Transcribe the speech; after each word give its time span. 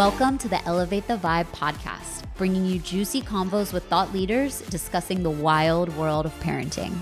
Welcome 0.00 0.38
to 0.38 0.48
the 0.48 0.64
Elevate 0.64 1.06
the 1.08 1.18
Vibe 1.18 1.48
podcast, 1.48 2.24
bringing 2.38 2.64
you 2.64 2.78
juicy 2.78 3.20
convos 3.20 3.70
with 3.70 3.84
thought 3.84 4.14
leaders 4.14 4.62
discussing 4.62 5.22
the 5.22 5.28
wild 5.28 5.94
world 5.94 6.24
of 6.24 6.32
parenting. 6.40 6.96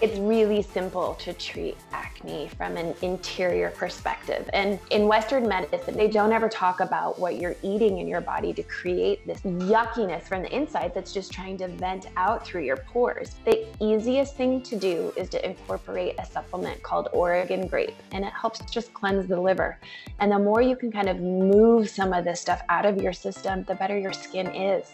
It's 0.00 0.16
really 0.20 0.62
simple 0.62 1.14
to 1.14 1.32
treat 1.32 1.76
acne 1.90 2.46
from 2.56 2.76
an 2.76 2.94
interior 3.02 3.70
perspective. 3.70 4.48
And 4.52 4.78
in 4.90 5.08
Western 5.08 5.48
medicine, 5.48 5.96
they 5.96 6.06
don't 6.06 6.30
ever 6.32 6.48
talk 6.48 6.78
about 6.78 7.18
what 7.18 7.40
you're 7.40 7.56
eating 7.64 7.98
in 7.98 8.06
your 8.06 8.20
body 8.20 8.52
to 8.52 8.62
create 8.62 9.26
this 9.26 9.40
yuckiness 9.40 10.22
from 10.22 10.42
the 10.42 10.54
inside 10.54 10.92
that's 10.94 11.12
just 11.12 11.32
trying 11.32 11.56
to 11.58 11.66
vent 11.66 12.06
out 12.16 12.46
through 12.46 12.62
your 12.62 12.76
pores. 12.76 13.34
The 13.44 13.66
easiest 13.80 14.36
thing 14.36 14.62
to 14.62 14.76
do 14.76 15.12
is 15.16 15.28
to 15.30 15.44
incorporate 15.44 16.14
a 16.20 16.24
supplement 16.24 16.80
called 16.84 17.08
Oregon 17.12 17.66
grape, 17.66 17.96
and 18.12 18.24
it 18.24 18.32
helps 18.32 18.60
just 18.70 18.94
cleanse 18.94 19.26
the 19.26 19.40
liver. 19.40 19.80
And 20.20 20.30
the 20.30 20.38
more 20.38 20.62
you 20.62 20.76
can 20.76 20.92
kind 20.92 21.08
of 21.08 21.18
move 21.18 21.90
some 21.90 22.12
of 22.12 22.24
this 22.24 22.40
stuff 22.40 22.62
out 22.68 22.86
of 22.86 23.02
your 23.02 23.12
system, 23.12 23.64
the 23.64 23.74
better 23.74 23.98
your 23.98 24.12
skin 24.12 24.46
is. 24.54 24.92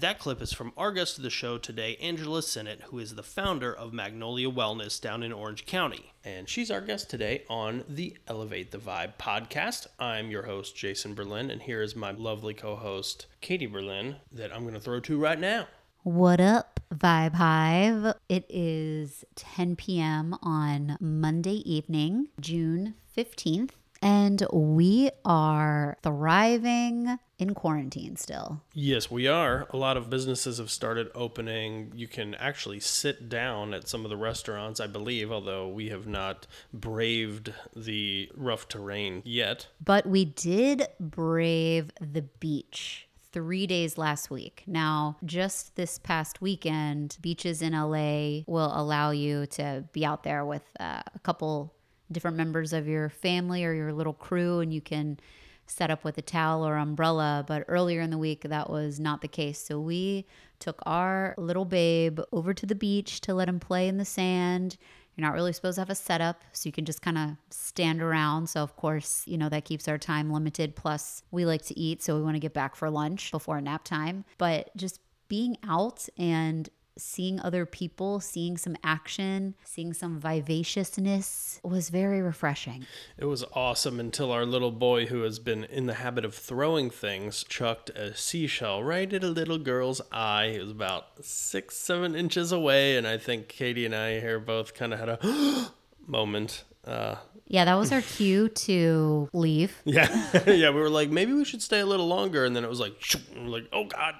That 0.00 0.18
clip 0.18 0.42
is 0.42 0.52
from 0.52 0.74
our 0.76 0.92
guest 0.92 1.16
of 1.16 1.24
the 1.24 1.30
show 1.30 1.56
today, 1.56 1.96
Angela 2.02 2.42
Sinnott, 2.42 2.82
who 2.90 2.98
is 2.98 3.14
the 3.14 3.22
founder 3.22 3.72
of 3.72 3.94
Magnolia 3.94 4.50
Wellness 4.50 5.00
down 5.00 5.22
in 5.22 5.32
Orange 5.32 5.64
County. 5.64 6.12
And 6.22 6.50
she's 6.50 6.70
our 6.70 6.82
guest 6.82 7.08
today 7.08 7.44
on 7.48 7.82
the 7.88 8.14
Elevate 8.28 8.72
the 8.72 8.78
Vibe 8.78 9.14
podcast. 9.18 9.86
I'm 9.98 10.30
your 10.30 10.42
host, 10.42 10.76
Jason 10.76 11.14
Berlin, 11.14 11.50
and 11.50 11.62
here 11.62 11.80
is 11.80 11.96
my 11.96 12.10
lovely 12.10 12.52
co 12.52 12.76
host, 12.76 13.24
Katie 13.40 13.64
Berlin, 13.64 14.16
that 14.30 14.54
I'm 14.54 14.64
going 14.64 14.74
to 14.74 14.80
throw 14.80 15.00
to 15.00 15.18
right 15.18 15.40
now. 15.40 15.66
What 16.02 16.42
up, 16.42 16.78
Vibe 16.94 17.36
Hive? 17.36 18.16
It 18.28 18.44
is 18.50 19.24
10 19.36 19.76
p.m. 19.76 20.36
on 20.42 20.98
Monday 21.00 21.62
evening, 21.64 22.28
June 22.38 22.96
15th. 23.16 23.70
And 24.02 24.46
we 24.52 25.08
are 25.24 25.96
thriving 26.02 27.18
in 27.38 27.54
quarantine 27.54 28.16
still. 28.16 28.62
Yes, 28.72 29.10
we 29.10 29.26
are. 29.26 29.66
A 29.70 29.76
lot 29.76 29.96
of 29.96 30.08
businesses 30.08 30.58
have 30.58 30.70
started 30.70 31.10
opening. 31.14 31.92
You 31.94 32.08
can 32.08 32.34
actually 32.36 32.80
sit 32.80 33.28
down 33.28 33.74
at 33.74 33.88
some 33.88 34.04
of 34.04 34.10
the 34.10 34.16
restaurants, 34.16 34.80
I 34.80 34.86
believe, 34.86 35.30
although 35.30 35.68
we 35.68 35.90
have 35.90 36.06
not 36.06 36.46
braved 36.72 37.52
the 37.74 38.30
rough 38.34 38.68
terrain 38.68 39.22
yet. 39.24 39.68
But 39.84 40.06
we 40.06 40.24
did 40.24 40.86
brave 40.98 41.90
the 42.00 42.22
beach 42.22 43.08
three 43.32 43.66
days 43.66 43.98
last 43.98 44.30
week. 44.30 44.62
Now, 44.66 45.18
just 45.22 45.76
this 45.76 45.98
past 45.98 46.40
weekend, 46.40 47.18
beaches 47.20 47.60
in 47.60 47.74
LA 47.74 48.44
will 48.46 48.72
allow 48.74 49.10
you 49.10 49.44
to 49.48 49.84
be 49.92 50.06
out 50.06 50.22
there 50.22 50.46
with 50.46 50.62
uh, 50.80 51.02
a 51.14 51.18
couple 51.18 51.74
different 52.10 52.38
members 52.38 52.72
of 52.72 52.88
your 52.88 53.10
family 53.10 53.64
or 53.64 53.74
your 53.74 53.92
little 53.92 54.14
crew 54.14 54.60
and 54.60 54.72
you 54.72 54.80
can 54.80 55.18
set 55.66 55.90
up 55.90 56.04
with 56.04 56.18
a 56.18 56.22
towel 56.22 56.66
or 56.66 56.76
umbrella. 56.76 57.44
But 57.46 57.64
earlier 57.68 58.00
in 58.00 58.10
the 58.10 58.18
week, 58.18 58.42
that 58.42 58.70
was 58.70 59.00
not 59.00 59.20
the 59.20 59.28
case. 59.28 59.58
So 59.58 59.80
we 59.80 60.26
took 60.58 60.80
our 60.86 61.34
little 61.36 61.64
babe 61.64 62.20
over 62.32 62.54
to 62.54 62.66
the 62.66 62.74
beach 62.74 63.20
to 63.22 63.34
let 63.34 63.48
him 63.48 63.60
play 63.60 63.88
in 63.88 63.98
the 63.98 64.04
sand. 64.04 64.76
You're 65.14 65.26
not 65.26 65.34
really 65.34 65.52
supposed 65.52 65.76
to 65.76 65.80
have 65.80 65.90
a 65.90 65.94
setup, 65.94 66.44
so 66.52 66.68
you 66.68 66.72
can 66.72 66.84
just 66.84 67.00
kind 67.00 67.16
of 67.16 67.30
stand 67.48 68.02
around. 68.02 68.48
So, 68.48 68.62
of 68.62 68.76
course, 68.76 69.22
you 69.26 69.38
know, 69.38 69.48
that 69.48 69.64
keeps 69.64 69.88
our 69.88 69.96
time 69.96 70.30
limited. 70.30 70.76
Plus, 70.76 71.22
we 71.30 71.46
like 71.46 71.62
to 71.66 71.78
eat, 71.78 72.02
so 72.02 72.16
we 72.16 72.22
want 72.22 72.34
to 72.34 72.40
get 72.40 72.52
back 72.52 72.76
for 72.76 72.90
lunch 72.90 73.30
before 73.30 73.58
nap 73.62 73.84
time. 73.84 74.26
But 74.36 74.76
just 74.76 75.00
being 75.28 75.56
out 75.66 76.06
and 76.18 76.68
seeing 76.98 77.40
other 77.40 77.66
people, 77.66 78.20
seeing 78.20 78.56
some 78.56 78.76
action, 78.82 79.54
seeing 79.64 79.92
some 79.92 80.18
vivaciousness 80.18 81.60
was 81.62 81.90
very 81.90 82.22
refreshing. 82.22 82.86
It 83.18 83.26
was 83.26 83.44
awesome 83.52 84.00
until 84.00 84.32
our 84.32 84.46
little 84.46 84.70
boy, 84.70 85.06
who 85.06 85.22
has 85.22 85.38
been 85.38 85.64
in 85.64 85.86
the 85.86 85.94
habit 85.94 86.24
of 86.24 86.34
throwing 86.34 86.90
things, 86.90 87.44
chucked 87.44 87.90
a 87.90 88.14
seashell 88.14 88.82
right 88.82 89.12
at 89.12 89.22
a 89.22 89.28
little 89.28 89.58
girl's 89.58 90.00
eye. 90.12 90.46
It 90.46 90.62
was 90.62 90.70
about 90.70 91.24
six, 91.24 91.76
seven 91.76 92.14
inches 92.14 92.52
away. 92.52 92.96
And 92.96 93.06
I 93.06 93.18
think 93.18 93.48
Katie 93.48 93.86
and 93.86 93.94
I 93.94 94.20
here 94.20 94.38
both 94.38 94.74
kind 94.74 94.92
of 94.92 95.00
had 95.00 95.08
a 95.08 95.70
moment. 96.06 96.64
Uh, 96.84 97.16
yeah, 97.48 97.64
that 97.64 97.74
was 97.74 97.92
our 97.92 98.00
cue 98.00 98.48
to 98.48 99.28
leave. 99.32 99.80
Yeah, 99.84 100.08
yeah, 100.46 100.70
we 100.70 100.80
were 100.80 100.90
like, 100.90 101.10
maybe 101.10 101.32
we 101.32 101.44
should 101.44 101.62
stay 101.62 101.80
a 101.80 101.86
little 101.86 102.08
longer, 102.08 102.44
and 102.44 102.56
then 102.56 102.64
it 102.64 102.70
was 102.70 102.80
like, 102.80 102.94
like, 103.36 103.68
oh 103.72 103.84
god, 103.84 104.14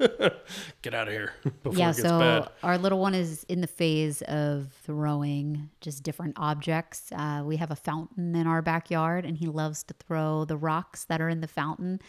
Get 0.82 0.94
out 0.94 1.08
of 1.08 1.12
here 1.12 1.32
yeah, 1.72 1.92
so 1.92 2.18
bad. 2.18 2.48
our 2.62 2.78
little 2.78 2.98
one 2.98 3.14
is 3.14 3.44
in 3.44 3.60
the 3.60 3.66
phase 3.66 4.22
of 4.22 4.68
throwing 4.82 5.70
just 5.80 6.02
different 6.02 6.34
objects. 6.36 7.12
Uh, 7.12 7.42
we 7.44 7.56
have 7.56 7.70
a 7.70 7.76
fountain 7.76 8.34
in 8.34 8.46
our 8.46 8.62
backyard, 8.62 9.24
and 9.24 9.36
he 9.36 9.46
loves 9.46 9.82
to 9.84 9.94
throw 9.94 10.44
the 10.44 10.56
rocks 10.56 11.04
that 11.04 11.20
are 11.20 11.28
in 11.28 11.40
the 11.40 11.48
fountain, 11.48 12.00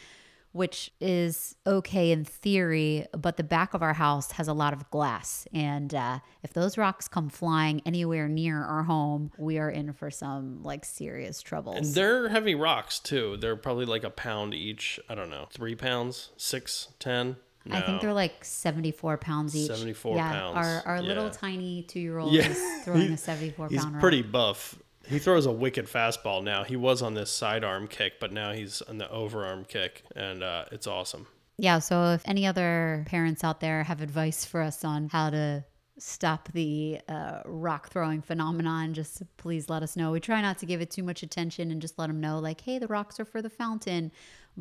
which 0.53 0.91
is 1.00 1.56
okay 1.66 2.12
in 2.12 2.24
theory, 2.25 3.07
but 3.13 3.38
the 3.38 3.44
back 3.44 3.74
of 3.74 3.81
our 3.81 3.94
house 3.94 4.31
has 4.34 4.47
a 4.47 4.53
lot 4.53 4.74
of 4.74 4.90
glass. 4.90 5.47
And 5.53 5.94
uh, 5.94 6.19
if 6.44 6.53
those 6.53 6.78
rocks 6.78 7.07
come 7.07 7.30
flying 7.30 7.81
anywhere 7.85 8.28
near 8.28 8.63
our 8.63 8.84
home, 8.84 9.31
we 9.38 9.57
are 9.59 9.69
in 9.69 9.94
for 9.94 10.12
some 10.12 10.62
like 10.63 10.85
serious 10.85 11.41
troubles. 11.41 11.78
And 11.78 11.96
they're 11.96 12.30
heavy 12.30 12.56
rocks 12.56 13.00
too. 13.00 13.38
They're 13.38 13.56
probably 13.56 13.85
like 13.85 14.03
a 14.03 14.09
pound 14.09 14.53
each. 14.53 15.00
I 15.09 15.16
don't 15.16 15.30
know, 15.30 15.47
three 15.51 15.75
pounds, 15.75 16.30
six, 16.38 16.90
ten. 17.00 17.38
No. 17.66 17.76
I 17.76 17.82
think 17.82 18.02
they're 18.02 18.14
like 18.14 18.44
74 18.44 19.18
pounds 19.18 19.56
each. 19.56 19.68
74 19.68 20.16
yeah, 20.16 20.32
pounds. 20.32 20.58
Our, 20.58 20.84
our 20.86 21.02
yeah. 21.02 21.08
little 21.08 21.30
tiny 21.30 21.84
two 21.84 22.00
year 22.00 22.18
old 22.18 22.34
yeah. 22.34 22.50
is 22.50 22.62
throwing 22.84 23.12
a 23.12 23.18
74 23.18 23.68
he's 23.68 23.82
pound 23.82 23.96
He's 23.96 24.02
pretty 24.02 24.22
buff. 24.22 24.78
He 25.08 25.20
throws 25.20 25.46
a 25.46 25.52
wicked 25.52 25.88
fastball 25.88 26.44
now. 26.44 26.64
He 26.64 26.76
was 26.76 27.02
on 27.02 27.14
this 27.14 27.32
sidearm 27.32 27.88
kick, 27.88 28.20
but 28.20 28.32
now 28.32 28.54
he's 28.54 28.82
on 28.84 28.98
the 28.98 29.06
overarm 29.06 29.68
kick, 29.68 30.04
and 30.16 30.44
uh, 30.44 30.66
it's 30.72 30.88
awesome. 30.88 31.28
Yeah. 31.58 31.80
So 31.80 32.14
if 32.14 32.22
any 32.26 32.46
other 32.46 33.04
parents 33.08 33.44
out 33.44 33.60
there 33.60 33.84
have 33.84 34.02
advice 34.02 34.46
for 34.46 34.62
us 34.62 34.84
on 34.84 35.10
how 35.10 35.30
to 35.30 35.66
stop 35.98 36.52
the 36.54 37.00
uh, 37.08 37.42
rock 37.46 37.90
throwing 37.90 38.22
phenomenon, 38.22 38.94
just 38.94 39.22
please 39.38 39.70
let 39.70 39.84
us 39.84 39.96
know. 39.96 40.12
We 40.12 40.20
try 40.20 40.42
not 40.42 40.58
to 40.60 40.66
give 40.66 40.82
it 40.82 40.90
too 40.90 41.04
much 41.04 41.22
attention 41.24 41.72
and 41.72 41.82
just 41.82 42.00
let 42.00 42.08
them 42.08 42.20
know, 42.20 42.40
like, 42.40 42.62
hey, 42.62 42.80
the 42.80 42.88
rocks 42.88 43.20
are 43.20 43.26
for 43.26 43.42
the 43.42 43.50
fountain. 43.50 44.12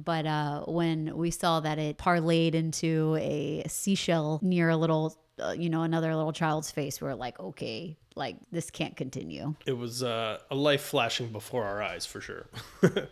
But 0.05 0.27
uh, 0.27 0.65
when 0.66 1.16
we 1.16 1.31
saw 1.31 1.61
that 1.61 1.78
it 1.78 1.99
parlayed 1.99 2.55
into 2.55 3.16
a 3.21 3.65
seashell 3.69 4.41
near 4.43 4.69
a 4.69 4.77
little, 4.77 5.16
uh, 5.43 5.53
you 5.53 5.69
know, 5.69 5.83
another 5.83 6.15
little 6.15 6.33
child's 6.33 6.71
face, 6.71 7.00
we 7.00 7.09
are 7.09 7.15
like, 7.15 7.38
okay, 7.41 7.97
like 8.16 8.37
this 8.50 8.71
can't 8.71 8.97
continue. 8.97 9.55
It 9.66 9.77
was 9.77 10.03
uh, 10.03 10.38
a 10.50 10.55
life 10.55 10.83
flashing 10.83 11.33
before 11.33 11.65
our 11.65 11.83
eyes 11.83 12.06
for 12.06 12.21
sure. 12.21 12.47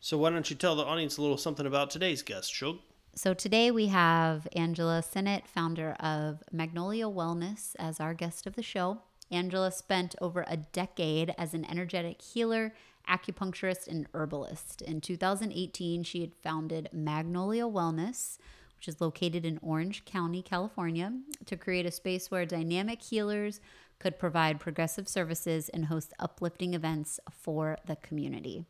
so 0.00 0.18
why 0.18 0.30
don't 0.30 0.48
you 0.50 0.56
tell 0.56 0.76
the 0.76 0.84
audience 0.84 1.16
a 1.16 1.22
little 1.22 1.36
something 1.36 1.66
about 1.66 1.90
today's 1.90 2.22
guest, 2.22 2.52
Shug? 2.52 2.78
So 3.14 3.34
today 3.34 3.70
we 3.70 3.88
have 3.88 4.46
Angela 4.52 5.02
Sinnott, 5.02 5.48
founder 5.48 5.96
of 5.98 6.42
Magnolia 6.52 7.06
Wellness, 7.06 7.74
as 7.78 7.98
our 7.98 8.14
guest 8.14 8.46
of 8.46 8.54
the 8.54 8.62
show. 8.62 8.98
Angela 9.30 9.72
spent 9.72 10.14
over 10.20 10.44
a 10.46 10.56
decade 10.56 11.34
as 11.36 11.52
an 11.52 11.64
energetic 11.64 12.22
healer 12.22 12.72
acupuncturist 13.08 13.88
and 13.88 14.06
herbalist. 14.14 14.82
In 14.82 15.00
2018, 15.00 16.02
she 16.02 16.20
had 16.20 16.34
founded 16.42 16.88
Magnolia 16.92 17.64
Wellness, 17.64 18.38
which 18.76 18.88
is 18.88 19.00
located 19.00 19.44
in 19.44 19.58
Orange 19.62 20.04
County, 20.04 20.42
California, 20.42 21.12
to 21.46 21.56
create 21.56 21.86
a 21.86 21.90
space 21.90 22.30
where 22.30 22.46
dynamic 22.46 23.02
healers 23.02 23.60
could 23.98 24.18
provide 24.18 24.60
progressive 24.60 25.08
services 25.08 25.68
and 25.68 25.86
host 25.86 26.12
uplifting 26.18 26.74
events 26.74 27.18
for 27.32 27.76
the 27.86 27.96
community. 27.96 28.64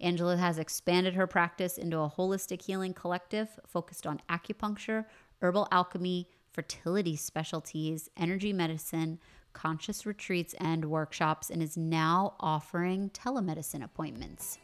Angela 0.00 0.36
has 0.38 0.58
expanded 0.58 1.14
her 1.14 1.26
practice 1.26 1.76
into 1.76 1.98
a 1.98 2.08
holistic 2.08 2.62
healing 2.62 2.94
collective 2.94 3.60
focused 3.66 4.06
on 4.06 4.22
acupuncture, 4.30 5.04
herbal 5.42 5.68
alchemy, 5.70 6.28
fertility 6.52 7.16
specialties, 7.16 8.08
energy 8.16 8.52
medicine, 8.52 9.18
conscious 9.52 10.06
retreats 10.06 10.54
and 10.60 10.84
workshops 10.84 11.50
and 11.50 11.62
is 11.62 11.76
now 11.76 12.34
offering 12.40 13.10
telemedicine 13.10 13.84
appointments. 13.84 14.58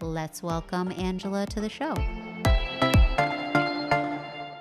Let's 0.00 0.42
welcome 0.42 0.92
Angela 0.92 1.46
to 1.46 1.60
the 1.60 1.68
show. 1.68 1.94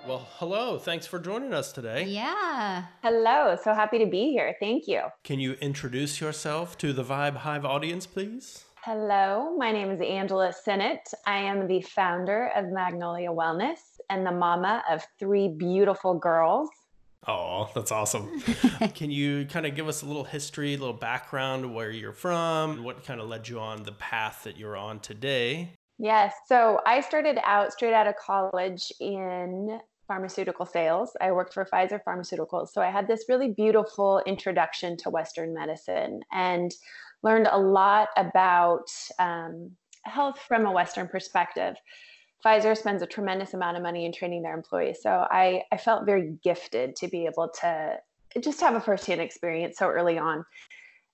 Well, 0.07 0.25
hello. 0.37 0.79
Thanks 0.79 1.05
for 1.05 1.19
joining 1.19 1.53
us 1.53 1.71
today. 1.71 2.05
Yeah. 2.05 2.85
Hello. 3.03 3.57
So 3.61 3.73
happy 3.73 3.99
to 3.99 4.05
be 4.05 4.31
here. 4.31 4.55
Thank 4.59 4.87
you. 4.87 5.01
Can 5.23 5.39
you 5.39 5.53
introduce 5.61 6.21
yourself 6.21 6.77
to 6.77 6.93
the 6.93 7.03
Vibe 7.03 7.35
Hive 7.35 7.65
audience, 7.65 8.07
please? 8.07 8.63
Hello. 8.83 9.53
My 9.57 9.73
name 9.73 9.91
is 9.91 9.99
Angela 9.99 10.53
Sinnott. 10.53 11.01
I 11.25 11.39
am 11.39 11.67
the 11.67 11.81
founder 11.81 12.51
of 12.55 12.71
Magnolia 12.71 13.31
Wellness 13.31 13.79
and 14.09 14.25
the 14.25 14.31
mama 14.31 14.81
of 14.89 15.05
three 15.19 15.49
beautiful 15.49 16.17
girls. 16.17 16.69
Oh, 17.27 17.69
that's 17.75 17.91
awesome. 17.91 18.41
Can 18.95 19.11
you 19.11 19.45
kind 19.45 19.65
of 19.65 19.75
give 19.75 19.87
us 19.87 20.01
a 20.01 20.05
little 20.05 20.23
history, 20.23 20.75
a 20.75 20.77
little 20.77 20.93
background 20.93 21.73
where 21.75 21.91
you're 21.91 22.13
from, 22.13 22.83
what 22.83 23.03
kind 23.03 23.19
of 23.19 23.27
led 23.27 23.49
you 23.49 23.59
on 23.59 23.83
the 23.83 23.91
path 23.91 24.43
that 24.45 24.57
you're 24.57 24.77
on 24.77 25.01
today? 25.01 25.73
Yes. 25.99 26.33
So 26.47 26.79
I 26.85 27.01
started 27.01 27.37
out 27.43 27.73
straight 27.73 27.93
out 27.93 28.07
of 28.07 28.15
college 28.15 28.91
in 29.01 29.79
pharmaceutical 30.07 30.65
sales. 30.65 31.11
I 31.19 31.31
worked 31.33 31.53
for 31.53 31.65
Pfizer 31.65 31.99
Pharmaceuticals. 32.07 32.69
So 32.69 32.81
I 32.81 32.89
had 32.89 33.07
this 33.07 33.25
really 33.27 33.49
beautiful 33.49 34.21
introduction 34.25 34.95
to 34.97 35.09
Western 35.09 35.53
medicine 35.53 36.21
and 36.31 36.73
learned 37.23 37.49
a 37.51 37.57
lot 37.57 38.09
about 38.15 38.89
um, 39.19 39.71
health 40.03 40.39
from 40.47 40.65
a 40.65 40.71
Western 40.71 41.07
perspective. 41.07 41.75
Pfizer 42.45 42.77
spends 42.77 43.01
a 43.01 43.07
tremendous 43.07 43.53
amount 43.53 43.77
of 43.77 43.83
money 43.83 44.05
in 44.05 44.13
training 44.13 44.43
their 44.43 44.55
employees. 44.55 44.99
So 45.01 45.09
I, 45.09 45.63
I 45.71 45.77
felt 45.77 46.05
very 46.05 46.37
gifted 46.43 46.95
to 46.97 47.07
be 47.07 47.25
able 47.25 47.49
to 47.61 47.97
just 48.39 48.61
have 48.61 48.75
a 48.75 48.81
firsthand 48.81 49.21
experience 49.21 49.77
so 49.77 49.87
early 49.87 50.17
on. 50.17 50.45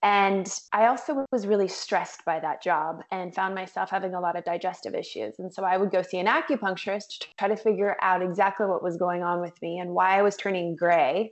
And 0.04 0.54
I 0.74 0.88
also 0.88 1.26
was 1.32 1.48
really 1.48 1.70
stressed 1.70 2.26
by 2.26 2.42
that 2.42 2.62
job 2.62 3.00
and 3.10 3.34
found 3.34 3.56
myself 3.56 3.90
having 3.90 4.14
a 4.14 4.20
lot 4.20 4.38
of 4.38 4.44
digestive 4.44 4.94
issues. 4.94 5.36
And 5.40 5.54
so 5.54 5.64
I 5.64 5.78
would 5.78 5.92
go 5.92 6.02
see 6.02 6.18
an 6.18 6.28
acupuncturist 6.28 7.20
to 7.22 7.28
try 7.40 7.48
to 7.48 7.56
figure 7.56 7.96
out 8.02 8.22
exactly 8.22 8.66
what 8.66 8.84
was 8.84 8.98
going 8.98 9.24
on 9.24 9.40
with 9.40 9.54
me 9.62 9.80
and 9.80 9.92
why 9.92 10.20
I 10.20 10.22
was 10.22 10.36
turning 10.36 10.76
gray. 10.76 11.32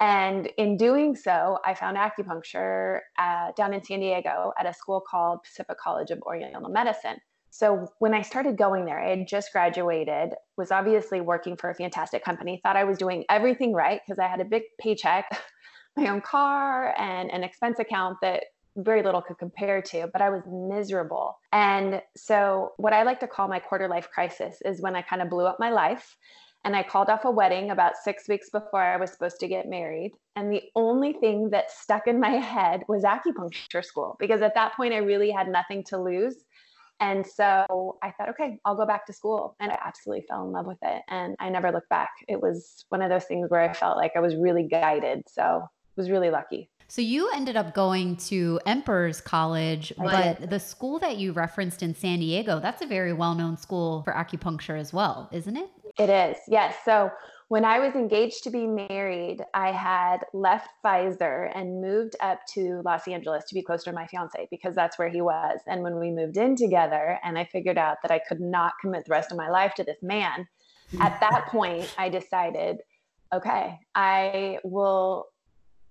And 0.00 0.50
in 0.58 0.76
doing 0.76 1.16
so, 1.16 1.58
I 1.64 1.72
found 1.72 1.96
acupuncture 1.96 3.00
uh, 3.18 3.52
down 3.56 3.72
in 3.72 3.82
San 3.82 4.00
Diego 4.00 4.52
at 4.58 4.66
a 4.66 4.74
school 4.74 5.00
called 5.00 5.42
Pacific 5.42 5.78
College 5.78 6.10
of 6.10 6.20
Oriental 6.22 6.68
Medicine. 6.68 7.16
So 7.50 7.88
when 7.98 8.14
I 8.14 8.22
started 8.22 8.56
going 8.56 8.84
there, 8.84 9.00
I 9.00 9.10
had 9.10 9.28
just 9.28 9.52
graduated, 9.52 10.34
was 10.56 10.70
obviously 10.70 11.20
working 11.20 11.56
for 11.56 11.70
a 11.70 11.74
fantastic 11.74 12.24
company, 12.24 12.60
thought 12.62 12.76
I 12.76 12.84
was 12.84 12.98
doing 12.98 13.24
everything 13.28 13.72
right 13.72 14.00
because 14.06 14.18
I 14.18 14.28
had 14.28 14.40
a 14.40 14.44
big 14.44 14.62
paycheck, 14.80 15.26
my 15.96 16.08
own 16.08 16.20
car, 16.20 16.94
and 16.98 17.30
an 17.30 17.42
expense 17.42 17.78
account 17.78 18.18
that 18.22 18.44
very 18.76 19.02
little 19.02 19.20
could 19.20 19.38
compare 19.38 19.82
to, 19.82 20.08
but 20.12 20.22
I 20.22 20.30
was 20.30 20.42
miserable. 20.46 21.38
And 21.52 22.00
so, 22.16 22.72
what 22.76 22.92
I 22.92 23.02
like 23.02 23.20
to 23.20 23.26
call 23.26 23.48
my 23.48 23.58
quarter 23.58 23.88
life 23.88 24.08
crisis 24.12 24.58
is 24.64 24.80
when 24.80 24.94
I 24.94 25.02
kind 25.02 25.20
of 25.20 25.28
blew 25.28 25.44
up 25.44 25.58
my 25.58 25.70
life 25.70 26.16
and 26.64 26.76
I 26.76 26.82
called 26.82 27.08
off 27.08 27.24
a 27.24 27.30
wedding 27.30 27.70
about 27.70 27.96
six 27.96 28.28
weeks 28.28 28.50
before 28.50 28.82
I 28.82 28.96
was 28.96 29.10
supposed 29.10 29.40
to 29.40 29.48
get 29.48 29.68
married. 29.68 30.12
And 30.36 30.52
the 30.52 30.62
only 30.76 31.14
thing 31.14 31.50
that 31.50 31.70
stuck 31.70 32.06
in 32.06 32.20
my 32.20 32.30
head 32.54 32.82
was 32.86 33.02
acupuncture 33.02 33.84
school 33.84 34.16
because 34.18 34.42
at 34.42 34.54
that 34.54 34.74
point 34.74 34.92
I 34.92 34.98
really 34.98 35.30
had 35.30 35.48
nothing 35.48 35.84
to 35.84 35.98
lose. 35.98 36.44
And 37.00 37.26
so 37.26 37.98
I 38.02 38.10
thought, 38.10 38.28
okay, 38.30 38.58
I'll 38.64 38.76
go 38.76 38.86
back 38.86 39.06
to 39.06 39.12
school. 39.12 39.56
And 39.58 39.72
I 39.72 39.78
absolutely 39.84 40.26
fell 40.28 40.44
in 40.44 40.52
love 40.52 40.66
with 40.66 40.78
it. 40.82 41.02
And 41.08 41.34
I 41.40 41.48
never 41.48 41.72
looked 41.72 41.88
back. 41.88 42.10
It 42.28 42.40
was 42.40 42.84
one 42.90 43.00
of 43.02 43.08
those 43.08 43.24
things 43.24 43.50
where 43.50 43.62
I 43.62 43.72
felt 43.72 43.96
like 43.96 44.12
I 44.16 44.20
was 44.20 44.36
really 44.36 44.64
guided. 44.64 45.24
So 45.28 45.42
I 45.42 45.66
was 45.96 46.10
really 46.10 46.30
lucky. 46.30 46.68
So 46.88 47.00
you 47.00 47.30
ended 47.32 47.56
up 47.56 47.72
going 47.72 48.16
to 48.16 48.58
Emperor's 48.66 49.20
College, 49.20 49.92
but 49.96 50.50
the 50.50 50.58
school 50.58 50.98
that 50.98 51.18
you 51.18 51.32
referenced 51.32 51.84
in 51.84 51.94
San 51.94 52.18
Diego, 52.18 52.58
that's 52.58 52.82
a 52.82 52.86
very 52.86 53.12
well-known 53.12 53.56
school 53.56 54.02
for 54.02 54.12
acupuncture 54.12 54.76
as 54.76 54.92
well, 54.92 55.28
isn't 55.32 55.56
it? 55.56 55.70
It 55.98 56.10
is. 56.10 56.36
Yes. 56.48 56.74
So 56.84 57.10
when 57.50 57.64
I 57.64 57.80
was 57.80 57.96
engaged 57.96 58.44
to 58.44 58.50
be 58.50 58.64
married, 58.64 59.42
I 59.54 59.72
had 59.72 60.18
left 60.32 60.70
Pfizer 60.84 61.50
and 61.52 61.82
moved 61.82 62.14
up 62.20 62.38
to 62.54 62.80
Los 62.84 63.08
Angeles 63.08 63.42
to 63.46 63.56
be 63.56 63.62
closer 63.62 63.90
to 63.90 63.92
my 63.92 64.06
fiance 64.06 64.46
because 64.52 64.76
that's 64.76 65.00
where 65.00 65.08
he 65.08 65.20
was. 65.20 65.58
And 65.66 65.82
when 65.82 65.98
we 65.98 66.12
moved 66.12 66.36
in 66.36 66.54
together, 66.54 67.18
and 67.24 67.36
I 67.36 67.44
figured 67.44 67.76
out 67.76 67.96
that 68.02 68.12
I 68.12 68.20
could 68.20 68.40
not 68.40 68.74
commit 68.80 69.04
the 69.04 69.10
rest 69.10 69.32
of 69.32 69.36
my 69.36 69.50
life 69.50 69.74
to 69.74 69.82
this 69.82 70.00
man, 70.00 70.46
at 71.00 71.18
that 71.18 71.46
point, 71.48 71.92
I 71.98 72.08
decided, 72.08 72.82
okay, 73.34 73.80
I 73.96 74.60
will 74.62 75.26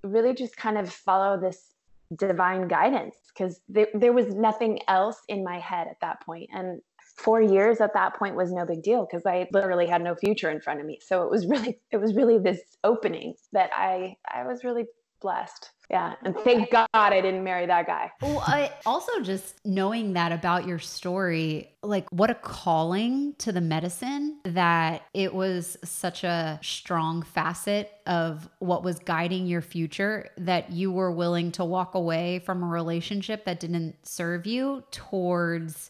really 0.02 0.34
just 0.34 0.56
kind 0.56 0.78
of 0.78 0.90
follow 0.90 1.38
this 1.38 1.74
divine 2.16 2.70
guidance 2.70 3.18
because 3.34 3.60
there, 3.68 3.90
there 3.94 4.14
was 4.14 4.34
nothing 4.34 4.80
else 4.88 5.18
in 5.28 5.44
my 5.44 5.60
head 5.60 5.88
at 5.90 6.00
that 6.00 6.22
point. 6.26 6.50
And 6.54 6.80
four 7.20 7.42
years 7.42 7.82
at 7.82 7.94
that 7.94 8.16
point 8.16 8.36
was 8.36 8.52
no 8.52 8.66
big 8.66 8.82
deal 8.82 9.06
because 9.06 9.26
I 9.26 9.48
literally 9.52 9.88
had 9.88 10.02
no 10.02 10.16
future 10.16 10.50
in 10.50 10.62
front 10.62 10.80
of 10.80 10.86
me. 10.86 11.00
So 11.02 11.24
it 11.24 11.30
was 11.30 11.46
really, 11.48 11.80
it 11.92 11.98
was 11.98 12.16
really 12.16 12.40
this 12.40 12.62
opening 12.84 13.36
that 13.52 13.70
I, 13.74 14.16
I 14.34 14.44
was 14.44 14.64
really 14.64 14.86
blessed. 15.22 15.72
Yeah. 15.90 16.14
And 16.24 16.36
thank 16.38 16.72
God 16.72 16.88
I 16.94 17.20
didn't 17.20 17.44
marry 17.44 17.66
that 17.66 17.88
guy. 17.88 18.12
Well, 18.22 18.44
I 18.46 18.72
also 18.86 19.22
just 19.22 19.56
knowing 19.66 20.14
that 20.14 20.32
about 20.32 20.68
your 20.68 20.78
story, 20.78 21.76
like 21.82 22.08
what 22.12 22.30
a 22.30 22.36
calling 22.36 23.34
to 23.40 23.52
the 23.52 23.60
medicine 23.60 24.40
that 24.46 25.02
it 25.14 25.34
was 25.34 25.78
such 25.84 26.24
a 26.24 26.60
strong 26.62 27.24
facet 27.24 27.92
of 28.06 28.48
what 28.60 28.84
was 28.84 29.00
guiding 29.00 29.48
your 29.48 29.62
future 29.62 30.30
that 30.38 30.72
you 30.72 30.92
were 30.92 31.12
willing 31.12 31.52
to 31.54 31.66
walk 31.66 31.96
away 31.96 32.40
from 32.46 32.64
a 32.64 32.68
relationship 32.68 33.44
that 33.46 33.60
didn't 33.60 33.96
serve 34.04 34.46
you 34.46 34.84
towards 34.92 35.90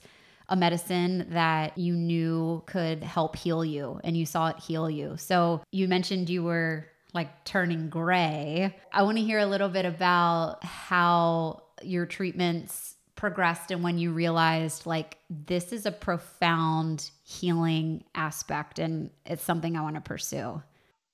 a 0.50 0.56
medicine 0.56 1.28
that 1.30 1.78
you 1.78 1.94
knew 1.94 2.63
could 2.66 3.04
help 3.04 3.36
heal 3.36 3.63
you 3.63 4.00
and 4.04 4.18
you 4.18 4.25
saw 4.25 4.50
it 4.50 4.60
heal 4.60 4.90
you. 4.90 5.16
So 5.18 5.62
you 5.72 5.88
mentioned 5.88 6.30
you 6.30 6.44
were 6.44 6.88
like 7.13 7.46
turning 7.46 7.90
gray. 7.90 8.75
I 8.92 9.04
want 9.04 9.18
to 9.18 9.24
hear 9.24 9.40
a 9.40 9.46
little 9.46 9.69
bit 9.69 9.86
about 9.86 10.63
how 10.63 11.63
your 11.81 12.06
treatments 12.06 12.96
progressed 13.16 13.72
and 13.72 13.84
when 13.84 13.98
you 13.98 14.12
realized 14.12 14.86
like 14.86 15.18
this 15.30 15.74
is 15.74 15.86
a 15.86 15.92
profound 15.92 17.12
healing 17.24 18.04
aspect 18.16 18.80
and 18.80 19.10
it's 19.25 19.44
something 19.44 19.75
I 19.75 19.81
want 19.81 19.96
to 19.96 20.01
pursue. 20.01 20.62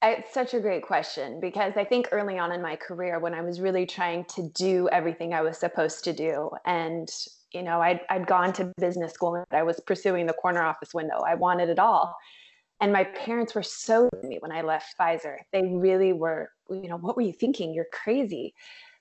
It's 0.04 0.32
such 0.32 0.54
a 0.54 0.60
great 0.60 0.84
question 0.84 1.40
because 1.40 1.74
I 1.78 1.84
think 1.84 2.10
early 2.12 2.38
on 2.38 2.52
in 2.52 2.62
my 2.62 2.76
career, 2.76 3.18
when 3.20 3.34
I 3.34 3.42
was 3.42 3.60
really 3.60 3.88
trying 3.88 4.26
to 4.36 4.50
do 4.50 4.88
everything 4.92 5.34
I 5.34 5.42
was 5.42 5.58
supposed 5.58 6.04
to 6.04 6.14
do, 6.14 6.52
and 6.64 7.10
you 7.56 7.63
know, 7.63 7.81
I'd, 7.81 8.02
I'd 8.10 8.28
gone 8.28 8.52
to 8.54 8.74
business 8.78 9.13
school 9.13 9.36
and 9.36 9.46
I 9.52 9.63
was 9.63 9.80
pursuing 9.80 10.25
the 10.25 10.34
corner 10.34 10.62
office 10.62 10.94
window. 10.94 11.22
I 11.25 11.36
wanted 11.36 11.69
it 11.69 11.80
all. 11.80 12.16
And 12.81 12.92
my 12.92 13.06
parents 13.06 13.56
were 13.56 13.63
so 13.63 14.10
me 14.24 14.38
when 14.42 14.52
I 14.52 14.62
left 14.62 14.98
Pfizer. 15.00 15.38
They 15.54 15.63
really 15.63 16.12
were, 16.12 16.50
you 16.69 16.90
know, 16.90 16.98
what 16.98 17.16
were 17.16 17.22
you 17.22 17.31
thinking? 17.31 17.74
You're 17.74 17.88
crazy. 17.94 18.54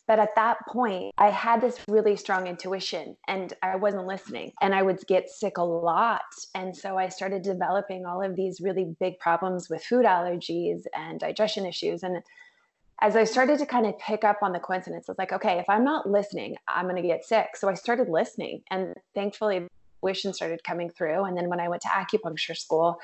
But 0.06 0.20
at 0.20 0.36
that 0.36 0.58
point, 0.68 1.12
I 1.18 1.30
had 1.30 1.60
this 1.60 1.80
really 1.88 2.14
strong 2.14 2.46
intuition 2.46 3.16
and 3.26 3.52
I 3.62 3.74
wasn't 3.74 4.06
listening 4.06 4.52
and 4.60 4.74
I 4.74 4.82
would 4.82 5.00
get 5.08 5.30
sick 5.30 5.56
a 5.56 5.64
lot. 5.64 6.20
And 6.54 6.76
so 6.76 6.96
I 6.96 7.08
started 7.08 7.42
developing 7.42 8.06
all 8.06 8.22
of 8.22 8.36
these 8.36 8.60
really 8.60 8.94
big 9.00 9.18
problems 9.18 9.68
with 9.68 9.82
food 9.82 10.04
allergies 10.04 10.82
and 10.94 11.18
digestion 11.18 11.66
issues. 11.66 12.02
And 12.02 12.22
as 13.00 13.16
I 13.16 13.24
started 13.24 13.58
to 13.58 13.66
kind 13.66 13.86
of 13.86 13.98
pick 13.98 14.24
up 14.24 14.38
on 14.42 14.52
the 14.52 14.60
coincidence, 14.60 15.08
I 15.08 15.12
was 15.12 15.18
like, 15.18 15.32
okay, 15.32 15.58
if 15.58 15.68
I'm 15.68 15.84
not 15.84 16.08
listening, 16.08 16.56
I'm 16.68 16.88
going 16.88 17.00
to 17.00 17.08
get 17.08 17.24
sick. 17.24 17.56
So 17.56 17.68
I 17.68 17.74
started 17.74 18.08
listening. 18.08 18.62
And 18.70 18.94
thankfully, 19.14 19.66
intuition 20.04 20.32
started 20.32 20.62
coming 20.64 20.90
through. 20.90 21.24
And 21.24 21.36
then 21.36 21.48
when 21.48 21.60
I 21.60 21.68
went 21.68 21.82
to 21.82 21.88
acupuncture 21.88 22.56
school, 22.56 22.98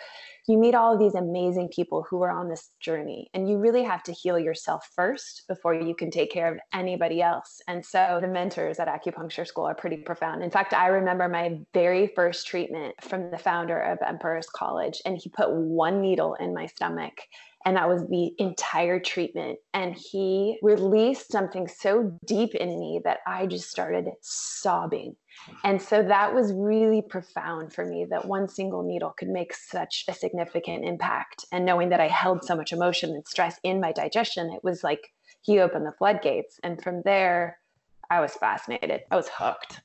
you 0.48 0.58
meet 0.58 0.74
all 0.74 0.92
of 0.92 0.98
these 0.98 1.14
amazing 1.14 1.68
people 1.68 2.04
who 2.08 2.22
are 2.22 2.30
on 2.30 2.48
this 2.48 2.70
journey. 2.80 3.30
And 3.34 3.48
you 3.48 3.58
really 3.58 3.82
have 3.84 4.02
to 4.04 4.12
heal 4.12 4.38
yourself 4.38 4.88
first 4.94 5.44
before 5.48 5.74
you 5.74 5.94
can 5.94 6.10
take 6.10 6.30
care 6.30 6.52
of 6.52 6.58
anybody 6.72 7.22
else. 7.22 7.60
And 7.68 7.84
so 7.84 8.18
the 8.20 8.28
mentors 8.28 8.78
at 8.78 8.88
acupuncture 8.88 9.46
school 9.46 9.64
are 9.64 9.74
pretty 9.74 9.98
profound. 9.98 10.42
In 10.42 10.50
fact, 10.50 10.74
I 10.74 10.88
remember 10.88 11.28
my 11.28 11.60
very 11.72 12.08
first 12.08 12.46
treatment 12.46 12.94
from 13.00 13.30
the 13.30 13.38
founder 13.38 13.80
of 13.80 13.98
Emperor's 14.06 14.48
College, 14.48 15.00
and 15.04 15.16
he 15.16 15.30
put 15.30 15.52
one 15.52 16.00
needle 16.00 16.34
in 16.34 16.54
my 16.54 16.66
stomach 16.66 17.20
and 17.66 17.76
that 17.76 17.88
was 17.88 18.06
the 18.08 18.32
entire 18.38 18.98
treatment. 18.98 19.58
And 19.74 19.94
he 19.94 20.58
released 20.62 21.30
something 21.30 21.68
so 21.68 22.18
deep 22.24 22.54
in 22.54 22.78
me 22.78 23.00
that 23.04 23.18
I 23.26 23.46
just 23.46 23.70
started 23.70 24.06
sobbing. 24.22 25.14
And 25.64 25.80
so 25.80 26.02
that 26.02 26.34
was 26.34 26.52
really 26.52 27.02
profound 27.02 27.72
for 27.72 27.84
me 27.84 28.06
that 28.10 28.26
one 28.26 28.48
single 28.48 28.82
needle 28.82 29.14
could 29.16 29.28
make 29.28 29.54
such 29.54 30.04
a 30.08 30.14
significant 30.14 30.84
impact. 30.84 31.44
And 31.52 31.64
knowing 31.64 31.90
that 31.90 32.00
I 32.00 32.08
held 32.08 32.44
so 32.44 32.56
much 32.56 32.72
emotion 32.72 33.10
and 33.10 33.26
stress 33.26 33.58
in 33.62 33.80
my 33.80 33.92
digestion, 33.92 34.50
it 34.52 34.64
was 34.64 34.82
like 34.82 35.12
he 35.42 35.60
opened 35.60 35.86
the 35.86 35.92
floodgates. 35.92 36.58
And 36.62 36.82
from 36.82 37.02
there, 37.04 37.58
I 38.10 38.20
was 38.20 38.34
fascinated. 38.34 39.02
I 39.10 39.16
was 39.16 39.28
hooked. 39.28 39.80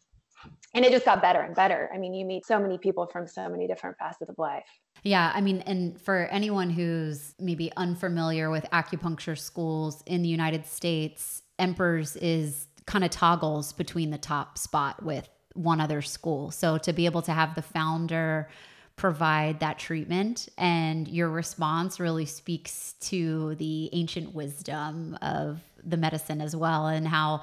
And 0.74 0.84
it 0.84 0.92
just 0.92 1.06
got 1.06 1.22
better 1.22 1.42
and 1.42 1.56
better. 1.56 1.90
I 1.94 1.98
mean, 1.98 2.14
you 2.14 2.26
meet 2.26 2.46
so 2.46 2.60
many 2.60 2.78
people 2.78 3.08
from 3.08 3.28
so 3.28 3.48
many 3.50 3.68
different 3.68 3.98
facets 3.98 4.30
of 4.30 4.36
life. 4.38 4.66
Yeah, 5.06 5.32
I 5.36 5.40
mean, 5.40 5.62
and 5.68 6.02
for 6.02 6.28
anyone 6.32 6.72
who's 6.72 7.36
maybe 7.40 7.72
unfamiliar 7.78 8.50
with 8.50 8.66
acupuncture 8.74 9.38
schools 9.38 10.04
in 10.08 10.24
the 10.24 10.28
United 10.30 10.66
States, 10.66 11.44
Emperors 11.60 12.16
is 12.18 12.68
kind 12.88 13.04
of 13.04 13.12
toggles 13.12 13.72
between 13.72 14.10
the 14.10 14.18
top 14.18 14.58
spot 14.58 15.04
with 15.04 15.30
one 15.54 15.80
other 15.80 16.02
school. 16.02 16.50
So 16.50 16.80
to 16.80 16.92
be 16.92 17.06
able 17.06 17.22
to 17.22 17.32
have 17.34 17.54
the 17.54 17.62
founder 17.62 18.50
provide 18.96 19.60
that 19.60 19.78
treatment 19.78 20.50
and 20.58 21.08
your 21.08 21.30
response 21.30 22.00
really 22.00 22.26
speaks 22.26 22.94
to 23.02 23.56
the 23.56 23.90
ancient 23.94 24.34
wisdom 24.34 25.18
of 25.22 25.62
the 25.84 25.98
medicine 25.98 26.42
as 26.42 26.56
well 26.56 26.88
and 26.88 27.08
how 27.08 27.42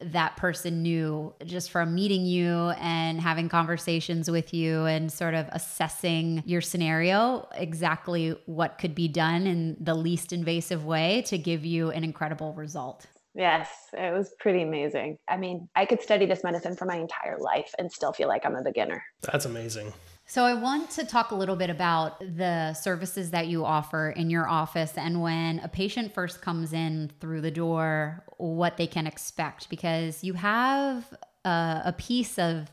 that 0.00 0.36
person 0.36 0.82
knew 0.82 1.34
just 1.44 1.70
from 1.70 1.94
meeting 1.94 2.24
you 2.24 2.70
and 2.78 3.20
having 3.20 3.48
conversations 3.48 4.30
with 4.30 4.54
you 4.54 4.84
and 4.84 5.12
sort 5.12 5.34
of 5.34 5.46
assessing 5.50 6.42
your 6.46 6.60
scenario 6.60 7.48
exactly 7.54 8.36
what 8.46 8.78
could 8.78 8.94
be 8.94 9.08
done 9.08 9.46
in 9.46 9.76
the 9.80 9.94
least 9.94 10.32
invasive 10.32 10.84
way 10.84 11.22
to 11.22 11.36
give 11.36 11.64
you 11.64 11.90
an 11.90 12.04
incredible 12.04 12.54
result. 12.54 13.06
Yes, 13.34 13.68
it 13.92 14.12
was 14.12 14.34
pretty 14.40 14.62
amazing. 14.62 15.18
I 15.28 15.36
mean, 15.36 15.68
I 15.76 15.84
could 15.84 16.00
study 16.00 16.26
this 16.26 16.42
medicine 16.42 16.76
for 16.76 16.86
my 16.86 16.96
entire 16.96 17.38
life 17.38 17.72
and 17.78 17.90
still 17.90 18.12
feel 18.12 18.28
like 18.28 18.44
I'm 18.44 18.56
a 18.56 18.62
beginner. 18.62 19.04
That's 19.22 19.44
amazing. 19.44 19.92
So, 20.30 20.44
I 20.44 20.52
want 20.52 20.90
to 20.90 21.06
talk 21.06 21.30
a 21.30 21.34
little 21.34 21.56
bit 21.56 21.70
about 21.70 22.20
the 22.20 22.74
services 22.74 23.30
that 23.30 23.46
you 23.46 23.64
offer 23.64 24.10
in 24.10 24.28
your 24.28 24.46
office 24.46 24.92
and 24.98 25.22
when 25.22 25.58
a 25.60 25.68
patient 25.68 26.12
first 26.12 26.42
comes 26.42 26.74
in 26.74 27.10
through 27.18 27.40
the 27.40 27.50
door, 27.50 28.22
what 28.36 28.76
they 28.76 28.86
can 28.86 29.06
expect, 29.06 29.70
because 29.70 30.22
you 30.22 30.34
have 30.34 31.14
a, 31.46 31.80
a 31.86 31.94
piece 31.96 32.38
of 32.38 32.70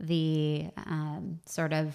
the 0.00 0.66
um, 0.78 1.38
sort 1.46 1.72
of 1.72 1.94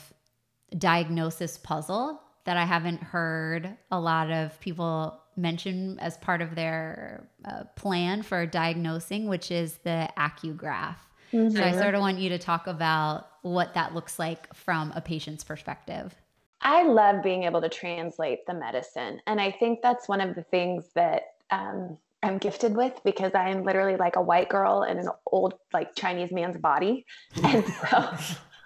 diagnosis 0.77 1.57
puzzle 1.57 2.21
that 2.45 2.55
I 2.55 2.63
haven't 2.63 3.03
heard 3.03 3.75
a 3.91 3.99
lot 3.99 4.31
of 4.31 4.57
people 4.61 5.19
mention 5.35 5.99
as 5.99 6.15
part 6.19 6.41
of 6.41 6.55
their 6.55 7.27
uh, 7.43 7.65
plan 7.75 8.21
for 8.21 8.45
diagnosing, 8.45 9.27
which 9.27 9.51
is 9.51 9.73
the 9.83 10.07
AcuGraph. 10.17 10.95
Mm-hmm. 11.35 11.55
So 11.55 11.63
I 11.63 11.71
sort 11.73 11.95
of 11.95 12.01
want 12.01 12.17
you 12.17 12.29
to 12.29 12.37
talk 12.37 12.67
about 12.67 13.27
what 13.41 13.73
that 13.73 13.93
looks 13.93 14.17
like 14.17 14.53
from 14.53 14.91
a 14.95 15.01
patient's 15.01 15.43
perspective. 15.43 16.15
I 16.61 16.83
love 16.83 17.21
being 17.21 17.43
able 17.43 17.61
to 17.61 17.69
translate 17.69 18.45
the 18.47 18.53
medicine. 18.53 19.21
And 19.27 19.39
I 19.41 19.51
think 19.51 19.81
that's 19.83 20.07
one 20.07 20.21
of 20.21 20.35
the 20.35 20.43
things 20.43 20.85
that 20.95 21.23
um, 21.51 21.97
I'm 22.23 22.37
gifted 22.37 22.75
with 22.75 22.99
because 23.03 23.33
I 23.35 23.49
am 23.49 23.63
literally 23.63 23.97
like 23.97 24.15
a 24.15 24.21
white 24.21 24.49
girl 24.49 24.83
in 24.83 24.97
an 24.97 25.09
old, 25.31 25.55
like 25.73 25.95
Chinese 25.95 26.31
man's 26.31 26.57
body. 26.57 27.05
And 27.43 27.65
so 27.65 28.17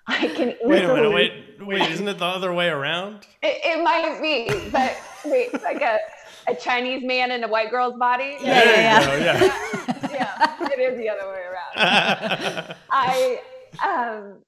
I 0.08 0.28
can 0.28 0.50
easily. 0.52 0.58
Wait 0.66 0.84
a 0.86 0.94
minute, 0.94 1.14
wait, 1.14 1.32
wait, 1.60 1.92
isn't 1.92 2.08
it 2.08 2.18
the 2.18 2.26
other 2.26 2.54
way 2.54 2.70
around? 2.70 3.28
It, 3.44 3.60
it 3.64 3.84
might 3.84 4.20
be, 4.22 4.70
but 4.72 4.98
wait, 5.26 5.54
like 5.62 5.82
a, 5.82 6.00
a 6.48 6.56
Chinese 6.56 7.04
man 7.04 7.32
in 7.32 7.44
a 7.44 7.48
white 7.48 7.70
girl's 7.70 7.98
body? 7.98 8.38
Yeah, 8.42 8.64
yeah, 8.64 9.18
yeah. 9.18 9.44
yeah. 9.44 10.10
yeah, 10.12 10.29
it 10.72 10.80
is 10.80 10.98
the 10.98 11.10
other 11.10 11.30
way 11.30 11.42
around. 11.42 12.76
I 12.92 13.42
um, 13.84 14.40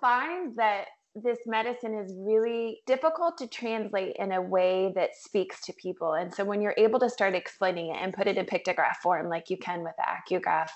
find 0.00 0.56
that 0.56 0.86
this 1.16 1.38
medicine 1.44 1.94
is 1.94 2.14
really 2.16 2.82
difficult 2.86 3.36
to 3.36 3.46
translate 3.48 4.14
in 4.16 4.30
a 4.30 4.40
way 4.40 4.92
that 4.94 5.16
speaks 5.16 5.60
to 5.62 5.72
people. 5.72 6.12
And 6.12 6.32
so 6.32 6.44
when 6.44 6.60
you're 6.60 6.74
able 6.76 7.00
to 7.00 7.10
start 7.10 7.34
explaining 7.34 7.88
it 7.88 7.96
and 8.00 8.14
put 8.14 8.28
it 8.28 8.36
in 8.36 8.46
pictograph 8.46 8.96
form, 9.02 9.28
like 9.28 9.50
you 9.50 9.56
can 9.56 9.82
with 9.82 9.94
the 9.96 10.36
AcuGraph, 10.38 10.68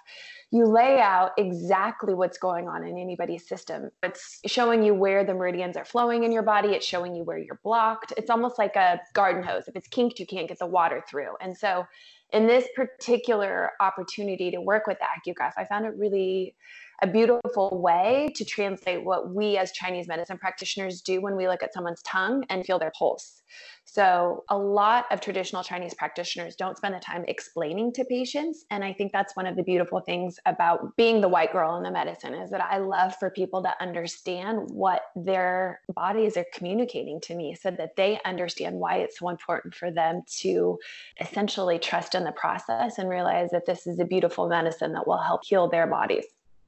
you 0.50 0.66
lay 0.66 1.00
out 1.00 1.30
exactly 1.38 2.14
what's 2.14 2.36
going 2.36 2.66
on 2.66 2.84
in 2.84 2.98
anybody's 2.98 3.46
system. 3.46 3.90
It's 4.02 4.40
showing 4.46 4.82
you 4.82 4.92
where 4.92 5.24
the 5.24 5.34
meridians 5.34 5.76
are 5.76 5.84
flowing 5.84 6.24
in 6.24 6.32
your 6.32 6.42
body. 6.42 6.70
It's 6.70 6.86
showing 6.86 7.14
you 7.14 7.22
where 7.22 7.38
you're 7.38 7.60
blocked. 7.62 8.12
It's 8.16 8.30
almost 8.30 8.58
like 8.58 8.74
a 8.74 9.00
garden 9.12 9.42
hose. 9.42 9.68
If 9.68 9.76
it's 9.76 9.88
kinked, 9.88 10.18
you 10.18 10.26
can't 10.26 10.48
get 10.48 10.58
the 10.58 10.66
water 10.66 11.04
through. 11.08 11.36
And 11.40 11.56
so 11.56 11.86
in 12.32 12.46
this 12.46 12.66
particular 12.74 13.72
opportunity 13.80 14.50
to 14.50 14.60
work 14.60 14.86
with 14.86 14.98
the 14.98 15.32
AcuGraph, 15.32 15.52
I 15.56 15.64
found 15.64 15.86
it 15.86 15.94
really 15.96 16.54
a 17.02 17.06
beautiful 17.06 17.80
way 17.82 18.32
to 18.36 18.44
translate 18.44 19.04
what 19.04 19.34
we 19.34 19.56
as 19.56 19.72
Chinese 19.72 20.08
medicine 20.08 20.38
practitioners 20.38 21.00
do 21.00 21.20
when 21.20 21.36
we 21.36 21.48
look 21.48 21.62
at 21.62 21.74
someone's 21.74 22.02
tongue 22.02 22.44
and 22.50 22.64
feel 22.64 22.78
their 22.78 22.92
pulse. 22.98 23.42
So, 23.86 24.44
a 24.48 24.58
lot 24.58 25.04
of 25.10 25.20
traditional 25.20 25.62
Chinese 25.62 25.94
practitioners 25.94 26.56
don't 26.56 26.76
spend 26.76 26.94
the 26.94 27.00
time 27.00 27.24
explaining 27.28 27.92
to 27.92 28.04
patients. 28.04 28.64
And 28.70 28.82
I 28.82 28.92
think 28.92 29.12
that's 29.12 29.36
one 29.36 29.46
of 29.46 29.56
the 29.56 29.62
beautiful 29.62 30.00
things 30.00 30.38
about 30.46 30.96
being 30.96 31.20
the 31.20 31.28
white 31.28 31.52
girl 31.52 31.76
in 31.76 31.82
the 31.82 31.90
medicine 31.90 32.34
is 32.34 32.50
that 32.50 32.62
I 32.62 32.78
love 32.78 33.14
for 33.20 33.30
people 33.30 33.62
to 33.62 33.82
understand 33.82 34.70
what 34.70 35.02
their 35.14 35.80
bodies 35.94 36.36
are 36.36 36.46
communicating 36.54 37.20
to 37.22 37.34
me 37.34 37.54
so 37.54 37.70
that 37.72 37.96
they 37.96 38.18
understand 38.24 38.76
why 38.76 38.96
it's 38.96 39.18
so 39.18 39.28
important 39.28 39.74
for 39.74 39.90
them 39.90 40.22
to 40.40 40.78
essentially 41.20 41.78
trust 41.78 42.14
in 42.14 42.24
the 42.24 42.32
process 42.32 42.98
and 42.98 43.08
realize 43.08 43.50
that 43.50 43.66
this 43.66 43.86
is 43.86 44.00
a 44.00 44.04
beautiful 44.04 44.48
medicine 44.48 44.92
that 44.94 45.06
will 45.06 45.18
help 45.18 45.42
heal 45.44 45.68
their 45.68 45.86
bodies. 45.86 46.24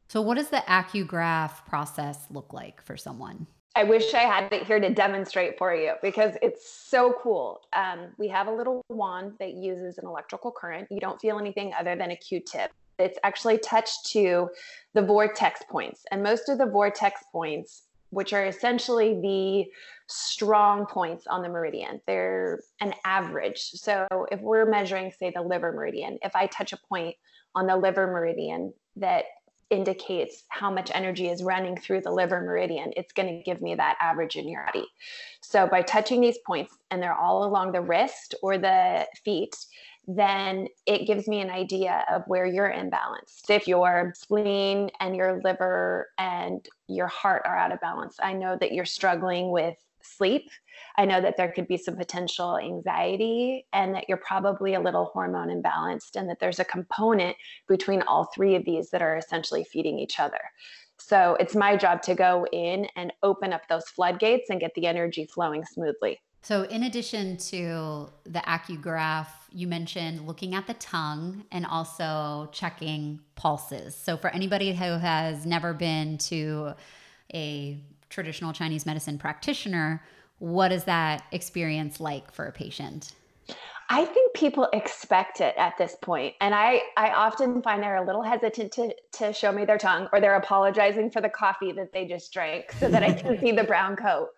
So, 0.09 0.21
what 0.21 0.37
does 0.37 0.49
the 0.49 0.63
AcuGraph 0.69 1.67
process 1.67 2.27
look 2.31 2.53
like 2.53 2.81
for 2.83 2.97
someone? 2.97 3.47
I 3.75 3.85
wish 3.85 4.15
I 4.15 4.21
had 4.21 4.51
it 4.53 4.67
here 4.67 4.81
to 4.81 4.89
demonstrate 4.89 5.59
for 5.59 5.75
you 5.75 5.95
because 6.01 6.35
it's 6.41 6.71
so 6.71 7.15
cool. 7.23 7.61
Um, 7.75 8.09
we 8.17 8.27
have 8.29 8.47
a 8.47 8.51
little 8.51 8.83
wand 8.89 9.33
that 9.39 9.53
uses 9.53 9.99
an 9.99 10.07
electrical 10.07 10.51
current. 10.51 10.89
You 10.91 11.01
don't 11.01 11.21
feel 11.21 11.39
anything 11.39 11.73
other 11.79 11.95
than 11.95 12.11
a 12.11 12.17
Q 12.17 12.41
tip. 12.41 12.71
It's 12.99 13.19
actually 13.23 13.59
touched 13.59 14.07
to 14.13 14.49
the 14.95 15.03
vortex 15.03 15.61
points. 15.69 16.07
And 16.11 16.23
most 16.23 16.49
of 16.49 16.57
the 16.57 16.65
vortex 16.65 17.23
points, 17.31 17.83
which 18.09 18.33
are 18.33 18.47
essentially 18.47 19.21
the 19.21 19.71
strong 20.07 20.87
points 20.87 21.27
on 21.27 21.43
the 21.43 21.49
meridian, 21.51 22.01
they're 22.07 22.61
an 22.81 22.95
average. 23.05 23.61
So 23.61 24.07
if 24.33 24.41
we're 24.41 24.65
measuring, 24.65 25.13
say, 25.13 25.33
the 25.35 25.43
liver 25.43 25.73
meridian, 25.73 26.19
if 26.23 26.35
I 26.35 26.47
touch 26.47 26.73
a 26.73 26.79
point 26.89 27.17
on 27.55 27.67
the 27.67 27.77
liver 27.77 28.07
meridian 28.07 28.73
that 28.97 29.25
indicates 29.71 30.45
how 30.49 30.71
much 30.71 30.91
energy 30.95 31.29
is 31.29 31.43
running 31.43 31.77
through 31.77 32.01
the 32.01 32.11
liver 32.11 32.41
meridian, 32.41 32.93
it's 32.97 33.13
going 33.13 33.29
to 33.29 33.43
give 33.43 33.61
me 33.61 33.75
that 33.75 33.97
average 34.01 34.37
in 34.37 34.49
your 34.49 34.65
body. 34.67 34.87
So 35.41 35.67
by 35.67 35.83
touching 35.83 36.21
these 36.21 36.39
points, 36.47 36.77
and 36.91 37.03
they're 37.03 37.15
all 37.15 37.45
along 37.45 37.73
the 37.73 37.81
wrist 37.81 38.35
or 38.43 38.59
the 38.59 39.07
feet, 39.25 39.57
then 40.09 40.69
it 40.87 41.07
gives 41.07 41.27
me 41.27 41.41
an 41.41 41.51
idea 41.51 42.05
of 42.13 42.23
where 42.27 42.47
you're 42.47 42.71
imbalanced. 42.71 43.51
If 43.51 43.67
your 43.67 44.13
spleen 44.17 44.91
and 45.01 45.17
your 45.17 45.41
liver 45.43 46.09
and 46.17 46.65
your 46.87 47.09
heart 47.09 47.43
are 47.45 47.57
out 47.57 47.73
of 47.73 47.81
balance, 47.81 48.17
I 48.23 48.33
know 48.33 48.57
that 48.61 48.73
you're 48.73 48.85
struggling 48.85 49.51
with 49.51 49.75
sleep 50.07 50.49
I 50.97 51.05
know 51.05 51.21
that 51.21 51.37
there 51.37 51.53
could 51.53 51.69
be 51.69 51.77
some 51.77 51.97
potential 51.97 52.59
anxiety 52.59 53.67
and 53.73 53.95
that 53.95 54.09
you're 54.09 54.19
probably 54.19 54.75
a 54.75 54.81
little 54.81 55.07
hormone 55.07 55.49
imbalanced 55.49 56.17
and 56.17 56.29
that 56.29 56.39
there's 56.41 56.59
a 56.59 56.65
component 56.65 57.37
between 57.69 58.03
all 58.03 58.31
three 58.35 58.55
of 58.55 58.65
these 58.65 58.91
that 58.91 59.03
are 59.03 59.17
essentially 59.17 59.65
feeding 59.65 59.99
each 59.99 60.19
other. 60.19 60.41
So 60.99 61.37
it's 61.39 61.55
my 61.55 61.77
job 61.77 62.03
to 62.03 62.15
go 62.15 62.47
in 62.53 62.87
and 62.97 63.13
open 63.23 63.53
up 63.53 63.69
those 63.69 63.85
floodgates 63.89 64.49
and 64.49 64.61
get 64.61 64.75
the 64.75 64.87
energy 64.87 65.27
flowing 65.27 65.65
smoothly. 65.65 66.21
So, 66.43 66.63
in 66.63 66.85
addition 66.85 67.39
to 67.39 68.09
the 68.23 68.39
AcuGraph, 68.39 69.27
you 69.51 69.67
mentioned 69.67 70.29
looking 70.29 70.55
at 70.55 70.69
the 70.69 70.75
tongue 70.75 71.45
and 71.51 71.67
also 71.67 72.49
checking 72.53 73.19
pulses. 73.35 73.97
So, 73.97 74.17
for 74.17 74.31
anybody 74.31 74.73
who 74.73 74.85
has 74.85 75.45
never 75.45 75.75
been 75.75 76.19
to 76.19 76.75
a 77.35 77.81
traditional 78.17 78.55
Chinese 78.55 78.87
medicine 78.87 79.19
practitioner, 79.19 80.03
what 80.39 80.73
is 80.73 80.85
that 80.85 81.25
experience 81.33 82.01
like 82.01 82.33
for 82.33 82.47
a 82.47 82.53
patient? 82.53 83.13
I 83.91 84.07
think 84.07 84.35
people 84.35 84.69
expect 84.73 85.43
it 85.43 85.55
at 85.59 85.77
this 85.77 85.97
point. 86.01 86.35
And 86.41 86.55
I, 86.55 86.81
I 86.97 87.11
often 87.11 87.61
find 87.61 87.83
they're 87.83 88.03
a 88.03 88.07
little 88.07 88.23
hesitant 88.23 88.73
to, 88.73 88.95
to 89.19 89.35
show 89.35 89.53
me 89.53 89.67
their 89.67 89.77
tongue 89.77 90.09
or 90.15 90.21
they're 90.21 90.37
apologizing 90.37 91.11
for 91.11 91.21
the 91.21 91.29
coffee 91.29 91.73
that 91.73 91.93
they 91.93 92.07
just 92.07 92.33
drank 92.33 92.73
so 92.81 92.89
that 92.89 93.03
I 93.03 93.13
can 93.13 93.39
see 93.41 93.53
the 93.53 93.65
brown 93.65 93.97
coat. 93.97 94.31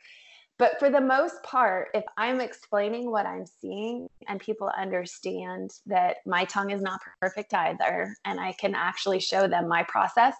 But 0.58 0.80
for 0.80 0.90
the 0.90 1.00
most 1.00 1.40
part, 1.44 1.90
if 1.94 2.02
I'm 2.16 2.40
explaining 2.40 3.12
what 3.12 3.26
I'm 3.26 3.46
seeing 3.46 4.08
and 4.26 4.40
people 4.40 4.72
understand 4.76 5.70
that 5.86 6.16
my 6.26 6.44
tongue 6.46 6.72
is 6.72 6.82
not 6.82 6.98
perfect 7.20 7.54
either, 7.54 8.12
and 8.24 8.40
I 8.40 8.54
can 8.54 8.74
actually 8.74 9.20
show 9.20 9.46
them 9.46 9.68
my 9.68 9.84
process, 9.84 10.34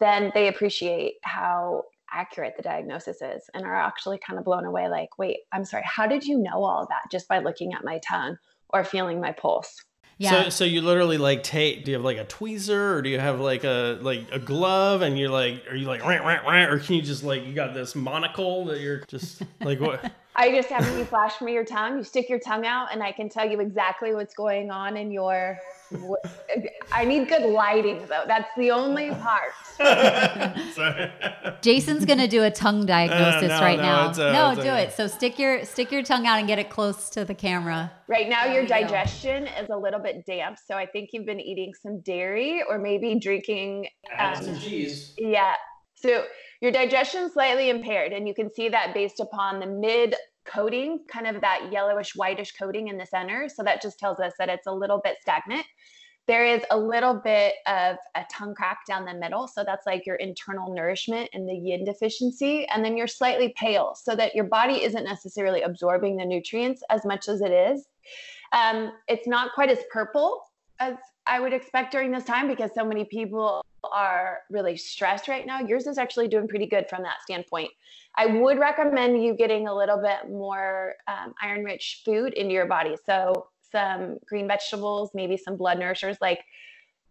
then 0.00 0.32
they 0.34 0.48
appreciate 0.48 1.14
how 1.22 1.84
accurate 2.12 2.54
the 2.56 2.62
diagnosis 2.62 3.22
is 3.22 3.48
and 3.54 3.64
are 3.64 3.74
actually 3.74 4.18
kind 4.18 4.38
of 4.38 4.44
blown 4.44 4.64
away 4.64 4.88
like, 4.88 5.18
wait, 5.18 5.38
I'm 5.52 5.64
sorry, 5.64 5.84
how 5.86 6.06
did 6.06 6.24
you 6.24 6.38
know 6.38 6.64
all 6.64 6.82
of 6.82 6.88
that 6.88 7.10
just 7.10 7.28
by 7.28 7.38
looking 7.38 7.72
at 7.72 7.84
my 7.84 7.98
tongue 7.98 8.36
or 8.68 8.84
feeling 8.84 9.20
my 9.20 9.32
pulse? 9.32 9.82
Yeah. 10.18 10.44
So, 10.44 10.50
so 10.50 10.64
you 10.64 10.82
literally 10.82 11.18
like 11.18 11.42
take. 11.42 11.84
Do 11.84 11.90
you 11.90 11.96
have 11.96 12.04
like 12.04 12.18
a 12.18 12.24
tweezer, 12.24 12.94
or 12.94 13.02
do 13.02 13.08
you 13.08 13.18
have 13.18 13.40
like 13.40 13.64
a 13.64 13.98
like 14.00 14.26
a 14.30 14.38
glove, 14.38 15.02
and 15.02 15.18
you're 15.18 15.30
like, 15.30 15.64
are 15.68 15.74
you 15.74 15.86
like 15.86 16.04
rant 16.04 16.24
rant 16.24 16.46
rant, 16.46 16.72
or 16.72 16.78
can 16.78 16.94
you 16.96 17.02
just 17.02 17.24
like 17.24 17.44
you 17.44 17.54
got 17.54 17.74
this 17.74 17.96
monocle 17.96 18.66
that 18.66 18.80
you're 18.80 19.00
just 19.08 19.42
like 19.62 19.80
what? 19.80 20.12
I 20.36 20.50
just 20.50 20.68
have 20.68 20.86
you 20.96 21.04
flash 21.04 21.40
me 21.40 21.52
your 21.52 21.64
tongue. 21.64 21.98
You 21.98 22.04
stick 22.04 22.28
your 22.28 22.38
tongue 22.38 22.66
out, 22.66 22.88
and 22.92 23.02
I 23.02 23.10
can 23.12 23.28
tell 23.28 23.50
you 23.50 23.60
exactly 23.60 24.14
what's 24.14 24.34
going 24.34 24.70
on 24.70 24.96
in 24.96 25.10
your. 25.10 25.58
I 26.92 27.04
need 27.04 27.28
good 27.28 27.42
lighting, 27.42 28.04
though. 28.08 28.24
That's 28.26 28.48
the 28.56 28.70
only 28.70 29.10
part. 29.10 29.52
Jason's 31.62 32.04
gonna 32.04 32.28
do 32.28 32.42
a 32.42 32.50
tongue 32.50 32.86
diagnosis 32.86 33.50
uh, 33.50 33.58
no, 33.58 33.60
right 33.60 33.78
no, 33.78 33.82
now. 33.82 34.10
A, 34.10 34.54
no, 34.54 34.62
do 34.62 34.68
a, 34.68 34.80
it. 34.82 34.92
So 34.92 35.06
stick 35.06 35.38
your 35.38 35.64
stick 35.64 35.90
your 35.90 36.02
tongue 36.02 36.26
out 36.26 36.38
and 36.38 36.46
get 36.46 36.58
it 36.58 36.70
close 36.70 37.08
to 37.10 37.24
the 37.24 37.34
camera. 37.34 37.90
Right 38.08 38.28
now, 38.28 38.44
there 38.44 38.54
your 38.54 38.66
digestion 38.66 39.44
go. 39.44 39.62
is 39.62 39.70
a 39.70 39.76
little 39.76 40.00
bit 40.00 40.26
damp, 40.26 40.58
so 40.64 40.76
I 40.76 40.86
think 40.86 41.10
you've 41.12 41.26
been 41.26 41.40
eating 41.40 41.72
some 41.80 42.00
dairy 42.00 42.62
or 42.68 42.78
maybe 42.78 43.18
drinking 43.18 43.88
um, 44.18 44.34
some 44.36 44.58
cheese. 44.58 45.14
Yeah. 45.18 45.54
So 45.94 46.24
your 46.60 46.72
digestion 46.72 47.24
is 47.24 47.32
slightly 47.32 47.70
impaired, 47.70 48.12
and 48.12 48.28
you 48.28 48.34
can 48.34 48.52
see 48.52 48.68
that 48.68 48.94
based 48.94 49.20
upon 49.20 49.60
the 49.60 49.66
mid 49.66 50.14
coating, 50.44 51.00
kind 51.08 51.26
of 51.26 51.40
that 51.40 51.68
yellowish 51.70 52.14
whitish 52.14 52.52
coating 52.52 52.88
in 52.88 52.98
the 52.98 53.06
center. 53.06 53.48
So 53.48 53.62
that 53.62 53.80
just 53.80 53.98
tells 53.98 54.18
us 54.20 54.32
that 54.38 54.48
it's 54.48 54.66
a 54.66 54.72
little 54.72 55.00
bit 55.02 55.16
stagnant. 55.20 55.64
There 56.28 56.46
is 56.46 56.62
a 56.70 56.78
little 56.78 57.14
bit 57.14 57.54
of 57.66 57.96
a 58.14 58.24
tongue 58.30 58.54
crack 58.54 58.86
down 58.86 59.04
the 59.04 59.14
middle. 59.14 59.48
So 59.48 59.64
that's 59.64 59.86
like 59.86 60.06
your 60.06 60.16
internal 60.16 60.72
nourishment 60.72 61.30
and 61.32 61.48
the 61.48 61.54
yin 61.54 61.84
deficiency. 61.84 62.66
And 62.68 62.84
then 62.84 62.96
you're 62.96 63.08
slightly 63.08 63.54
pale 63.56 63.94
so 64.00 64.14
that 64.16 64.34
your 64.34 64.44
body 64.44 64.84
isn't 64.84 65.04
necessarily 65.04 65.62
absorbing 65.62 66.16
the 66.16 66.24
nutrients 66.24 66.82
as 66.90 67.04
much 67.04 67.28
as 67.28 67.40
it 67.40 67.50
is. 67.50 67.86
Um, 68.52 68.92
it's 69.08 69.26
not 69.26 69.52
quite 69.54 69.70
as 69.70 69.78
purple 69.90 70.42
as 70.78 70.94
I 71.26 71.40
would 71.40 71.52
expect 71.52 71.92
during 71.92 72.10
this 72.10 72.24
time 72.24 72.48
because 72.48 72.70
so 72.74 72.84
many 72.84 73.04
people 73.04 73.64
are 73.92 74.40
really 74.50 74.76
stressed 74.76 75.28
right 75.28 75.46
now. 75.46 75.60
Yours 75.60 75.86
is 75.86 75.98
actually 75.98 76.28
doing 76.28 76.48
pretty 76.48 76.66
good 76.66 76.88
from 76.88 77.02
that 77.02 77.22
standpoint. 77.22 77.70
I 78.16 78.26
would 78.26 78.58
recommend 78.58 79.22
you 79.22 79.34
getting 79.34 79.68
a 79.68 79.74
little 79.74 80.00
bit 80.00 80.30
more 80.30 80.94
um, 81.08 81.34
iron 81.40 81.64
rich 81.64 82.02
food 82.04 82.34
into 82.34 82.52
your 82.52 82.66
body. 82.66 82.96
So, 83.06 83.48
some 83.72 84.18
green 84.28 84.46
vegetables, 84.46 85.10
maybe 85.14 85.36
some 85.36 85.56
blood 85.56 85.78
nourishers 85.78 86.16
like 86.20 86.40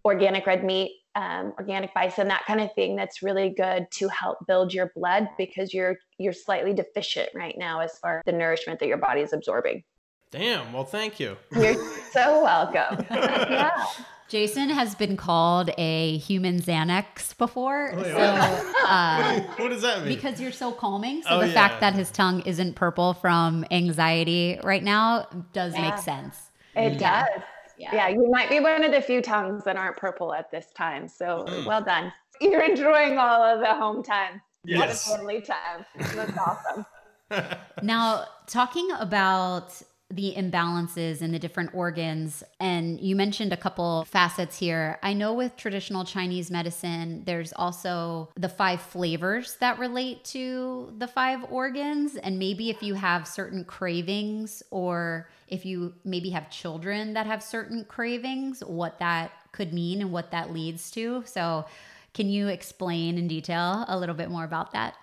organic 0.05 0.45
red 0.47 0.63
meat, 0.63 0.91
um, 1.15 1.53
organic 1.59 1.93
bison, 1.93 2.27
that 2.29 2.45
kind 2.45 2.61
of 2.61 2.73
thing. 2.73 2.95
That's 2.95 3.21
really 3.21 3.49
good 3.49 3.87
to 3.91 4.07
help 4.07 4.37
build 4.47 4.73
your 4.73 4.91
blood 4.95 5.27
because 5.37 5.73
you're 5.73 5.97
you're 6.17 6.33
slightly 6.33 6.73
deficient 6.73 7.29
right 7.35 7.55
now 7.57 7.81
as 7.81 7.97
far 7.99 8.17
as 8.19 8.23
the 8.25 8.31
nourishment 8.31 8.79
that 8.79 8.87
your 8.87 8.97
body 8.97 9.21
is 9.21 9.33
absorbing. 9.33 9.83
Damn. 10.31 10.71
Well, 10.71 10.85
thank 10.85 11.19
you. 11.19 11.35
You're 11.51 11.75
so 12.13 12.43
welcome. 12.43 13.05
yeah. 13.11 13.85
Jason 14.29 14.69
has 14.69 14.95
been 14.95 15.17
called 15.17 15.71
a 15.77 16.17
human 16.19 16.61
Xanax 16.61 17.37
before. 17.37 17.91
Oh, 17.93 18.01
so, 18.01 18.07
yeah. 18.17 18.63
uh, 18.85 19.53
what 19.61 19.67
does 19.69 19.81
that 19.81 20.05
mean? 20.05 20.15
because 20.15 20.39
you're 20.39 20.53
so 20.53 20.71
calming. 20.71 21.21
So 21.23 21.31
Oh, 21.31 21.39
the 21.41 21.47
yeah. 21.47 21.53
fact 21.53 21.81
that 21.81 21.95
his 21.95 22.09
tongue 22.11 22.39
isn't 22.45 22.75
purple 22.75 23.13
from 23.13 23.65
anxiety 23.71 24.57
right 24.63 24.81
now 24.83 25.27
does 25.51 25.73
Yeah. 25.75 25.81
make 25.89 25.97
sense. 25.97 26.49
It 26.75 26.93
Yeah. 26.93 27.23
does. 27.25 27.43
Yeah. 27.77 28.09
you 28.09 28.29
might 28.29 28.49
be 28.49 28.59
one 28.59 28.83
of 28.83 28.91
the 28.91 29.01
few 29.01 29.21
tongues 29.23 29.63
that 29.63 29.75
aren't 29.75 29.97
purple 29.97 30.33
at 30.35 30.51
this 30.51 30.67
time. 30.73 31.07
So 31.07 31.45
Mm. 31.47 31.65
well 31.65 31.81
done. 31.81 32.13
You're 32.39 32.61
enjoying 32.63 33.17
all 33.17 33.41
of 33.41 33.59
the 33.59 33.73
home 33.73 34.03
time. 34.03 34.41
Yes. 34.65 35.07
All 35.07 35.13
the 35.15 35.17
totally 35.23 35.41
time. 35.41 35.85
That's 36.15 36.37
awesome. 36.37 36.85
Now, 37.81 38.25
talking 38.45 38.89
about 38.99 39.81
the 40.09 40.33
imbalances 40.35 41.21
in 41.21 41.31
the 41.31 41.39
different 41.39 41.73
organs, 41.73 42.43
and 42.59 42.99
you 42.99 43.15
mentioned 43.15 43.53
a 43.53 43.57
couple 43.57 44.03
facets 44.03 44.59
here. 44.59 44.99
I 45.01 45.13
know 45.13 45.33
with 45.33 45.55
traditional 45.55 46.03
Chinese 46.03 46.51
medicine, 46.51 47.23
there's 47.25 47.53
also 47.53 48.29
the 48.35 48.49
five 48.49 48.81
flavors 48.81 49.55
that 49.61 49.79
relate 49.79 50.25
to 50.25 50.93
the 50.97 51.07
five 51.07 51.45
organs. 51.49 52.17
And 52.17 52.37
maybe 52.37 52.69
if 52.69 52.83
you 52.83 52.95
have 52.95 53.25
certain 53.25 53.63
cravings, 53.63 54.61
or 54.69 55.29
if 55.51 55.65
you 55.65 55.93
maybe 56.03 56.31
have 56.31 56.49
children 56.49 57.13
that 57.13 57.27
have 57.27 57.43
certain 57.43 57.85
cravings, 57.85 58.61
what 58.61 58.97
that 58.99 59.31
could 59.51 59.73
mean 59.73 60.01
and 60.01 60.11
what 60.11 60.31
that 60.31 60.51
leads 60.51 60.89
to. 60.91 61.23
So, 61.25 61.65
can 62.13 62.29
you 62.29 62.47
explain 62.47 63.17
in 63.17 63.27
detail 63.27 63.85
a 63.87 63.97
little 63.97 64.15
bit 64.15 64.29
more 64.29 64.43
about 64.43 64.71
that? 64.73 64.95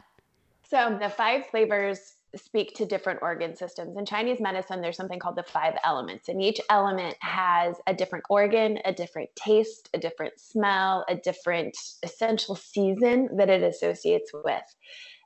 So 0.69 0.99
the 1.01 1.09
five 1.09 1.47
flavors 1.47 2.17
speak 2.37 2.75
to 2.75 2.85
different 2.85 3.21
organ 3.23 3.57
systems. 3.57 3.97
In 3.97 4.05
Chinese 4.05 4.39
medicine, 4.39 4.83
there's 4.83 4.99
something 4.99 5.19
called 5.19 5.37
the 5.37 5.43
five 5.43 5.75
elements, 5.83 6.29
and 6.29 6.43
each 6.43 6.61
element 6.69 7.17
has 7.21 7.77
a 7.87 7.95
different 7.95 8.27
organ, 8.29 8.79
a 8.85 8.93
different 8.93 9.31
taste, 9.35 9.89
a 9.95 9.99
different 9.99 10.39
smell, 10.39 11.07
a 11.09 11.15
different 11.15 11.75
essential 12.03 12.55
season 12.55 13.31
that 13.39 13.49
it 13.49 13.63
associates 13.63 14.31
with. 14.45 14.63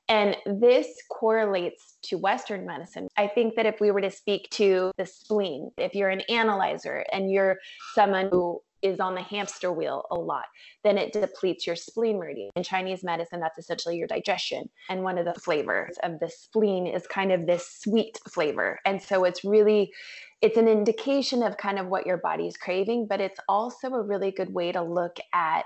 And 0.09 0.37
this 0.45 0.89
correlates 1.11 1.97
to 2.05 2.19
Western 2.19 2.67
medicine. 2.67 3.09
I 3.17 3.29
think 3.29 3.55
that 3.57 3.67
if 3.67 3.81
we 3.81 3.91
were 3.91 4.01
to 4.01 4.11
speak 4.11 4.49
to 4.51 4.91
the 4.99 5.07
spleen, 5.07 5.71
if 5.79 5.95
you're 5.95 6.11
an 6.11 6.23
analyzer 6.23 7.05
and 7.13 7.31
you're 7.31 7.57
someone 7.95 8.29
who 8.31 8.61
is 8.83 8.99
on 8.99 9.15
the 9.15 9.23
hamster 9.23 9.73
wheel 9.73 10.05
a 10.11 10.17
lot, 10.17 10.47
then 10.83 10.99
it 10.99 11.13
depletes 11.13 11.67
your 11.67 11.77
spleen 11.77 12.19
meridian. 12.19 12.51
In 12.57 12.65
Chinese 12.65 13.05
medicine, 13.05 13.41
that's 13.41 13.59
essentially 13.59 13.97
your 13.97 14.09
digestion. 14.09 14.69
And 14.91 15.05
one 15.05 15.19
of 15.19 15.25
the 15.25 15.35
flavors 15.35 15.97
of 16.03 16.19
the 16.19 16.29
spleen 16.29 16.89
is 16.89 17.07
kind 17.07 17.33
of 17.33 17.47
this 17.47 17.79
sweet 17.81 18.19
flavor. 18.29 18.81
And 18.85 19.01
so 19.01 19.25
it's 19.25 19.45
really 19.45 19.93
it's 20.43 20.57
an 20.57 20.67
indication 20.67 21.45
of 21.45 21.57
kind 21.57 21.79
of 21.79 21.87
what 21.87 22.05
your 22.05 22.17
body's 22.17 22.57
craving, 22.57 23.07
but 23.07 23.21
it's 23.21 23.39
also 23.49 23.93
a 23.95 24.03
really 24.03 24.33
good 24.33 24.53
way 24.53 24.73
to 24.73 24.83
look 24.83 25.19
at 25.33 25.65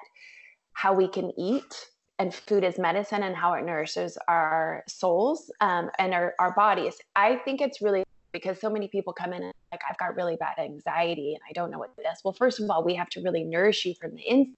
how 0.75 0.93
we 0.93 1.09
can 1.09 1.33
eat 1.39 1.87
and 2.19 2.35
food 2.35 2.65
as 2.65 2.79
medicine 2.79 3.23
and 3.23 3.37
how 3.37 3.53
it 3.55 3.65
nourishes 3.65 4.17
our 4.29 4.83
souls 4.89 5.51
um, 5.61 5.91
and 5.99 6.15
our, 6.15 6.35
our 6.39 6.55
bodies. 6.55 6.97
I 7.15 7.37
think 7.45 7.61
it's 7.61 7.83
really 7.83 8.05
because 8.33 8.61
so 8.61 8.71
many 8.71 8.89
people 8.89 9.13
come 9.13 9.33
in 9.33 9.43
and 9.43 9.53
like 9.73 9.81
I've 9.89 9.99
got 9.99 10.17
really 10.17 10.37
bad 10.37 10.59
anxiety 10.59 11.35
and 11.35 11.41
I 11.49 11.53
don't 11.53 11.71
know 11.71 11.79
what 11.79 11.97
this. 11.97 12.21
Well, 12.25 12.35
first 12.35 12.61
of 12.61 12.71
all, 12.71 12.85
we 12.85 12.95
have 12.95 13.09
to 13.11 13.21
really 13.21 13.45
nourish 13.45 13.85
you 13.85 13.95
from 14.01 14.15
the 14.15 14.23
inside. 14.23 14.55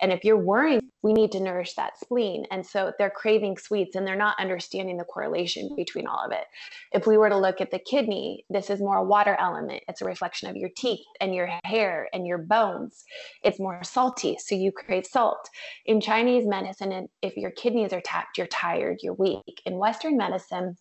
And 0.00 0.12
if 0.12 0.24
you're 0.24 0.36
worrying, 0.36 0.80
we 1.02 1.12
need 1.12 1.32
to 1.32 1.40
nourish 1.40 1.74
that 1.74 1.98
spleen. 1.98 2.46
And 2.50 2.66
so 2.66 2.92
they're 2.98 3.10
craving 3.10 3.58
sweets 3.58 3.94
and 3.94 4.06
they're 4.06 4.16
not 4.16 4.40
understanding 4.40 4.96
the 4.96 5.04
correlation 5.04 5.70
between 5.76 6.06
all 6.06 6.24
of 6.24 6.32
it. 6.32 6.46
If 6.92 7.06
we 7.06 7.18
were 7.18 7.28
to 7.28 7.36
look 7.36 7.60
at 7.60 7.70
the 7.70 7.78
kidney, 7.78 8.46
this 8.48 8.70
is 8.70 8.80
more 8.80 8.96
a 8.96 9.04
water 9.04 9.36
element. 9.38 9.82
It's 9.86 10.00
a 10.00 10.06
reflection 10.06 10.48
of 10.48 10.56
your 10.56 10.70
teeth 10.74 11.04
and 11.20 11.34
your 11.34 11.50
hair 11.64 12.08
and 12.14 12.26
your 12.26 12.38
bones. 12.38 13.04
It's 13.42 13.60
more 13.60 13.84
salty, 13.84 14.38
so 14.38 14.54
you 14.54 14.72
crave 14.72 15.04
salt. 15.04 15.48
In 15.84 16.00
Chinese 16.00 16.46
medicine, 16.46 17.08
if 17.20 17.36
your 17.36 17.50
kidneys 17.50 17.92
are 17.92 18.00
tapped, 18.00 18.38
you're 18.38 18.46
tired, 18.46 18.98
you're 19.02 19.12
weak. 19.14 19.60
In 19.66 19.78
Western 19.78 20.16
medicine, 20.16 20.76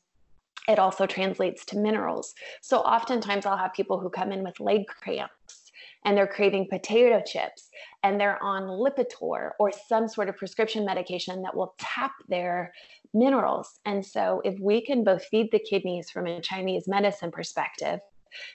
it 0.70 0.80
also 0.80 1.06
translates 1.06 1.66
to 1.66 1.78
minerals. 1.78 2.34
So 2.62 2.80
oftentimes 2.80 3.46
I'll 3.46 3.58
have 3.58 3.74
people 3.74 4.00
who 4.00 4.10
come 4.10 4.32
in 4.32 4.44
with 4.44 4.62
leg 4.62 4.88
cramps 4.88 5.63
and 6.06 6.18
they're 6.18 6.28
craving 6.28 6.68
potato 6.70 7.22
chips 7.26 7.70
and 8.04 8.20
they're 8.20 8.42
on 8.42 8.64
Lipitor 8.64 9.52
or 9.60 9.72
some 9.72 10.08
sort 10.08 10.30
of 10.30 10.38
prescription 10.38 10.86
medication 10.86 11.42
that 11.44 11.56
will 11.56 11.76
tap 11.78 12.12
their 12.28 12.74
minerals. 13.14 13.80
And 13.86 14.06
so 14.06 14.42
if 14.44 14.60
we 14.60 14.82
can 14.82 15.04
both 15.04 15.26
feed 15.26 15.52
the 15.52 15.60
kidneys 15.60 16.10
from 16.10 16.28
a 16.28 16.42
Chinese 16.42 16.88
medicine 16.88 17.32
perspective, 17.32 18.00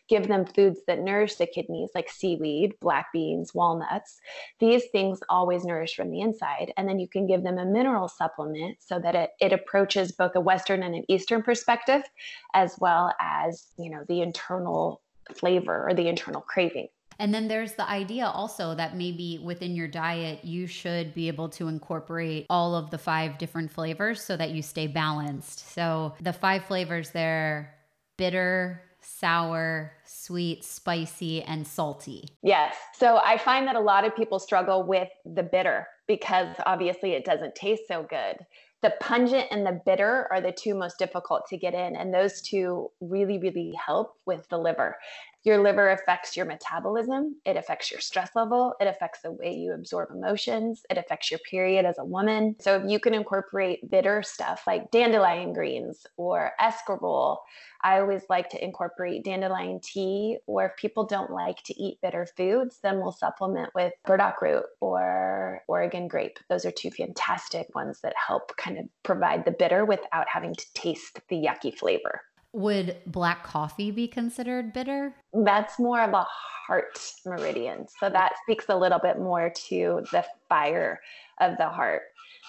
give 0.09 0.27
them 0.27 0.45
foods 0.45 0.81
that 0.87 1.01
nourish 1.01 1.37
the 1.37 1.47
kidneys 1.47 1.91
like 1.95 2.11
seaweed, 2.11 2.75
black 2.81 3.13
beans, 3.13 3.55
walnuts. 3.55 4.21
These 4.59 4.87
things 4.91 5.21
always 5.29 5.65
nourish 5.65 5.95
from 5.95 6.11
the 6.11 6.21
inside. 6.21 6.73
And 6.77 6.89
then 6.89 6.99
you 6.99 7.09
can 7.09 7.27
give 7.27 7.43
them 7.43 7.59
a 7.59 7.65
mineral 7.65 8.09
supplement 8.09 8.79
so 8.81 8.99
that 8.99 9.15
it, 9.15 9.31
it 9.41 9.53
approaches 9.53 10.13
both 10.13 10.33
a 10.35 10.41
Western 10.41 10.83
and 10.83 10.95
an 10.95 11.05
Eastern 11.09 11.43
perspective, 11.43 12.03
as 12.55 12.77
well 12.81 13.13
as, 13.21 13.69
you 13.79 13.91
know, 13.91 14.05
the 14.09 14.21
internal 14.21 15.01
flavor 15.35 15.87
or 15.89 15.95
the 15.95 16.09
internal 16.09 16.41
craving. 16.41 16.89
And 17.19 17.35
then 17.35 17.49
there's 17.49 17.75
the 17.75 17.89
idea 17.89 18.27
also 18.27 18.75
that 18.77 18.97
maybe 18.97 19.41
within 19.43 19.75
your 19.75 19.89
diet, 19.89 20.45
you 20.45 20.67
should 20.67 21.15
be 21.15 21.29
able 21.29 21.49
to 21.51 21.69
incorporate 21.69 22.47
all 22.49 22.75
of 22.75 22.91
the 22.91 22.99
five 22.99 23.39
different 23.39 23.73
flavors 23.73 24.23
so 24.23 24.37
that 24.37 24.51
you 24.51 24.63
stay 24.63 24.87
balanced. 24.87 25.73
So 25.73 26.15
the 26.21 26.33
five 26.33 26.65
flavors 26.65 27.11
there 27.11 27.75
bitter, 28.17 28.83
sour, 29.01 29.93
sweet, 30.05 30.65
spicy, 30.65 31.43
and 31.43 31.67
salty. 31.67 32.29
Yes. 32.43 32.75
So 32.95 33.21
I 33.25 33.39
find 33.39 33.67
that 33.67 33.77
a 33.77 33.81
lot 33.81 34.05
of 34.05 34.15
people 34.15 34.39
struggle 34.39 34.83
with 34.83 35.09
the 35.25 35.43
bitter 35.43 35.87
because 36.07 36.49
obviously 36.67 37.13
it 37.13 37.25
doesn't 37.25 37.55
taste 37.55 37.83
so 37.89 38.05
good. 38.09 38.37
The 38.81 38.95
pungent 39.01 39.49
and 39.51 39.67
the 39.67 39.81
bitter 39.85 40.29
are 40.31 40.41
the 40.41 40.53
two 40.53 40.75
most 40.75 40.99
difficult 40.99 41.47
to 41.49 41.57
get 41.57 41.75
in. 41.75 41.97
And 41.97 42.15
those 42.15 42.41
two 42.41 42.91
really, 43.01 43.39
really 43.39 43.73
help 43.85 44.15
with 44.25 44.49
the 44.51 44.59
liver. 44.59 44.97
Your 45.45 45.63
liver 45.63 45.91
affects 45.91 46.37
your 46.37 46.47
metabolism, 46.47 47.37
it 47.45 47.57
affects 47.57 47.91
your 47.91 48.01
stress 48.01 48.31
level, 48.35 48.75
it 48.81 48.87
affects 48.87 49.21
the 49.23 49.31
way 49.31 49.55
you 49.55 49.73
absorb 49.73 50.11
emotions, 50.11 50.83
it 50.91 50.99
affects 50.99 51.31
your 51.31 51.41
period 51.49 51.85
as 51.85 51.99
a 51.99 52.05
woman. 52.05 52.57
So 52.61 52.77
if 52.77 52.91
you 52.91 52.99
can 52.99 53.15
incorporate 53.15 53.89
bitter 53.89 54.23
stuff 54.23 54.65
like 54.67 54.91
dandelion 54.91 55.53
greens 55.53 56.07
or 56.17 56.53
escarole, 56.61 57.39
I 57.83 58.01
always 58.01 58.25
like 58.29 58.49
to 58.51 58.63
incorporate 58.63 59.25
dandelion 59.25 59.81
tea, 59.81 60.39
or 60.47 60.67
if 60.67 60.77
people 60.77 61.07
don't 61.07 61.31
like 61.31 61.63
to 61.65 61.81
eat 61.81 62.01
bitter 62.03 62.27
foods, 62.37 62.81
then 62.83 62.99
we'll 62.99 63.13
supplement 63.13 63.71
with 63.75 63.93
burdock 64.05 64.43
root 64.43 64.65
or 64.81 65.63
Oregon 65.69 66.09
grape. 66.09 66.41
Those 66.49 66.65
are 66.65 66.73
two 66.73 66.91
fantastic 66.91 67.73
ones 67.75 68.01
that 68.03 68.15
help 68.17 68.57
kind 68.57 68.79
of 68.79 68.87
provide 69.05 69.45
the 69.45 69.53
bitter 69.53 69.85
without 69.85 70.27
having 70.29 70.55
to 70.55 70.67
taste 70.75 71.21
the 71.29 71.37
yucky 71.37 71.73
flavor. 71.73 72.23
Would 72.53 72.97
black 73.07 73.45
coffee 73.45 73.91
be 73.91 74.09
considered 74.09 74.73
bitter? 74.73 75.15
That's 75.33 75.79
more 75.79 76.03
of 76.03 76.13
a 76.13 76.27
heart 76.67 76.99
meridian. 77.27 77.87
So 78.01 78.09
that 78.11 78.33
speaks 78.43 78.67
a 78.69 78.77
little 78.77 78.99
bit 78.99 79.19
more 79.19 79.53
to 79.69 80.03
the 80.13 80.25
fire 80.49 81.01
of 81.41 81.57
the 81.59 81.69
heart. 81.69 82.03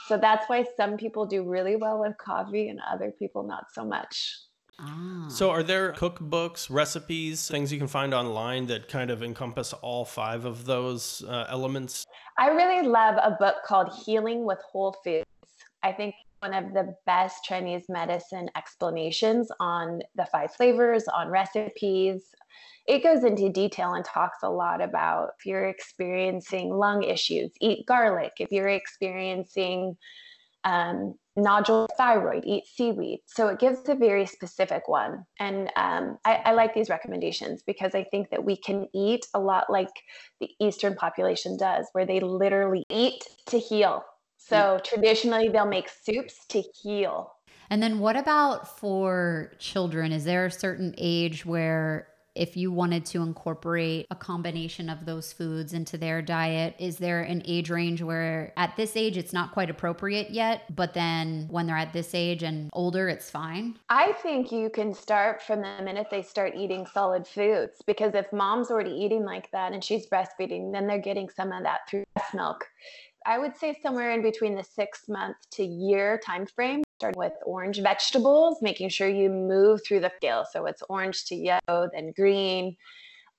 So 0.07 0.17
that's 0.17 0.47
why 0.49 0.65
some 0.75 0.97
people 0.97 1.25
do 1.25 1.43
really 1.43 1.75
well 1.75 1.99
with 1.99 2.17
coffee 2.17 2.69
and 2.69 2.79
other 2.91 3.11
people 3.11 3.43
not 3.43 3.65
so 3.73 3.85
much. 3.85 4.37
Ah. 4.79 5.27
So, 5.27 5.51
are 5.51 5.61
there 5.61 5.91
cookbooks, 5.91 6.69
recipes, 6.69 7.47
things 7.49 7.71
you 7.71 7.77
can 7.77 7.87
find 7.87 8.13
online 8.13 8.67
that 8.67 8.87
kind 8.87 9.11
of 9.11 9.21
encompass 9.21 9.73
all 9.73 10.05
five 10.05 10.45
of 10.45 10.65
those 10.65 11.21
uh, 11.27 11.47
elements? 11.49 12.05
I 12.37 12.47
really 12.49 12.87
love 12.87 13.15
a 13.21 13.31
book 13.31 13.55
called 13.65 13.91
Healing 14.05 14.45
with 14.45 14.59
Whole 14.71 14.95
Foods. 15.03 15.25
I 15.83 15.91
think 15.91 16.15
one 16.39 16.53
of 16.53 16.73
the 16.73 16.95
best 17.05 17.43
Chinese 17.43 17.85
medicine 17.89 18.49
explanations 18.55 19.51
on 19.59 20.01
the 20.15 20.25
five 20.31 20.53
flavors, 20.53 21.05
on 21.07 21.29
recipes. 21.29 22.23
It 22.87 23.03
goes 23.03 23.23
into 23.23 23.49
detail 23.49 23.93
and 23.93 24.03
talks 24.05 24.39
a 24.41 24.49
lot 24.49 24.81
about 24.81 25.31
if 25.39 25.45
you're 25.45 25.67
experiencing 25.67 26.71
lung 26.71 27.03
issues, 27.03 27.51
eat 27.61 27.85
garlic. 27.85 28.33
If 28.39 28.51
you're 28.51 28.69
experiencing 28.69 29.97
um, 30.63 31.15
nodule 31.35 31.87
thyroid, 31.97 32.43
eat 32.45 32.65
seaweed. 32.65 33.19
So 33.25 33.47
it 33.47 33.59
gives 33.59 33.87
a 33.87 33.95
very 33.95 34.25
specific 34.25 34.87
one. 34.87 35.25
And 35.39 35.69
um, 35.75 36.17
I, 36.25 36.41
I 36.45 36.51
like 36.53 36.73
these 36.73 36.89
recommendations 36.89 37.63
because 37.63 37.95
I 37.95 38.03
think 38.05 38.29
that 38.31 38.43
we 38.43 38.57
can 38.57 38.87
eat 38.93 39.25
a 39.33 39.39
lot 39.39 39.69
like 39.69 39.89
the 40.39 40.49
Eastern 40.59 40.95
population 40.95 41.57
does, 41.57 41.87
where 41.93 42.05
they 42.05 42.19
literally 42.19 42.85
eat 42.89 43.23
to 43.47 43.59
heal. 43.59 44.03
So 44.39 44.79
traditionally, 44.83 45.49
they'll 45.49 45.67
make 45.67 45.89
soups 45.89 46.45
to 46.47 46.61
heal. 46.61 47.33
And 47.69 47.83
then 47.83 47.99
what 47.99 48.15
about 48.15 48.79
for 48.79 49.51
children? 49.59 50.11
Is 50.11 50.23
there 50.23 50.47
a 50.47 50.51
certain 50.51 50.95
age 50.97 51.45
where 51.45 52.07
if 52.35 52.55
you 52.55 52.71
wanted 52.71 53.05
to 53.05 53.21
incorporate 53.21 54.07
a 54.11 54.15
combination 54.15 54.89
of 54.89 55.05
those 55.05 55.33
foods 55.33 55.73
into 55.73 55.97
their 55.97 56.21
diet, 56.21 56.73
is 56.79 56.97
there 56.97 57.21
an 57.21 57.41
age 57.45 57.69
range 57.69 58.01
where 58.01 58.53
at 58.55 58.75
this 58.77 58.95
age 58.95 59.17
it's 59.17 59.33
not 59.33 59.51
quite 59.51 59.69
appropriate 59.69 60.29
yet, 60.29 60.63
but 60.73 60.93
then 60.93 61.47
when 61.49 61.67
they're 61.67 61.75
at 61.75 61.91
this 61.91 62.15
age 62.15 62.41
and 62.41 62.69
older, 62.71 63.09
it's 63.09 63.29
fine? 63.29 63.77
I 63.89 64.13
think 64.13 64.51
you 64.51 64.69
can 64.69 64.93
start 64.93 65.41
from 65.43 65.61
the 65.61 65.83
minute 65.83 66.07
they 66.09 66.21
start 66.21 66.53
eating 66.55 66.85
solid 66.85 67.27
foods 67.27 67.81
because 67.85 68.13
if 68.13 68.31
mom's 68.31 68.71
already 68.71 68.91
eating 68.91 69.25
like 69.25 69.51
that 69.51 69.73
and 69.73 69.83
she's 69.83 70.07
breastfeeding, 70.07 70.71
then 70.71 70.87
they're 70.87 70.97
getting 70.97 71.29
some 71.29 71.51
of 71.51 71.63
that 71.63 71.89
through 71.89 72.05
breast 72.15 72.33
milk. 72.33 72.65
I 73.25 73.37
would 73.37 73.55
say 73.57 73.77
somewhere 73.81 74.11
in 74.11 74.21
between 74.21 74.55
the 74.55 74.63
six 74.63 75.07
month 75.07 75.37
to 75.51 75.63
year 75.63 76.19
time 76.25 76.45
frame 76.45 76.83
starting 76.99 77.17
with 77.17 77.33
orange 77.45 77.81
vegetables, 77.81 78.57
making 78.61 78.89
sure 78.89 79.07
you 79.07 79.29
move 79.29 79.79
through 79.85 80.01
the 80.01 80.11
scale. 80.17 80.45
So 80.51 80.65
it's 80.65 80.83
orange 80.89 81.25
to 81.25 81.35
yellow, 81.35 81.89
then 81.93 82.11
green, 82.13 82.75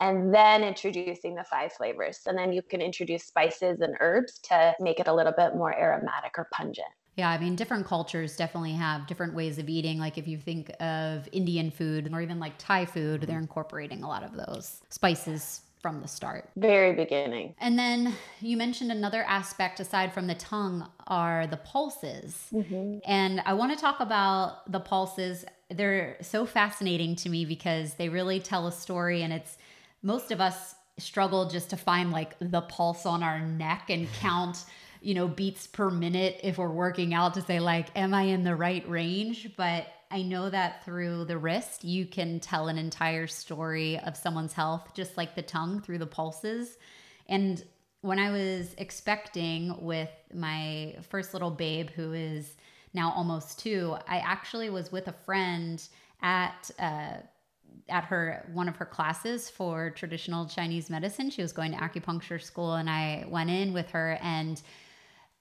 and 0.00 0.34
then 0.34 0.64
introducing 0.64 1.34
the 1.34 1.44
five 1.44 1.72
flavors. 1.74 2.20
And 2.26 2.38
then 2.38 2.52
you 2.52 2.62
can 2.62 2.80
introduce 2.80 3.24
spices 3.24 3.80
and 3.80 3.94
herbs 4.00 4.38
to 4.44 4.74
make 4.80 4.98
it 4.98 5.08
a 5.08 5.14
little 5.14 5.34
bit 5.36 5.54
more 5.54 5.78
aromatic 5.78 6.38
or 6.38 6.48
pungent. 6.52 6.88
Yeah, 7.16 7.28
I 7.28 7.36
mean, 7.36 7.54
different 7.54 7.86
cultures 7.86 8.34
definitely 8.34 8.72
have 8.72 9.06
different 9.06 9.34
ways 9.34 9.58
of 9.58 9.68
eating. 9.68 9.98
Like 9.98 10.16
if 10.16 10.26
you 10.26 10.38
think 10.38 10.70
of 10.80 11.28
Indian 11.32 11.70
food 11.70 12.08
or 12.10 12.22
even 12.22 12.38
like 12.38 12.54
Thai 12.56 12.86
food, 12.86 13.22
they're 13.22 13.36
mm. 13.36 13.42
incorporating 13.42 14.02
a 14.02 14.08
lot 14.08 14.22
of 14.22 14.32
those 14.32 14.80
spices 14.88 15.60
from 15.80 16.00
the 16.00 16.08
start. 16.08 16.50
Very 16.56 16.92
beginning. 16.92 17.54
And 17.58 17.78
then 17.78 18.14
you 18.40 18.56
mentioned 18.56 18.92
another 18.92 19.22
aspect 19.24 19.80
aside 19.80 20.12
from 20.12 20.26
the 20.26 20.34
tongue 20.34 20.88
are 21.06 21.46
the 21.46 21.56
pulses. 21.56 22.48
Mm-hmm. 22.52 22.98
And 23.04 23.40
I 23.46 23.54
want 23.54 23.72
to 23.72 23.80
talk 23.80 24.00
about 24.00 24.70
the 24.70 24.80
pulses. 24.80 25.44
They're 25.70 26.16
so 26.20 26.44
fascinating 26.44 27.16
to 27.16 27.28
me 27.28 27.44
because 27.44 27.94
they 27.94 28.08
really 28.08 28.40
tell 28.40 28.66
a 28.66 28.72
story 28.72 29.22
and 29.22 29.32
it's 29.32 29.56
most 30.02 30.30
of 30.30 30.40
us 30.40 30.74
struggle 30.98 31.48
just 31.48 31.70
to 31.70 31.76
find 31.76 32.10
like 32.10 32.34
the 32.40 32.60
pulse 32.62 33.06
on 33.06 33.22
our 33.22 33.40
neck 33.40 33.86
and 33.88 34.06
count 34.20 34.64
you 35.02 35.14
know 35.14 35.26
beats 35.26 35.66
per 35.66 35.90
minute 35.90 36.38
if 36.42 36.58
we're 36.58 36.68
working 36.68 37.14
out 37.14 37.32
to 37.32 37.40
say 37.40 37.58
like 37.58 37.86
am 37.96 38.12
i 38.12 38.22
in 38.24 38.44
the 38.44 38.54
right 38.54 38.86
range 38.86 39.50
but 39.56 39.86
I 40.10 40.22
know 40.22 40.50
that 40.50 40.84
through 40.84 41.26
the 41.26 41.38
wrist, 41.38 41.84
you 41.84 42.04
can 42.04 42.40
tell 42.40 42.66
an 42.68 42.78
entire 42.78 43.28
story 43.28 43.98
of 44.00 44.16
someone's 44.16 44.52
health, 44.52 44.90
just 44.92 45.16
like 45.16 45.36
the 45.36 45.42
tongue 45.42 45.80
through 45.80 45.98
the 45.98 46.06
pulses. 46.06 46.78
And 47.28 47.64
when 48.00 48.18
I 48.18 48.30
was 48.30 48.74
expecting 48.78 49.76
with 49.80 50.10
my 50.34 50.96
first 51.08 51.32
little 51.32 51.50
babe, 51.50 51.90
who 51.90 52.12
is 52.12 52.56
now 52.92 53.12
almost 53.12 53.60
two, 53.60 53.96
I 54.08 54.18
actually 54.18 54.68
was 54.68 54.90
with 54.90 55.06
a 55.06 55.12
friend 55.12 55.80
at, 56.22 56.70
uh, 56.80 57.18
at 57.88 58.04
her 58.04 58.48
one 58.52 58.68
of 58.68 58.76
her 58.76 58.86
classes 58.86 59.48
for 59.48 59.90
traditional 59.90 60.46
Chinese 60.46 60.90
medicine. 60.90 61.30
She 61.30 61.42
was 61.42 61.52
going 61.52 61.70
to 61.70 61.78
acupuncture 61.78 62.42
school, 62.42 62.74
and 62.74 62.90
I 62.90 63.26
went 63.28 63.50
in 63.50 63.72
with 63.72 63.90
her, 63.90 64.18
and 64.20 64.60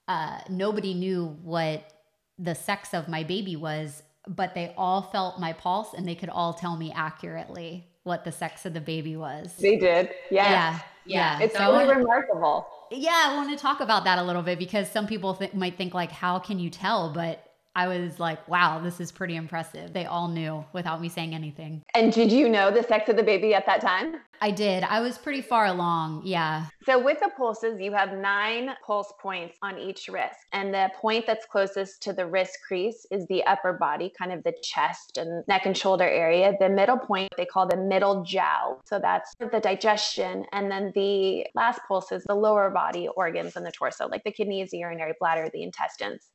uh, 0.08 0.42
nobody 0.48 0.94
knew 0.94 1.38
what 1.42 1.92
the 2.38 2.54
sex 2.54 2.94
of 2.94 3.08
my 3.08 3.24
baby 3.24 3.56
was 3.56 4.04
but 4.30 4.54
they 4.54 4.74
all 4.78 5.02
felt 5.02 5.40
my 5.40 5.54
pulse 5.54 5.94
and 5.94 6.08
they 6.08 6.16
could 6.16 6.30
all 6.30 6.54
tell 6.54 6.78
me 6.78 6.94
accurately 6.96 7.88
what 8.04 8.24
the 8.24 8.32
sex 8.32 8.66
of 8.66 8.74
the 8.74 8.82
baby 8.82 9.16
was. 9.16 9.56
They 9.58 9.78
did. 9.78 10.10
Yes. 10.32 10.52
Yeah. 10.52 10.80
Yeah. 11.06 11.40
It's 11.42 11.58
so 11.58 11.72
really 11.78 11.96
remarkable. 11.96 12.68
Yeah, 12.92 13.28
I 13.30 13.36
want 13.36 13.50
to 13.52 13.58
talk 13.58 13.82
about 13.82 14.04
that 14.06 14.20
a 14.20 14.24
little 14.24 14.42
bit 14.42 14.60
because 14.60 14.90
some 14.90 15.08
people 15.08 15.34
th- 15.34 15.54
might 15.54 15.78
think 15.78 15.94
like, 15.94 16.12
how 16.12 16.40
can 16.40 16.60
you 16.60 16.70
tell? 16.70 17.12
But 17.12 17.44
I 17.80 17.88
was 17.88 18.20
like, 18.20 18.46
wow, 18.50 18.82
this 18.84 19.00
is 19.00 19.10
pretty 19.10 19.38
impressive. 19.38 19.94
They 19.94 20.06
all 20.06 20.28
knew 20.28 20.66
without 20.74 21.00
me 21.00 21.08
saying 21.08 21.34
anything. 21.34 21.82
And 21.96 22.12
did 22.12 22.30
you 22.30 22.50
know 22.50 22.72
the 22.72 22.84
sex 22.84 23.08
of 23.08 23.16
the 23.16 23.24
baby 23.24 23.54
at 23.54 23.66
that 23.68 23.80
time? 23.80 24.18
I 24.42 24.52
did. 24.52 24.84
I 24.84 25.00
was 25.00 25.18
pretty 25.18 25.42
far 25.42 25.68
along. 25.68 26.24
Yeah. 26.26 26.66
So 26.84 27.02
with 27.02 27.22
the 27.22 27.30
pulses, 27.38 27.80
you 27.80 27.94
have 27.94 28.12
nine 28.12 28.72
pulse 28.86 29.14
points 29.22 29.58
on 29.62 29.78
each 29.78 30.10
wrist. 30.10 30.40
And 30.52 30.74
the 30.74 30.92
point 30.94 31.26
that's 31.26 31.46
closest 31.46 32.02
to 32.04 32.12
the 32.12 32.26
wrist 32.26 32.58
crease 32.68 33.06
is 33.12 33.26
the 33.28 33.46
upper 33.46 33.72
body, 33.72 34.12
kind 34.18 34.34
of 34.34 34.44
the 34.44 34.54
chest 34.62 35.18
and 35.18 35.48
neck 35.48 35.66
and 35.66 35.78
shoulder 35.78 36.08
area. 36.08 36.58
The 36.60 36.68
middle 36.68 36.98
point 36.98 37.34
they 37.38 37.46
call 37.46 37.66
the 37.66 37.78
middle 37.78 38.26
jiao. 38.26 38.80
So 38.84 39.00
that's 39.00 39.36
the 39.40 39.62
digestion. 39.62 40.46
And 40.52 40.70
then 40.70 40.92
the 40.96 41.46
last 41.56 41.80
pulse 41.88 42.12
is 42.12 42.26
the 42.26 42.36
lower 42.36 42.70
body 42.70 43.08
organs 43.16 43.56
and 43.56 43.66
the 43.66 43.72
torso, 43.72 44.10
like 44.10 44.26
the 44.26 44.32
kidneys, 44.32 44.72
the 44.72 44.80
urinary 44.80 45.14
bladder, 45.18 45.50
the 45.54 45.64
intestines. 45.64 46.32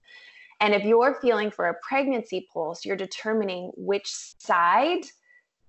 And 0.60 0.74
if 0.74 0.84
you're 0.84 1.18
feeling 1.20 1.50
for 1.50 1.68
a 1.68 1.74
pregnancy 1.86 2.46
pulse, 2.52 2.84
you're 2.84 2.96
determining 2.96 3.70
which 3.76 4.08
side 4.38 5.04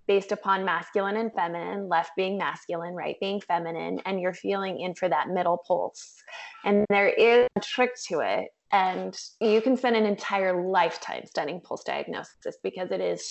based 0.08 0.32
upon 0.32 0.66
masculine 0.66 1.18
and 1.18 1.34
feminine, 1.34 1.90
left 1.90 2.12
being 2.16 2.38
masculine, 2.38 2.94
right 2.94 3.16
being 3.20 3.42
feminine, 3.42 4.00
and 4.06 4.22
you're 4.22 4.34
feeling 4.34 4.80
in 4.80 4.94
for 4.94 5.10
that 5.10 5.30
middle 5.30 5.62
pulse. 5.68 6.16
And 6.64 6.86
there 6.90 7.10
is 7.10 7.48
a 7.56 7.60
trick 7.60 7.92
to 8.08 8.20
it. 8.20 8.50
And 8.72 9.18
you 9.40 9.62
can 9.62 9.78
spend 9.78 9.96
an 9.96 10.06
entire 10.06 10.68
lifetime 10.68 11.26
studying 11.26 11.62
pulse 11.62 11.84
diagnosis 11.84 12.58
because 12.62 12.92
it 12.92 13.00
is 13.00 13.26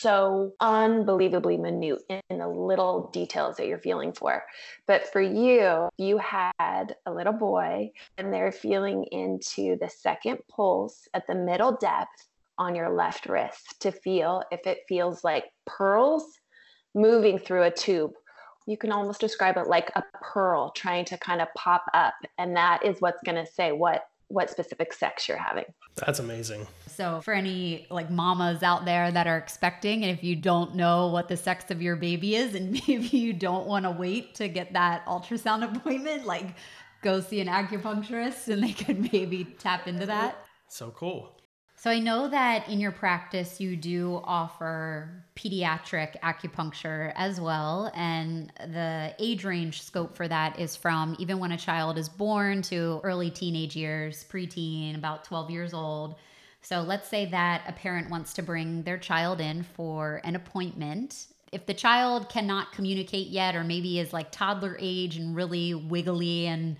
so 0.00 0.52
unbelievably 0.60 1.56
minute 1.56 2.02
in 2.08 2.38
the 2.38 2.48
little 2.48 3.10
details 3.12 3.56
that 3.56 3.66
you're 3.66 3.78
feeling 3.78 4.12
for. 4.12 4.42
But 4.86 5.10
for 5.12 5.20
you, 5.20 5.88
you 5.96 6.18
had 6.18 6.96
a 7.06 7.12
little 7.12 7.32
boy 7.32 7.90
and 8.18 8.32
they're 8.32 8.52
feeling 8.52 9.04
into 9.10 9.76
the 9.80 9.88
second 9.88 10.38
pulse 10.48 11.08
at 11.14 11.26
the 11.26 11.34
middle 11.34 11.76
depth 11.76 12.28
on 12.58 12.74
your 12.74 12.90
left 12.90 13.26
wrist 13.26 13.76
to 13.80 13.92
feel 13.92 14.42
if 14.50 14.66
it 14.66 14.78
feels 14.88 15.24
like 15.24 15.44
pearls 15.66 16.24
moving 16.94 17.38
through 17.38 17.64
a 17.64 17.70
tube. 17.70 18.12
You 18.66 18.76
can 18.76 18.90
almost 18.90 19.20
describe 19.20 19.56
it 19.56 19.68
like 19.68 19.90
a 19.94 20.02
pearl 20.20 20.70
trying 20.70 21.04
to 21.06 21.18
kind 21.18 21.40
of 21.40 21.48
pop 21.56 21.84
up. 21.94 22.14
And 22.38 22.56
that 22.56 22.84
is 22.84 23.00
what's 23.00 23.22
going 23.24 23.42
to 23.44 23.50
say 23.50 23.72
what 23.72 24.04
what 24.28 24.50
specific 24.50 24.92
sex 24.92 25.28
you're 25.28 25.38
having. 25.38 25.64
That's 25.94 26.18
amazing. 26.18 26.66
So, 26.96 27.20
for 27.20 27.34
any 27.34 27.86
like 27.90 28.10
mamas 28.10 28.62
out 28.62 28.86
there 28.86 29.10
that 29.10 29.26
are 29.26 29.36
expecting, 29.36 30.02
and 30.02 30.10
if 30.10 30.24
you 30.24 30.34
don't 30.34 30.74
know 30.74 31.08
what 31.08 31.28
the 31.28 31.36
sex 31.36 31.70
of 31.70 31.82
your 31.82 31.94
baby 31.94 32.36
is, 32.36 32.54
and 32.54 32.72
maybe 32.88 33.08
you 33.08 33.34
don't 33.34 33.66
want 33.66 33.84
to 33.84 33.90
wait 33.90 34.34
to 34.36 34.48
get 34.48 34.72
that 34.72 35.04
ultrasound 35.06 35.76
appointment, 35.76 36.24
like 36.24 36.54
go 37.02 37.20
see 37.20 37.40
an 37.40 37.48
acupuncturist 37.48 38.48
and 38.48 38.62
they 38.62 38.72
could 38.72 39.12
maybe 39.12 39.44
tap 39.58 39.86
into 39.86 40.06
that. 40.06 40.44
So 40.68 40.90
cool. 40.90 41.32
So 41.78 41.90
I 41.90 41.98
know 41.98 42.26
that 42.28 42.66
in 42.70 42.80
your 42.80 42.90
practice 42.92 43.60
you 43.60 43.76
do 43.76 44.22
offer 44.24 45.22
pediatric 45.36 46.18
acupuncture 46.20 47.12
as 47.14 47.38
well, 47.38 47.92
and 47.94 48.50
the 48.58 49.14
age 49.18 49.44
range 49.44 49.82
scope 49.82 50.16
for 50.16 50.26
that 50.26 50.58
is 50.58 50.74
from 50.74 51.14
even 51.18 51.38
when 51.38 51.52
a 51.52 51.58
child 51.58 51.98
is 51.98 52.08
born 52.08 52.62
to 52.62 53.00
early 53.04 53.30
teenage 53.30 53.76
years, 53.76 54.24
preteen, 54.24 54.96
about 54.96 55.24
12 55.24 55.50
years 55.50 55.74
old. 55.74 56.14
So 56.68 56.82
let's 56.82 57.06
say 57.06 57.26
that 57.26 57.62
a 57.68 57.72
parent 57.72 58.10
wants 58.10 58.32
to 58.34 58.42
bring 58.42 58.82
their 58.82 58.98
child 58.98 59.40
in 59.40 59.62
for 59.62 60.20
an 60.24 60.34
appointment. 60.34 61.28
If 61.52 61.64
the 61.64 61.74
child 61.74 62.28
cannot 62.28 62.72
communicate 62.72 63.28
yet, 63.28 63.54
or 63.54 63.62
maybe 63.62 64.00
is 64.00 64.12
like 64.12 64.32
toddler 64.32 64.76
age 64.80 65.16
and 65.16 65.36
really 65.36 65.74
wiggly 65.74 66.48
and 66.48 66.76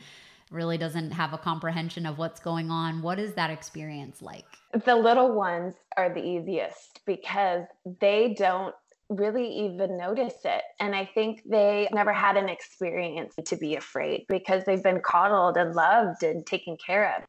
really 0.50 0.76
doesn't 0.76 1.12
have 1.12 1.32
a 1.32 1.38
comprehension 1.38 2.04
of 2.04 2.18
what's 2.18 2.40
going 2.40 2.68
on. 2.68 3.00
What 3.00 3.20
is 3.20 3.34
that 3.34 3.50
experience 3.50 4.20
like? 4.20 4.44
The 4.72 4.96
little 4.96 5.32
ones 5.32 5.74
are 5.96 6.12
the 6.12 6.24
easiest 6.24 7.06
because 7.06 7.66
they 8.00 8.34
don't 8.36 8.74
really 9.08 9.48
even 9.48 9.96
notice 9.96 10.44
it. 10.44 10.62
And 10.80 10.96
I 10.96 11.04
think 11.04 11.42
they 11.46 11.88
never 11.92 12.12
had 12.12 12.36
an 12.36 12.48
experience 12.48 13.36
to 13.44 13.56
be 13.56 13.76
afraid 13.76 14.26
because 14.28 14.64
they've 14.64 14.82
been 14.82 15.00
coddled 15.00 15.56
and 15.56 15.76
loved 15.76 16.24
and 16.24 16.44
taken 16.44 16.76
care 16.76 17.14
of. 17.16 17.22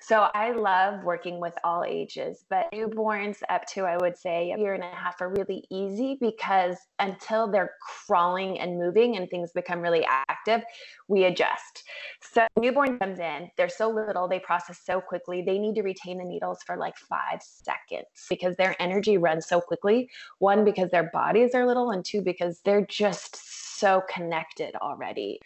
So 0.00 0.28
I 0.34 0.52
love 0.52 1.02
working 1.02 1.40
with 1.40 1.54
all 1.64 1.84
ages, 1.84 2.44
but 2.50 2.70
newborns 2.72 3.38
up 3.48 3.66
to, 3.68 3.82
I 3.82 3.96
would 3.96 4.18
say, 4.18 4.52
a 4.52 4.58
year 4.58 4.74
and 4.74 4.84
a 4.84 4.88
half 4.88 5.20
are 5.20 5.30
really 5.30 5.64
easy 5.70 6.18
because 6.20 6.76
until 6.98 7.50
they're 7.50 7.72
crawling 8.06 8.58
and 8.60 8.78
moving 8.78 9.16
and 9.16 9.28
things 9.30 9.52
become 9.52 9.80
really 9.80 10.06
active, 10.28 10.62
we 11.08 11.24
adjust. 11.24 11.84
So 12.20 12.46
newborn 12.58 12.98
comes 12.98 13.18
in, 13.18 13.50
they're 13.56 13.68
so 13.68 13.88
little, 13.88 14.28
they 14.28 14.40
process 14.40 14.80
so 14.84 15.00
quickly. 15.00 15.42
They 15.42 15.58
need 15.58 15.74
to 15.76 15.82
retain 15.82 16.18
the 16.18 16.24
needles 16.24 16.58
for 16.66 16.76
like 16.76 16.96
five 16.96 17.40
seconds 17.42 18.06
because 18.28 18.56
their 18.56 18.76
energy 18.80 19.16
runs 19.18 19.46
so 19.46 19.60
quickly. 19.60 20.10
One, 20.38 20.64
because 20.64 20.90
their 20.90 21.10
bodies 21.12 21.54
are 21.54 21.66
little, 21.66 21.90
and 21.90 22.04
two, 22.04 22.20
because 22.22 22.60
they're 22.64 22.86
just 22.86 23.78
so 23.78 24.02
connected 24.12 24.74
already. 24.76 25.40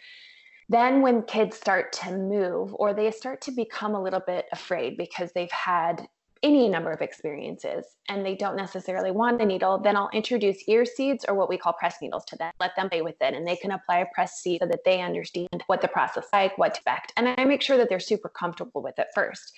Then, 0.71 1.01
when 1.01 1.23
kids 1.23 1.57
start 1.57 1.91
to 1.93 2.15
move 2.15 2.75
or 2.75 2.93
they 2.93 3.09
start 3.09 3.41
to 3.41 3.51
become 3.51 3.95
a 3.95 4.01
little 4.01 4.19
bit 4.19 4.45
afraid 4.51 4.97
because 4.97 5.31
they've 5.33 5.51
had 5.51 6.07
any 6.43 6.69
number 6.69 6.91
of 6.91 7.01
experiences 7.01 7.85
and 8.07 8.25
they 8.25 8.35
don't 8.35 8.55
necessarily 8.55 9.11
want 9.11 9.41
a 9.41 9.45
needle, 9.45 9.77
then 9.77 9.97
I'll 9.97 10.09
introduce 10.13 10.63
ear 10.69 10.85
seeds 10.85 11.25
or 11.27 11.33
what 11.33 11.49
we 11.49 11.57
call 11.57 11.73
press 11.73 11.97
needles 12.01 12.23
to 12.25 12.37
them. 12.37 12.53
Let 12.59 12.75
them 12.75 12.89
play 12.89 13.01
with 13.01 13.15
it 13.19 13.33
and 13.33 13.47
they 13.47 13.55
can 13.55 13.71
apply 13.71 13.99
a 13.99 14.05
press 14.13 14.39
seed 14.39 14.61
so 14.61 14.67
that 14.67 14.83
they 14.85 15.01
understand 15.01 15.63
what 15.67 15.81
the 15.81 15.87
process 15.87 16.25
is 16.25 16.29
like, 16.31 16.57
what 16.57 16.75
to 16.75 16.79
expect. 16.79 17.13
And 17.17 17.27
I 17.27 17.43
make 17.45 17.61
sure 17.61 17.77
that 17.77 17.89
they're 17.89 17.99
super 17.99 18.29
comfortable 18.29 18.81
with 18.81 18.97
it 18.99 19.07
first. 19.13 19.51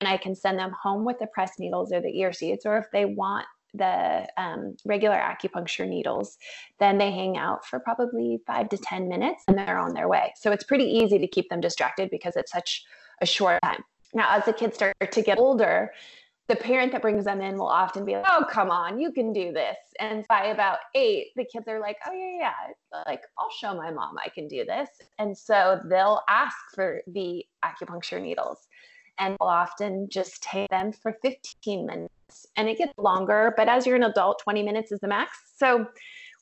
And 0.00 0.08
I 0.08 0.16
can 0.16 0.34
send 0.34 0.58
them 0.58 0.72
home 0.80 1.04
with 1.04 1.18
the 1.18 1.26
press 1.28 1.52
needles 1.58 1.92
or 1.92 2.00
the 2.00 2.18
ear 2.18 2.32
seeds, 2.32 2.66
or 2.66 2.78
if 2.78 2.86
they 2.92 3.04
want 3.04 3.46
the 3.74 4.26
um, 4.36 4.76
regular 4.84 5.16
acupuncture 5.16 5.88
needles, 5.88 6.38
then 6.78 6.98
they 6.98 7.10
hang 7.10 7.36
out 7.36 7.66
for 7.66 7.80
probably 7.80 8.40
five 8.46 8.68
to 8.70 8.78
10 8.78 9.08
minutes 9.08 9.44
and 9.48 9.58
they're 9.58 9.78
on 9.78 9.94
their 9.94 10.08
way. 10.08 10.32
So 10.36 10.52
it's 10.52 10.64
pretty 10.64 10.84
easy 10.84 11.18
to 11.18 11.26
keep 11.26 11.48
them 11.48 11.60
distracted 11.60 12.10
because 12.10 12.36
it's 12.36 12.52
such 12.52 12.84
a 13.20 13.26
short 13.26 13.60
time. 13.62 13.82
Now, 14.14 14.36
as 14.36 14.44
the 14.44 14.52
kids 14.52 14.76
start 14.76 14.94
to 15.10 15.22
get 15.22 15.38
older, 15.38 15.92
the 16.48 16.56
parent 16.56 16.92
that 16.92 17.02
brings 17.02 17.26
them 17.26 17.42
in 17.42 17.58
will 17.58 17.68
often 17.68 18.06
be 18.06 18.14
like, 18.14 18.24
oh, 18.26 18.46
come 18.50 18.70
on, 18.70 18.98
you 18.98 19.12
can 19.12 19.34
do 19.34 19.52
this. 19.52 19.76
And 20.00 20.26
by 20.28 20.46
about 20.46 20.78
eight, 20.94 21.26
the 21.36 21.44
kids 21.44 21.68
are 21.68 21.78
like, 21.78 21.98
oh, 22.06 22.12
yeah, 22.12 22.38
yeah, 22.40 23.02
like 23.06 23.20
I'll 23.38 23.50
show 23.50 23.74
my 23.74 23.90
mom 23.90 24.16
I 24.24 24.30
can 24.30 24.48
do 24.48 24.64
this. 24.64 24.88
And 25.18 25.36
so 25.36 25.80
they'll 25.84 26.22
ask 26.26 26.56
for 26.74 27.02
the 27.06 27.44
acupuncture 27.62 28.20
needles 28.20 28.66
and 29.18 29.36
we'll 29.40 29.50
often 29.50 30.08
just 30.08 30.42
take 30.42 30.70
them 30.70 30.92
for 30.92 31.18
15 31.22 31.84
minutes 31.84 32.14
and 32.56 32.68
it 32.68 32.78
gets 32.78 32.92
longer. 32.98 33.54
But 33.56 33.68
as 33.68 33.86
you're 33.86 33.96
an 33.96 34.04
adult, 34.04 34.40
20 34.42 34.62
minutes 34.62 34.92
is 34.92 35.00
the 35.00 35.08
max. 35.08 35.38
So 35.56 35.86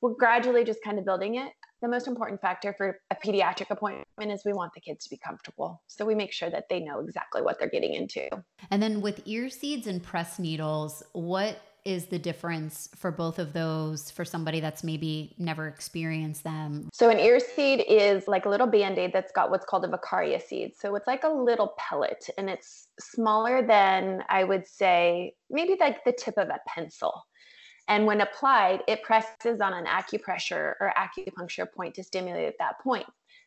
we're 0.03 0.15
gradually 0.15 0.65
just 0.65 0.81
kind 0.85 0.99
of 0.99 1.05
building 1.05 1.37
it. 1.37 1.53
The 1.83 1.89
most 1.89 2.07
important 2.09 2.41
factor 2.41 2.75
for 2.77 2.99
a 3.11 3.17
pediatric 3.17 3.71
appointment 3.71 4.33
is 4.33 4.43
we 4.45 4.53
want 4.53 4.73
the 4.75 4.81
kids 4.81 5.05
to 5.05 5.11
be 5.11 5.19
comfortable. 5.19 5.83
So 5.87 6.05
we 6.05 6.15
make 6.15 6.33
sure 6.33 6.51
that 6.51 6.65
they 6.71 6.81
know 6.81 7.01
exactly 7.01 7.43
what 7.43 7.59
they're 7.59 7.69
getting 7.69 7.95
into. 7.95 8.29
And 8.71 8.83
then 8.83 9.01
with 9.01 9.21
ear 9.27 9.51
seeds 9.51 9.87
and 9.87 10.03
press 10.03 10.39
needles, 10.39 11.03
what 11.13 11.61
is 11.87 12.07
the 12.07 12.19
difference 12.19 12.89
for 12.97 13.13
both 13.13 13.39
of 13.39 13.53
those 13.53 14.11
for 14.11 14.25
somebody 14.25 14.59
that's 14.59 14.83
maybe 14.83 15.35
never 15.39 15.69
experienced 15.69 16.43
them? 16.43 16.89
So, 16.93 17.09
an 17.11 17.21
ear 17.21 17.39
seed 17.39 17.85
is 17.89 18.27
like 18.27 18.45
a 18.45 18.49
little 18.49 18.67
band 18.67 18.99
aid 18.99 19.13
that's 19.13 19.33
got 19.33 19.51
what's 19.51 19.65
called 19.65 19.85
a 19.85 19.89
Vaccaria 19.89 20.43
seed. 20.43 20.73
So, 20.77 20.97
it's 20.97 21.07
like 21.07 21.23
a 21.23 21.29
little 21.29 21.75
pellet 21.79 22.29
and 22.37 22.51
it's 22.51 22.89
smaller 22.99 23.65
than 23.65 24.25
I 24.29 24.43
would 24.43 24.67
say 24.67 25.35
maybe 25.49 25.77
like 25.79 26.05
the 26.05 26.13
tip 26.13 26.37
of 26.37 26.49
a 26.49 26.59
pencil. 26.67 27.23
And 27.89 28.05
when 28.05 28.21
applied, 28.21 28.83
it 28.89 29.03
presses 29.05 29.61
on 29.61 29.73
an 29.73 29.87
acupressure 29.87 30.75
or 30.81 30.93
acupuncture 30.97 31.73
point 31.73 31.95
to 31.95 32.03
stimulate 32.03 32.49
at 32.49 32.59
that 32.59 32.81
point. 32.81 33.07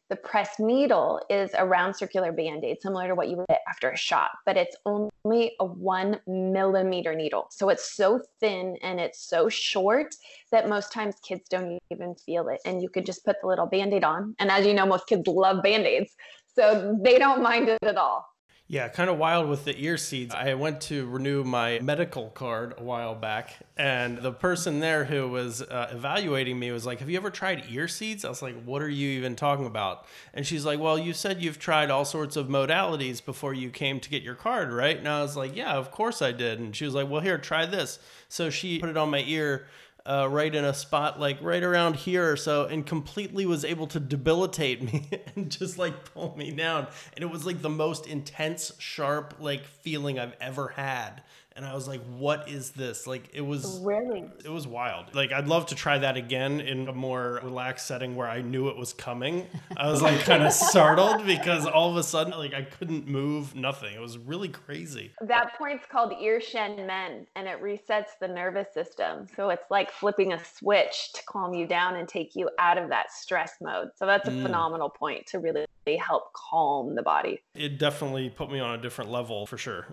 The 0.10 0.16
pressed 0.16 0.60
needle 0.60 1.22
is 1.30 1.52
a 1.56 1.66
round 1.66 1.96
circular 1.96 2.32
band 2.32 2.66
aid, 2.66 2.82
similar 2.82 3.08
to 3.08 3.16
what 3.16 3.30
you 3.30 3.38
would 3.38 3.48
get 3.48 3.62
after 3.70 3.92
a 3.92 3.98
shot, 3.98 4.32
but 4.44 4.58
it's 4.58 4.76
only 4.86 5.54
a 5.60 5.66
one 5.66 6.20
millimeter 6.26 7.14
needle. 7.14 7.48
So 7.52 7.70
it's 7.70 7.94
so 7.94 8.20
thin 8.40 8.76
and 8.82 9.00
it's 9.00 9.20
so 9.20 9.50
short 9.50 10.16
that 10.52 10.68
most 10.68 10.92
times 10.92 11.16
kids 11.24 11.48
don't 11.48 11.78
even 11.92 12.16
feel 12.16 12.48
it. 12.50 12.60
And 12.66 12.82
you 12.82 12.90
could 12.90 13.06
just 13.06 13.24
put 13.24 13.36
the 13.42 13.48
little 13.48 13.68
band 13.68 13.94
aid 13.94 14.04
on. 14.04 14.36
And 14.40 14.50
as 14.50 14.66
you 14.66 14.74
know, 14.74 14.88
most 14.88 15.06
kids 15.06 15.28
love 15.28 15.62
band 15.62 15.86
aids. 15.86 16.16
So 16.56 16.98
they 17.00 17.20
don't 17.20 17.44
mind 17.44 17.70
it 17.70 17.78
at 17.84 17.96
all. 17.96 18.29
Yeah, 18.72 18.88
kind 18.88 19.10
of 19.10 19.18
wild 19.18 19.50
with 19.50 19.66
the 19.66 19.76
ear 19.84 19.98
seeds. 19.98 20.36
I 20.36 20.54
went 20.54 20.80
to 20.82 21.08
renew 21.08 21.44
my 21.44 21.80
medical 21.80 22.30
card 22.30 22.76
a 22.78 22.84
while 22.84 23.16
back, 23.16 23.56
and 23.76 24.20
the 24.20 24.32
person 24.32 24.80
there 24.80 25.06
who 25.06 25.28
was 25.28 25.64
uh, 25.64 25.90
evaluating 25.92 26.60
me 26.60 26.72
was 26.72 26.86
like, 26.86 27.00
Have 27.00 27.10
you 27.10 27.18
ever 27.18 27.32
tried 27.32 27.64
ear 27.72 27.88
seeds? 27.88 28.24
I 28.24 28.30
was 28.30 28.44
like, 28.44 28.62
What 28.66 28.84
are 28.84 28.90
you 28.90 29.10
even 29.10 29.36
talking 29.36 29.66
about? 29.66 30.06
And 30.36 30.46
she's 30.46 30.68
like, 30.68 30.80
Well, 30.80 31.00
you 31.00 31.14
said 31.14 31.42
you've 31.42 31.58
tried 31.58 31.90
all 31.90 32.06
sorts 32.06 32.36
of 32.36 32.46
modalities 32.46 33.26
before 33.26 33.56
you 33.56 33.72
came 33.72 34.00
to 34.02 34.08
get 34.10 34.22
your 34.22 34.36
card, 34.36 34.72
right? 34.72 35.00
And 35.00 35.08
I 35.08 35.24
was 35.24 35.36
like, 35.36 35.56
Yeah, 35.56 35.74
of 35.74 35.90
course 35.90 36.22
I 36.22 36.32
did. 36.32 36.60
And 36.60 36.76
she 36.76 36.86
was 36.86 36.94
like, 36.94 37.10
Well, 37.10 37.22
here, 37.22 37.40
try 37.40 37.66
this. 37.66 37.98
So 38.28 38.52
she 38.52 38.78
put 38.78 38.92
it 38.92 38.98
on 38.98 39.10
my 39.10 39.24
ear 39.26 39.66
uh, 40.06 40.28
right 40.30 40.54
in 40.54 40.64
a 40.64 40.74
spot 40.74 41.20
like 41.20 41.38
right 41.42 41.64
around 41.64 41.96
here. 41.96 42.32
Or 42.32 42.38
so 42.38 42.66
and 42.66 42.86
completely 42.86 43.46
was 43.46 43.64
able 43.66 43.88
to 43.88 44.00
debilitate 44.00 44.82
me 44.94 45.10
and 45.36 45.52
just 45.52 45.78
like 45.78 46.14
pull 46.14 46.36
me 46.38 46.52
down. 46.52 46.88
And 47.14 47.24
it 47.24 47.30
was 47.30 47.46
like 47.46 47.62
the 47.62 47.70
most 47.70 48.08
intense 48.08 48.72
sharp 48.78 49.36
like 49.40 49.66
feeling 49.66 50.20
i've 50.20 50.36
ever 50.42 50.70
had 50.70 51.22
and 51.60 51.68
I 51.68 51.74
was 51.74 51.90
like, 51.90 52.00
"What 52.18 52.48
is 52.48 52.72
this?" 52.72 53.06
Like 53.06 53.30
it 53.34 53.42
was 53.42 53.82
really, 53.84 54.24
it 54.46 54.50
was 54.50 54.66
wild. 54.66 55.14
Like 55.14 55.34
I'd 55.34 55.50
love 55.50 55.66
to 55.68 55.76
try 55.76 55.98
that 55.98 56.16
again 56.16 56.62
in 56.62 56.88
a 56.88 56.94
more 56.94 57.42
relaxed 57.44 57.86
setting 57.86 58.16
where 58.16 58.30
I 58.30 58.42
knew 58.42 58.70
it 58.70 58.78
was 58.78 58.94
coming. 58.94 59.46
I 59.76 59.92
was 59.92 60.02
like 60.02 60.22
kind 60.22 60.44
of 60.44 60.54
startled 60.72 61.26
because 61.26 61.66
all 61.66 61.92
of 61.92 61.98
a 61.98 62.04
sudden, 62.04 62.32
like 62.32 62.54
I 62.54 62.62
couldn't 62.62 63.10
move, 63.10 63.56
nothing. 63.56 63.94
It 63.94 64.00
was 64.00 64.18
really 64.18 64.48
crazy. 64.48 65.12
That 65.20 65.58
point's 65.58 65.86
called 65.86 66.14
ear 66.22 66.40
shen 66.40 66.88
men, 66.88 67.28
and 67.36 67.46
it 67.46 67.62
resets 67.62 68.18
the 68.22 68.30
nervous 68.30 68.74
system. 68.74 69.28
So 69.36 69.50
it's 69.50 69.70
like 69.70 69.92
flipping 69.92 70.32
a 70.32 70.40
switch 70.42 71.12
to 71.12 71.24
calm 71.26 71.54
you 71.54 71.68
down 71.68 71.98
and 71.98 72.08
take 72.08 72.38
you 72.38 72.50
out 72.58 72.78
of 72.78 72.88
that 72.88 73.12
stress 73.12 73.56
mode. 73.60 73.90
So 73.98 74.06
that's 74.06 74.30
a 74.30 74.32
mm. 74.32 74.44
phenomenal 74.44 74.90
point 74.90 75.28
to 75.28 75.40
really 75.40 75.66
help 75.98 76.34
calm 76.34 76.96
the 76.96 77.04
body. 77.04 77.42
It 77.56 77.80
definitely 77.80 78.30
put 78.30 78.52
me 78.52 78.60
on 78.60 78.78
a 78.78 78.82
different 78.82 79.12
level 79.12 79.46
for 79.46 79.58
sure. 79.58 79.88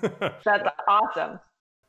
that's 0.44 0.68
awesome. 0.88 1.40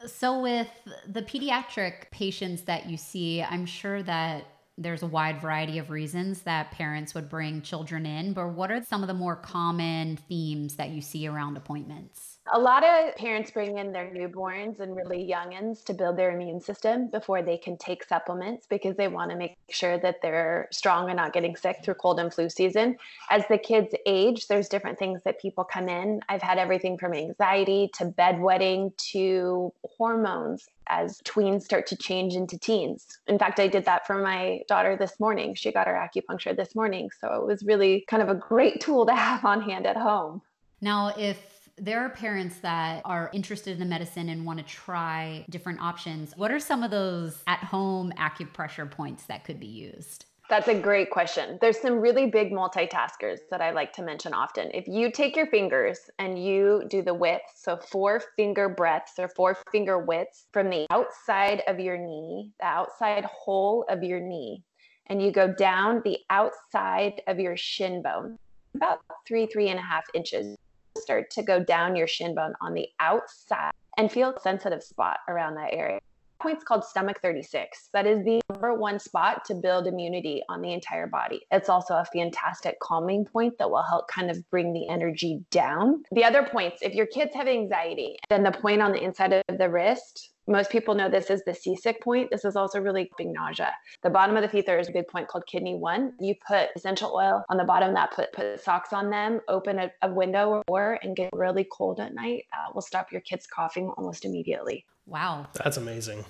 So, 0.06 0.42
with 0.42 0.68
the 1.08 1.22
pediatric 1.22 2.10
patients 2.12 2.64
that 2.64 2.90
you 2.90 2.98
see, 2.98 3.44
I'm 3.44 3.66
sure 3.66 4.02
that 4.04 4.46
there's 4.78 5.04
a 5.04 5.08
wide 5.08 5.42
variety 5.42 5.78
of 5.78 5.92
reasons 5.92 6.42
that 6.42 6.72
parents 6.72 7.14
would 7.14 7.30
bring 7.30 7.62
children 7.62 8.06
in, 8.06 8.34
but 8.34 8.50
what 8.50 8.72
are 8.72 8.84
some 8.84 9.04
of 9.04 9.08
the 9.08 9.14
more 9.14 9.36
common 9.36 10.18
themes 10.18 10.76
that 10.78 10.90
you 10.90 11.02
see 11.02 11.28
around 11.28 11.56
appointments? 11.56 12.31
A 12.48 12.60
lot 12.60 12.84
of 12.84 13.16
parents 13.16 13.52
bring 13.52 13.78
in 13.78 13.92
their 13.92 14.10
newborns 14.10 14.80
and 14.80 14.96
really 14.96 15.30
youngins 15.30 15.84
to 15.86 15.94
build 15.94 16.18
their 16.18 16.32
immune 16.32 16.60
system 16.60 17.08
before 17.08 17.44
they 17.44 17.56
can 17.56 17.78
take 17.78 18.04
supplements 18.04 18.66
because 18.68 18.96
they 18.98 19.08
want 19.08 19.30
to 19.30 19.38
make 19.38 19.56
sure 19.70 20.00
that 20.00 20.24
they're 20.24 20.68
strong 20.72 21.10
and 21.10 21.18
not 21.18 21.34
getting 21.34 21.56
sick 21.56 21.78
through 21.84 21.94
cold 21.94 22.20
and 22.20 22.34
flu 22.34 22.50
season. 22.50 22.98
As 23.30 23.44
the 23.48 23.60
kids 23.60 23.94
age, 24.08 24.48
there's 24.48 24.68
different 24.70 24.98
things 24.98 25.22
that 25.24 25.40
people 25.40 25.64
come 25.64 25.88
in. 25.88 26.20
I've 26.30 26.42
had 26.42 26.58
everything 26.58 26.98
from 26.98 27.14
anxiety 27.14 27.92
to 27.94 28.06
bedwetting 28.06 28.98
to 29.12 29.72
hormones 29.98 30.68
as 30.88 31.22
tweens 31.22 31.62
start 31.62 31.86
to 31.88 31.96
change 31.96 32.34
into 32.34 32.58
teens. 32.58 33.20
In 33.28 33.38
fact, 33.38 33.60
I 33.60 33.68
did 33.68 33.86
that 33.86 34.08
for 34.08 34.18
my 34.18 34.62
daughter 34.68 34.98
this 34.98 35.20
morning. 35.20 35.54
She 35.54 35.72
got 35.72 35.88
her 35.88 35.94
acupuncture 35.94 36.56
this 36.58 36.76
morning. 36.76 37.12
So 37.22 37.34
it 37.36 37.46
was 37.46 37.62
really 37.64 38.04
kind 38.10 38.24
of 38.24 38.30
a 38.30 38.36
great 38.36 38.82
tool 38.82 39.06
to 39.06 39.16
have 39.16 39.46
on 39.46 39.62
hand 39.62 39.86
at 39.86 39.96
home. 39.96 40.42
Now, 40.82 41.14
if 41.16 41.38
there 41.78 42.00
are 42.00 42.10
parents 42.10 42.58
that 42.60 43.02
are 43.06 43.30
interested 43.34 43.74
in 43.74 43.80
the 43.80 43.86
medicine 43.86 44.30
and 44.30 44.46
want 44.46 44.60
to 44.60 44.66
try 44.66 45.46
different 45.50 45.82
options. 45.82 46.34
What 46.38 46.52
are 46.52 46.60
some 46.60 46.84
of 46.84 46.92
those 46.92 47.44
at 47.48 47.60
home 47.60 48.14
acupressure 48.18 48.90
points 48.90 49.26
that 49.26 49.44
could 49.44 49.60
be 49.60 49.68
used? 49.68 50.26
That's 50.50 50.68
a 50.68 50.78
great 50.78 51.12
question. 51.12 51.58
There's 51.62 51.80
some 51.80 52.02
really 52.02 52.26
big 52.26 52.52
multitaskers 52.52 53.40
that 53.52 53.62
I 53.62 53.72
like 53.72 53.94
to 53.94 54.02
mention 54.02 54.34
often. 54.34 54.70
If 54.74 54.86
you 54.86 55.10
take 55.10 55.38
your 55.38 55.48
fingers 55.48 55.98
and 56.20 56.44
you 56.44 56.84
do 56.90 57.02
the 57.02 57.14
width, 57.14 57.44
so 57.56 57.78
four 57.78 58.22
finger 58.36 58.68
breadths 58.68 59.14
or 59.18 59.30
four 59.30 59.58
finger 59.72 60.00
widths 60.00 60.48
from 60.52 60.70
the 60.70 60.88
outside 60.90 61.64
of 61.68 61.80
your 61.80 61.98
knee, 61.98 62.52
the 62.60 62.66
outside 62.66 63.24
hole 63.24 63.86
of 63.88 64.04
your 64.04 64.20
knee, 64.20 64.62
and 65.08 65.22
you 65.22 65.32
go 65.32 65.54
down 65.54 66.02
the 66.04 66.18
outside 66.30 67.22
of 67.28 67.40
your 67.40 67.56
shin 67.56 68.02
bone, 68.02 68.38
about 68.76 69.00
three, 69.26 69.46
three 69.46 69.70
and 69.70 69.80
a 69.80 69.84
half 69.84 70.04
inches 70.14 70.58
start 71.02 71.30
to 71.32 71.44
go 71.44 71.64
down 71.64 71.96
your 71.96 72.08
shin 72.08 72.36
bone 72.36 72.54
on 72.62 72.74
the 72.74 72.88
outside 73.00 73.72
and 73.98 74.12
feel 74.12 74.34
a 74.36 74.40
sensitive 74.40 74.84
spot 74.84 75.18
around 75.28 75.56
that 75.56 75.74
area. 75.74 75.96
That 75.96 76.44
point's 76.44 76.64
called 76.64 76.84
stomach 76.84 77.20
36. 77.22 77.90
That 77.94 78.08
is 78.08 78.24
the 78.26 78.42
number 78.50 78.74
one 78.74 79.00
spot 79.00 79.46
to 79.46 79.54
build 79.54 79.88
immunity 79.88 80.42
on 80.50 80.62
the 80.62 80.74
entire 80.74 81.08
body. 81.08 81.42
It's 81.52 81.70
also 81.70 81.96
a 81.96 82.06
fantastic 82.06 82.80
calming 82.80 83.26
point 83.26 83.58
that 83.60 83.70
will 83.70 83.84
help 83.84 84.08
kind 84.08 84.32
of 84.32 84.50
bring 84.50 84.74
the 84.74 84.88
energy 84.90 85.44
down. 85.52 86.04
The 86.12 86.24
other 86.24 86.44
points, 86.44 86.82
if 86.82 86.94
your 86.96 87.06
kids 87.06 87.36
have 87.36 87.48
anxiety, 87.48 88.18
then 88.30 88.44
the 88.44 88.52
point 88.52 88.82
on 88.82 88.92
the 88.92 89.04
inside 89.04 89.34
of 89.34 89.58
the 89.58 89.70
wrist 89.70 90.31
most 90.48 90.72
people 90.72 90.96
know 90.96 91.10
this 91.10 91.30
as 91.30 91.44
the 91.44 91.54
seasick 91.54 92.02
point. 92.02 92.30
This 92.32 92.46
is 92.46 92.56
also 92.56 92.80
really 92.80 93.12
big 93.18 93.28
nausea. 93.28 93.72
The 94.04 94.10
bottom 94.10 94.36
of 94.36 94.42
the 94.42 94.50
feet, 94.50 94.66
there 94.66 94.80
is 94.80 94.90
a 94.90 94.92
big 94.92 95.08
point 95.08 95.28
called 95.28 95.46
kidney 95.46 95.76
one. 95.76 96.14
You 96.20 96.36
put 96.48 96.70
essential 96.76 97.14
oil 97.16 97.44
on 97.50 97.58
the 97.58 97.64
bottom 97.64 97.90
of 97.90 97.96
that, 97.96 98.12
put, 98.12 98.34
put 98.34 98.62
socks 98.64 98.94
on 98.94 99.10
them, 99.10 99.42
open 99.48 99.80
a, 99.80 99.92
a 100.02 100.12
window 100.12 100.50
or 100.50 100.64
door, 100.68 101.00
and 101.04 101.16
get 101.16 101.30
really 101.34 101.68
cold 101.72 102.00
at 102.00 102.14
night. 102.14 102.46
Uh, 102.54 102.72
will 102.74 102.82
stop 102.82 103.12
your 103.12 103.22
kids 103.22 103.46
coughing 103.48 103.90
almost 103.98 104.26
immediately. 104.26 104.86
Wow. 105.06 105.48
That's 105.54 105.78
amazing. 105.78 106.26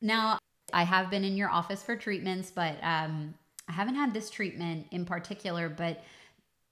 Now, 0.00 0.38
I 0.72 0.82
have 0.82 1.10
been 1.10 1.24
in 1.24 1.36
your 1.36 1.50
office 1.50 1.82
for 1.82 1.96
treatments, 1.96 2.50
but 2.50 2.76
um, 2.82 3.34
I 3.68 3.72
haven't 3.72 3.94
had 3.94 4.12
this 4.12 4.30
treatment 4.30 4.86
in 4.90 5.04
particular, 5.04 5.68
but 5.68 6.02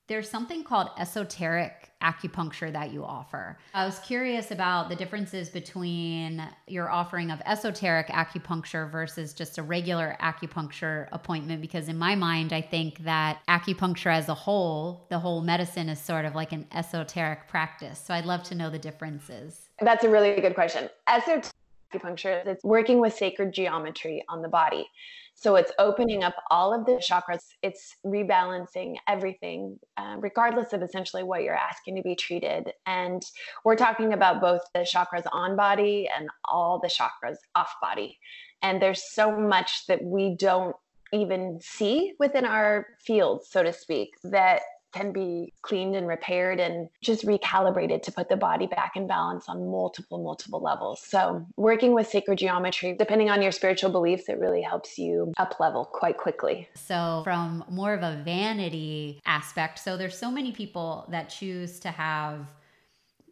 there's 0.09 0.29
something 0.29 0.65
called 0.65 0.89
esoteric 0.99 1.91
acupuncture 2.03 2.73
that 2.73 2.93
you 2.93 3.05
offer. 3.05 3.57
I 3.73 3.85
was 3.85 3.99
curious 4.01 4.51
about 4.51 4.89
the 4.89 4.97
differences 4.97 5.49
between 5.49 6.43
your 6.67 6.91
offering 6.91 7.31
of 7.31 7.41
esoteric 7.47 8.09
acupuncture 8.09 8.91
versus 8.91 9.33
just 9.33 9.59
a 9.59 9.63
regular 9.63 10.17
acupuncture 10.21 11.09
appointment 11.13 11.61
because 11.61 11.89
in 11.89 11.97
my 11.97 12.15
mind 12.15 12.53
I 12.53 12.61
think 12.61 12.99
that 13.05 13.39
acupuncture 13.49 14.13
as 14.13 14.29
a 14.29 14.35
whole, 14.35 15.07
the 15.09 15.19
whole 15.19 15.41
medicine 15.41 15.89
is 15.89 16.01
sort 16.01 16.25
of 16.25 16.35
like 16.35 16.53
an 16.53 16.67
esoteric 16.73 17.47
practice. 17.49 18.03
So 18.05 18.13
I'd 18.13 18.27
love 18.27 18.43
to 18.45 18.55
know 18.55 18.71
the 18.71 18.79
differences. 18.79 19.69
That's 19.81 20.05
a 20.05 20.11
really 20.11 20.41
good 20.41 20.55
question. 20.55 20.89
Esoteric 21.09 21.47
acupuncture, 21.93 22.47
it's 22.47 22.65
working 22.65 23.01
with 23.01 23.15
sacred 23.15 23.53
geometry 23.53 24.25
on 24.29 24.43
the 24.43 24.49
body. 24.49 24.87
So 25.35 25.57
it's 25.57 25.73
opening 25.79 26.23
up 26.23 26.35
all 26.51 26.75
of 26.75 26.85
the 26.87 26.93
chakras. 26.93 27.43
It's 27.63 27.97
rebalancing 28.05 28.97
everything, 29.09 29.79
uh, 29.97 30.17
regardless 30.19 30.73
of 30.73 30.83
essentially 30.83 31.23
what 31.23 31.43
you're 31.43 31.57
asking 31.57 31.97
to 31.97 32.03
be 32.03 32.15
treated. 32.15 32.73
And 32.87 33.23
we're 33.65 33.77
talking 33.77 34.13
about 34.13 34.41
both 34.41 34.61
the 34.75 34.81
chakras 34.81 35.25
on 35.33 35.57
body 35.57 36.09
and 36.15 36.29
all 36.45 36.81
the 36.81 36.89
chakras 36.89 37.37
off 37.55 37.73
body. 37.81 38.19
And 38.63 38.81
there's 38.81 39.03
so 39.03 39.37
much 39.37 39.87
that 39.87 40.05
we 40.05 40.37
don't 40.37 40.77
even 41.13 41.59
see 41.61 42.13
within 42.19 42.45
our 42.45 42.87
fields, 43.05 43.49
so 43.51 43.63
to 43.63 43.73
speak, 43.73 44.11
that 44.25 44.63
can 44.93 45.13
be 45.13 45.53
cleaned 45.63 45.97
and 45.97 46.07
repaired 46.07 46.61
and 46.61 46.89
just 47.01 47.27
recalibrated 47.27 48.03
to 48.03 48.13
put 48.13 48.29
the 48.29 48.37
body 48.37 48.67
back 48.67 48.93
in 48.95 49.07
balance 49.07 49.49
on 49.49 49.71
multiple, 49.71 50.23
multiple 50.23 50.61
levels. 50.61 51.01
So, 51.01 51.47
working 51.57 51.95
with 51.95 52.07
sacred 52.07 52.39
geometry, 52.39 52.95
depending 52.99 53.31
on 53.31 53.43
your 53.43 53.53
spiritual 53.53 53.91
beliefs, 53.91 54.29
it 54.29 54.39
really 54.39 54.63
helps 54.63 54.99
you 54.99 55.33
up 55.39 55.59
level 55.59 55.85
quite 55.85 56.19
quickly. 56.19 56.69
So, 56.75 57.23
from 57.25 57.65
more 57.71 57.95
of 57.95 58.03
a 58.03 58.23
vanity 58.25 59.21
aspect, 59.25 59.79
so 59.79 59.97
there's 59.97 60.17
so 60.17 60.31
many 60.31 60.53
people 60.53 61.07
that 61.11 61.29
choose 61.29 61.81
to 61.81 61.91
have 61.91 62.47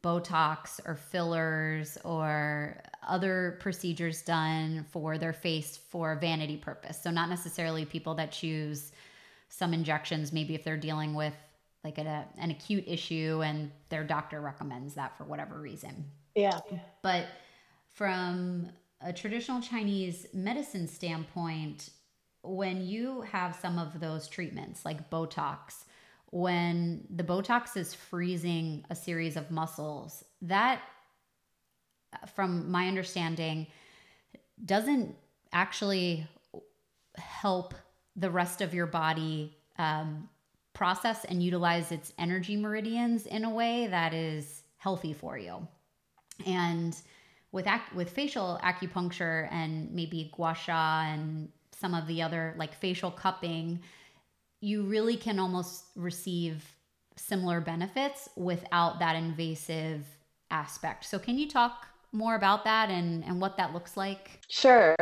Botox 0.03 0.81
or 0.87 0.96
fillers 0.96 1.99
or 2.05 2.81
other 3.07 3.59
procedures 3.61 4.23
done 4.23 4.87
for 4.90 5.18
their 5.18 5.35
face 5.35 5.77
for 5.77 6.16
vanity 6.16 6.57
purpose. 6.57 6.99
So, 7.03 7.11
not 7.11 7.29
necessarily 7.29 7.85
people 7.85 8.14
that 8.14 8.33
choose 8.33 8.92
some 9.51 9.75
injections, 9.75 10.33
maybe 10.33 10.55
if 10.55 10.64
they're 10.64 10.77
dealing 10.77 11.12
with 11.12 11.35
like 11.84 11.98
a, 11.98 12.26
an 12.38 12.50
acute 12.50 12.84
issue 12.86 13.42
and 13.44 13.70
their 13.88 14.04
doctor 14.04 14.40
recommends 14.40 14.94
that 14.94 15.16
for 15.16 15.24
whatever 15.24 15.58
reason. 15.58 16.04
Yeah. 16.34 16.60
But 17.02 17.26
from 17.94 18.70
a 19.00 19.12
traditional 19.12 19.60
Chinese 19.60 20.26
medicine 20.32 20.86
standpoint, 20.86 21.90
when 22.42 22.86
you 22.86 23.22
have 23.22 23.56
some 23.56 23.78
of 23.78 24.00
those 24.00 24.28
treatments 24.28 24.84
like 24.84 25.10
Botox, 25.10 25.84
when 26.30 27.06
the 27.10 27.24
Botox 27.24 27.76
is 27.76 27.92
freezing 27.92 28.84
a 28.90 28.94
series 28.94 29.36
of 29.36 29.50
muscles, 29.50 30.24
that, 30.42 30.80
from 32.34 32.70
my 32.70 32.86
understanding, 32.88 33.66
doesn't 34.64 35.16
actually 35.52 36.26
help 37.16 37.74
the 38.16 38.30
rest 38.30 38.60
of 38.60 38.74
your 38.74 38.86
body 38.86 39.56
um, 39.78 40.28
process 40.80 41.26
and 41.26 41.42
utilize 41.42 41.92
its 41.92 42.14
energy 42.18 42.56
meridians 42.56 43.26
in 43.26 43.44
a 43.44 43.50
way 43.50 43.86
that 43.88 44.14
is 44.14 44.62
healthy 44.78 45.12
for 45.12 45.36
you. 45.36 45.68
And 46.46 46.96
with 47.52 47.66
ac- 47.66 47.94
with 47.94 48.08
facial 48.08 48.58
acupuncture 48.64 49.46
and 49.52 49.92
maybe 49.92 50.32
gua 50.34 50.54
sha 50.54 51.02
and 51.02 51.50
some 51.78 51.92
of 51.92 52.06
the 52.06 52.22
other 52.22 52.54
like 52.56 52.72
facial 52.72 53.10
cupping, 53.10 53.80
you 54.62 54.84
really 54.84 55.18
can 55.18 55.38
almost 55.38 55.84
receive 55.96 56.64
similar 57.14 57.60
benefits 57.60 58.30
without 58.34 59.00
that 59.00 59.16
invasive 59.16 60.06
aspect. 60.50 61.04
So 61.04 61.18
can 61.18 61.36
you 61.36 61.46
talk 61.46 61.88
more 62.12 62.36
about 62.36 62.64
that 62.64 62.88
and 62.88 63.22
and 63.22 63.38
what 63.38 63.58
that 63.58 63.74
looks 63.74 63.98
like? 63.98 64.40
Sure. 64.48 64.96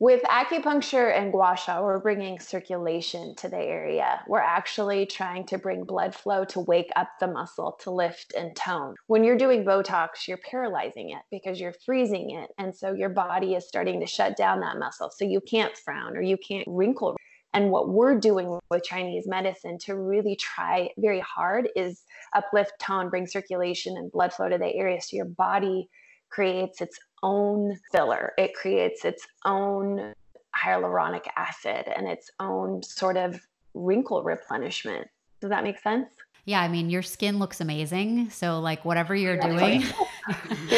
With 0.00 0.22
acupuncture 0.22 1.14
and 1.14 1.30
gua 1.30 1.58
sha, 1.58 1.82
we're 1.82 1.98
bringing 1.98 2.40
circulation 2.40 3.34
to 3.34 3.50
the 3.50 3.58
area. 3.58 4.22
We're 4.26 4.38
actually 4.38 5.04
trying 5.04 5.44
to 5.48 5.58
bring 5.58 5.84
blood 5.84 6.14
flow 6.14 6.46
to 6.46 6.60
wake 6.60 6.90
up 6.96 7.10
the 7.20 7.26
muscle 7.26 7.76
to 7.82 7.90
lift 7.90 8.32
and 8.34 8.56
tone. 8.56 8.94
When 9.08 9.24
you're 9.24 9.36
doing 9.36 9.62
Botox, 9.62 10.26
you're 10.26 10.38
paralyzing 10.38 11.10
it 11.10 11.20
because 11.30 11.60
you're 11.60 11.74
freezing 11.84 12.30
it. 12.30 12.48
And 12.56 12.74
so 12.74 12.94
your 12.94 13.10
body 13.10 13.56
is 13.56 13.68
starting 13.68 14.00
to 14.00 14.06
shut 14.06 14.38
down 14.38 14.60
that 14.60 14.78
muscle. 14.78 15.10
So 15.14 15.26
you 15.26 15.42
can't 15.42 15.76
frown 15.76 16.16
or 16.16 16.22
you 16.22 16.38
can't 16.38 16.64
wrinkle. 16.66 17.18
And 17.52 17.70
what 17.70 17.90
we're 17.90 18.18
doing 18.18 18.58
with 18.70 18.84
Chinese 18.84 19.28
medicine 19.28 19.76
to 19.80 19.96
really 19.96 20.34
try 20.34 20.88
very 20.96 21.20
hard 21.20 21.68
is 21.76 22.04
uplift, 22.34 22.72
tone, 22.80 23.10
bring 23.10 23.26
circulation 23.26 23.98
and 23.98 24.10
blood 24.10 24.32
flow 24.32 24.48
to 24.48 24.56
the 24.56 24.74
area 24.74 25.02
so 25.02 25.16
your 25.16 25.26
body 25.26 25.90
creates 26.30 26.80
its 26.80 26.98
own 27.22 27.76
filler. 27.92 28.32
It 28.38 28.54
creates 28.54 29.04
its 29.04 29.26
own 29.44 30.12
hyaluronic 30.56 31.26
acid 31.36 31.86
and 31.96 32.06
its 32.08 32.30
own 32.40 32.82
sort 32.82 33.16
of 33.16 33.40
wrinkle 33.74 34.22
replenishment. 34.22 35.06
Does 35.40 35.50
that 35.50 35.64
make 35.64 35.78
sense? 35.78 36.08
Yeah, 36.44 36.60
I 36.60 36.68
mean, 36.68 36.90
your 36.90 37.02
skin 37.02 37.38
looks 37.38 37.60
amazing. 37.60 38.30
So, 38.30 38.60
like, 38.60 38.84
whatever 38.84 39.14
you're 39.14 39.36
doing. 39.36 39.84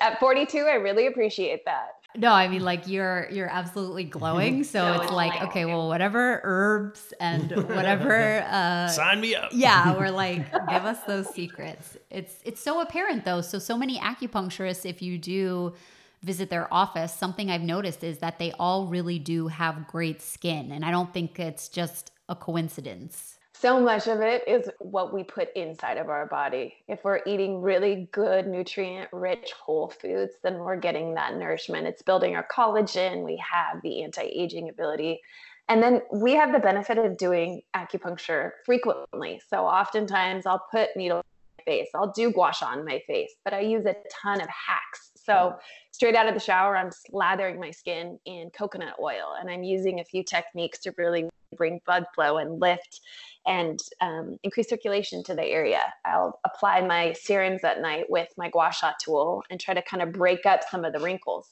At 0.00 0.20
42, 0.20 0.58
I 0.58 0.74
really 0.74 1.06
appreciate 1.06 1.64
that. 1.64 1.88
No, 2.16 2.32
I 2.32 2.48
mean 2.48 2.62
like 2.62 2.86
you're 2.86 3.28
you're 3.30 3.50
absolutely 3.50 4.04
glowing. 4.04 4.64
So 4.74 4.94
no, 4.94 5.02
it's 5.02 5.12
like, 5.12 5.42
okay, 5.42 5.64
well, 5.64 5.88
whatever 5.88 6.40
herbs 6.42 7.12
and 7.20 7.50
whatever 7.68 8.40
uh 8.48 8.88
sign 8.88 9.20
me 9.20 9.34
up. 9.34 9.50
Yeah, 9.52 9.94
we're 9.98 10.10
like, 10.10 10.50
give 10.52 10.84
us 10.84 11.00
those 11.04 11.28
secrets. 11.28 11.96
It's 12.10 12.34
it's 12.44 12.60
so 12.60 12.80
apparent 12.80 13.24
though. 13.24 13.40
So 13.40 13.58
so 13.58 13.76
many 13.76 13.98
acupuncturists, 13.98 14.84
if 14.88 15.02
you 15.02 15.18
do 15.18 15.74
visit 16.22 16.50
their 16.50 16.72
office, 16.72 17.12
something 17.12 17.50
I've 17.50 17.62
noticed 17.62 18.02
is 18.02 18.18
that 18.18 18.38
they 18.38 18.52
all 18.52 18.86
really 18.86 19.18
do 19.18 19.48
have 19.48 19.86
great 19.86 20.22
skin. 20.22 20.72
And 20.72 20.84
I 20.84 20.90
don't 20.90 21.12
think 21.12 21.38
it's 21.38 21.68
just 21.68 22.10
a 22.28 22.34
coincidence 22.34 23.38
so 23.56 23.80
much 23.80 24.08
of 24.08 24.20
it 24.20 24.46
is 24.46 24.68
what 24.80 25.14
we 25.14 25.22
put 25.22 25.52
inside 25.54 25.96
of 25.96 26.08
our 26.08 26.26
body. 26.26 26.74
If 26.88 27.04
we're 27.04 27.20
eating 27.24 27.62
really 27.62 28.08
good, 28.12 28.46
nutrient 28.46 29.08
rich 29.12 29.52
whole 29.52 29.88
foods, 29.88 30.34
then 30.42 30.58
we're 30.58 30.76
getting 30.76 31.14
that 31.14 31.36
nourishment. 31.36 31.86
It's 31.86 32.02
building 32.02 32.36
our 32.36 32.46
collagen, 32.52 33.24
we 33.24 33.42
have 33.52 33.80
the 33.82 34.02
anti 34.02 34.22
aging 34.22 34.68
ability. 34.68 35.20
And 35.68 35.82
then 35.82 36.02
we 36.12 36.34
have 36.34 36.52
the 36.52 36.58
benefit 36.58 36.98
of 36.98 37.16
doing 37.16 37.62
acupuncture 37.74 38.50
frequently. 38.66 39.40
So 39.48 39.64
oftentimes 39.64 40.44
I'll 40.44 40.66
put 40.70 40.94
needle 40.94 41.18
in 41.18 41.24
my 41.58 41.64
face, 41.64 41.88
I'll 41.94 42.12
do 42.12 42.32
gua 42.32 42.52
sha 42.52 42.66
on 42.66 42.84
my 42.84 43.02
face, 43.06 43.32
but 43.44 43.54
I 43.54 43.60
use 43.60 43.86
a 43.86 43.96
ton 44.22 44.42
of 44.42 44.48
hacks. 44.48 45.13
So 45.24 45.56
straight 45.90 46.14
out 46.14 46.28
of 46.28 46.34
the 46.34 46.40
shower, 46.40 46.76
I'm 46.76 46.90
slathering 46.90 47.58
my 47.58 47.70
skin 47.70 48.18
in 48.26 48.50
coconut 48.50 48.96
oil 49.00 49.34
and 49.40 49.50
I'm 49.50 49.62
using 49.62 50.00
a 50.00 50.04
few 50.04 50.22
techniques 50.22 50.78
to 50.80 50.94
really 50.98 51.28
bring 51.56 51.80
blood 51.86 52.04
flow 52.14 52.38
and 52.38 52.60
lift 52.60 53.00
and 53.46 53.78
um, 54.00 54.36
increase 54.42 54.68
circulation 54.68 55.22
to 55.24 55.34
the 55.34 55.44
area. 55.44 55.82
I'll 56.04 56.40
apply 56.44 56.80
my 56.82 57.12
serums 57.12 57.64
at 57.64 57.80
night 57.80 58.06
with 58.08 58.28
my 58.36 58.50
gua 58.50 58.72
sha 58.72 58.92
tool 59.02 59.42
and 59.50 59.60
try 59.60 59.74
to 59.74 59.82
kind 59.82 60.02
of 60.02 60.12
break 60.12 60.46
up 60.46 60.60
some 60.70 60.84
of 60.84 60.92
the 60.92 61.00
wrinkles. 61.00 61.50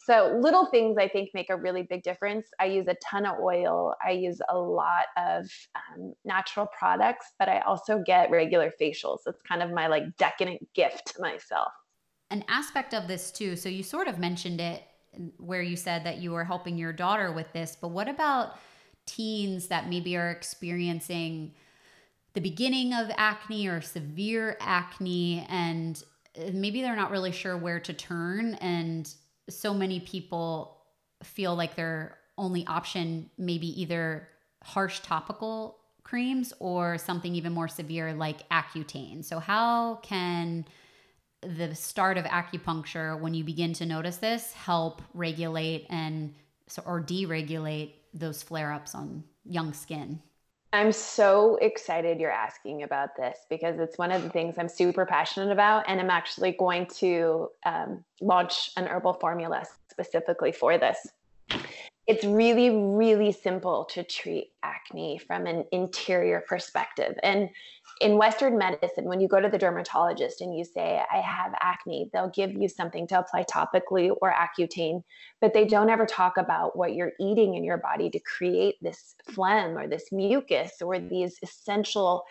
So 0.00 0.38
little 0.40 0.66
things 0.66 0.96
I 0.96 1.08
think 1.08 1.30
make 1.34 1.50
a 1.50 1.56
really 1.56 1.82
big 1.82 2.02
difference. 2.02 2.48
I 2.60 2.66
use 2.66 2.86
a 2.88 2.96
ton 3.04 3.26
of 3.26 3.38
oil. 3.40 3.94
I 4.04 4.12
use 4.12 4.40
a 4.48 4.56
lot 4.56 5.06
of 5.16 5.44
um, 5.74 6.14
natural 6.24 6.66
products, 6.66 7.32
but 7.38 7.48
I 7.48 7.60
also 7.60 8.02
get 8.06 8.30
regular 8.30 8.72
facials. 8.80 9.18
It's 9.26 9.42
kind 9.46 9.62
of 9.62 9.70
my 9.70 9.86
like 9.86 10.16
decadent 10.16 10.66
gift 10.74 11.14
to 11.14 11.20
myself. 11.20 11.72
An 12.30 12.44
aspect 12.48 12.94
of 12.94 13.08
this 13.08 13.30
too. 13.30 13.56
So 13.56 13.68
you 13.68 13.82
sort 13.82 14.08
of 14.08 14.18
mentioned 14.18 14.60
it 14.60 14.82
where 15.38 15.62
you 15.62 15.76
said 15.76 16.04
that 16.04 16.18
you 16.18 16.32
were 16.32 16.44
helping 16.44 16.76
your 16.76 16.92
daughter 16.92 17.32
with 17.32 17.52
this, 17.52 17.76
but 17.80 17.88
what 17.88 18.08
about 18.08 18.58
teens 19.06 19.68
that 19.68 19.88
maybe 19.88 20.16
are 20.16 20.30
experiencing 20.30 21.52
the 22.34 22.40
beginning 22.40 22.92
of 22.92 23.10
acne 23.16 23.66
or 23.66 23.80
severe 23.80 24.56
acne 24.60 25.46
and 25.48 26.04
uh, 26.38 26.50
maybe 26.52 26.82
they're 26.82 26.94
not 26.94 27.10
really 27.10 27.32
sure 27.32 27.56
where 27.56 27.80
to 27.80 27.92
turn 27.94 28.54
and 28.56 29.14
so 29.48 29.72
many 29.72 29.98
people 29.98 30.82
feel 31.22 31.56
like 31.56 31.74
their 31.74 32.18
only 32.36 32.66
option 32.66 33.30
maybe 33.38 33.80
either 33.80 34.28
harsh 34.62 35.00
topical 35.00 35.78
creams 36.04 36.52
or 36.58 36.98
something 36.98 37.34
even 37.34 37.52
more 37.52 37.68
severe 37.68 38.12
like 38.14 38.48
Accutane. 38.50 39.24
So 39.24 39.38
how 39.38 39.96
can 39.96 40.64
the 41.42 41.74
start 41.74 42.18
of 42.18 42.24
acupuncture 42.24 43.18
when 43.18 43.34
you 43.34 43.44
begin 43.44 43.72
to 43.74 43.86
notice 43.86 44.16
this 44.16 44.52
help 44.52 45.02
regulate 45.14 45.86
and 45.88 46.34
or 46.84 47.00
deregulate 47.00 47.92
those 48.12 48.42
flare 48.42 48.72
ups 48.72 48.94
on 48.94 49.24
young 49.44 49.72
skin? 49.72 50.20
I'm 50.72 50.92
so 50.92 51.56
excited 51.62 52.20
you're 52.20 52.30
asking 52.30 52.82
about 52.82 53.16
this 53.16 53.38
because 53.48 53.78
it's 53.78 53.96
one 53.96 54.12
of 54.12 54.22
the 54.22 54.28
things 54.28 54.56
I'm 54.58 54.68
super 54.68 55.06
passionate 55.06 55.50
about. 55.50 55.84
And 55.88 55.98
I'm 55.98 56.10
actually 56.10 56.52
going 56.52 56.86
to 56.96 57.48
um, 57.64 58.04
launch 58.20 58.72
an 58.76 58.86
herbal 58.86 59.14
formula 59.14 59.64
specifically 59.90 60.52
for 60.52 60.76
this. 60.76 61.06
It's 62.06 62.24
really, 62.24 62.70
really 62.70 63.32
simple 63.32 63.86
to 63.86 64.02
treat 64.02 64.52
acne 64.62 65.18
from 65.18 65.46
an 65.46 65.64
interior 65.72 66.42
perspective. 66.46 67.18
And 67.22 67.48
in 68.00 68.16
Western 68.16 68.56
medicine, 68.56 69.04
when 69.04 69.20
you 69.20 69.28
go 69.28 69.40
to 69.40 69.48
the 69.48 69.58
dermatologist 69.58 70.40
and 70.40 70.56
you 70.56 70.64
say, 70.64 71.02
I 71.12 71.16
have 71.18 71.52
acne, 71.60 72.10
they'll 72.12 72.30
give 72.30 72.52
you 72.52 72.68
something 72.68 73.06
to 73.08 73.18
apply 73.18 73.44
topically 73.44 74.14
or 74.20 74.32
Accutane, 74.32 75.02
but 75.40 75.52
they 75.52 75.64
don't 75.64 75.90
ever 75.90 76.06
talk 76.06 76.36
about 76.36 76.76
what 76.76 76.94
you're 76.94 77.12
eating 77.20 77.54
in 77.54 77.64
your 77.64 77.78
body 77.78 78.08
to 78.10 78.20
create 78.20 78.76
this 78.80 79.14
phlegm 79.30 79.76
or 79.76 79.88
this 79.88 80.12
mucus 80.12 80.80
or 80.80 80.98
these 80.98 81.38
essential 81.42 82.24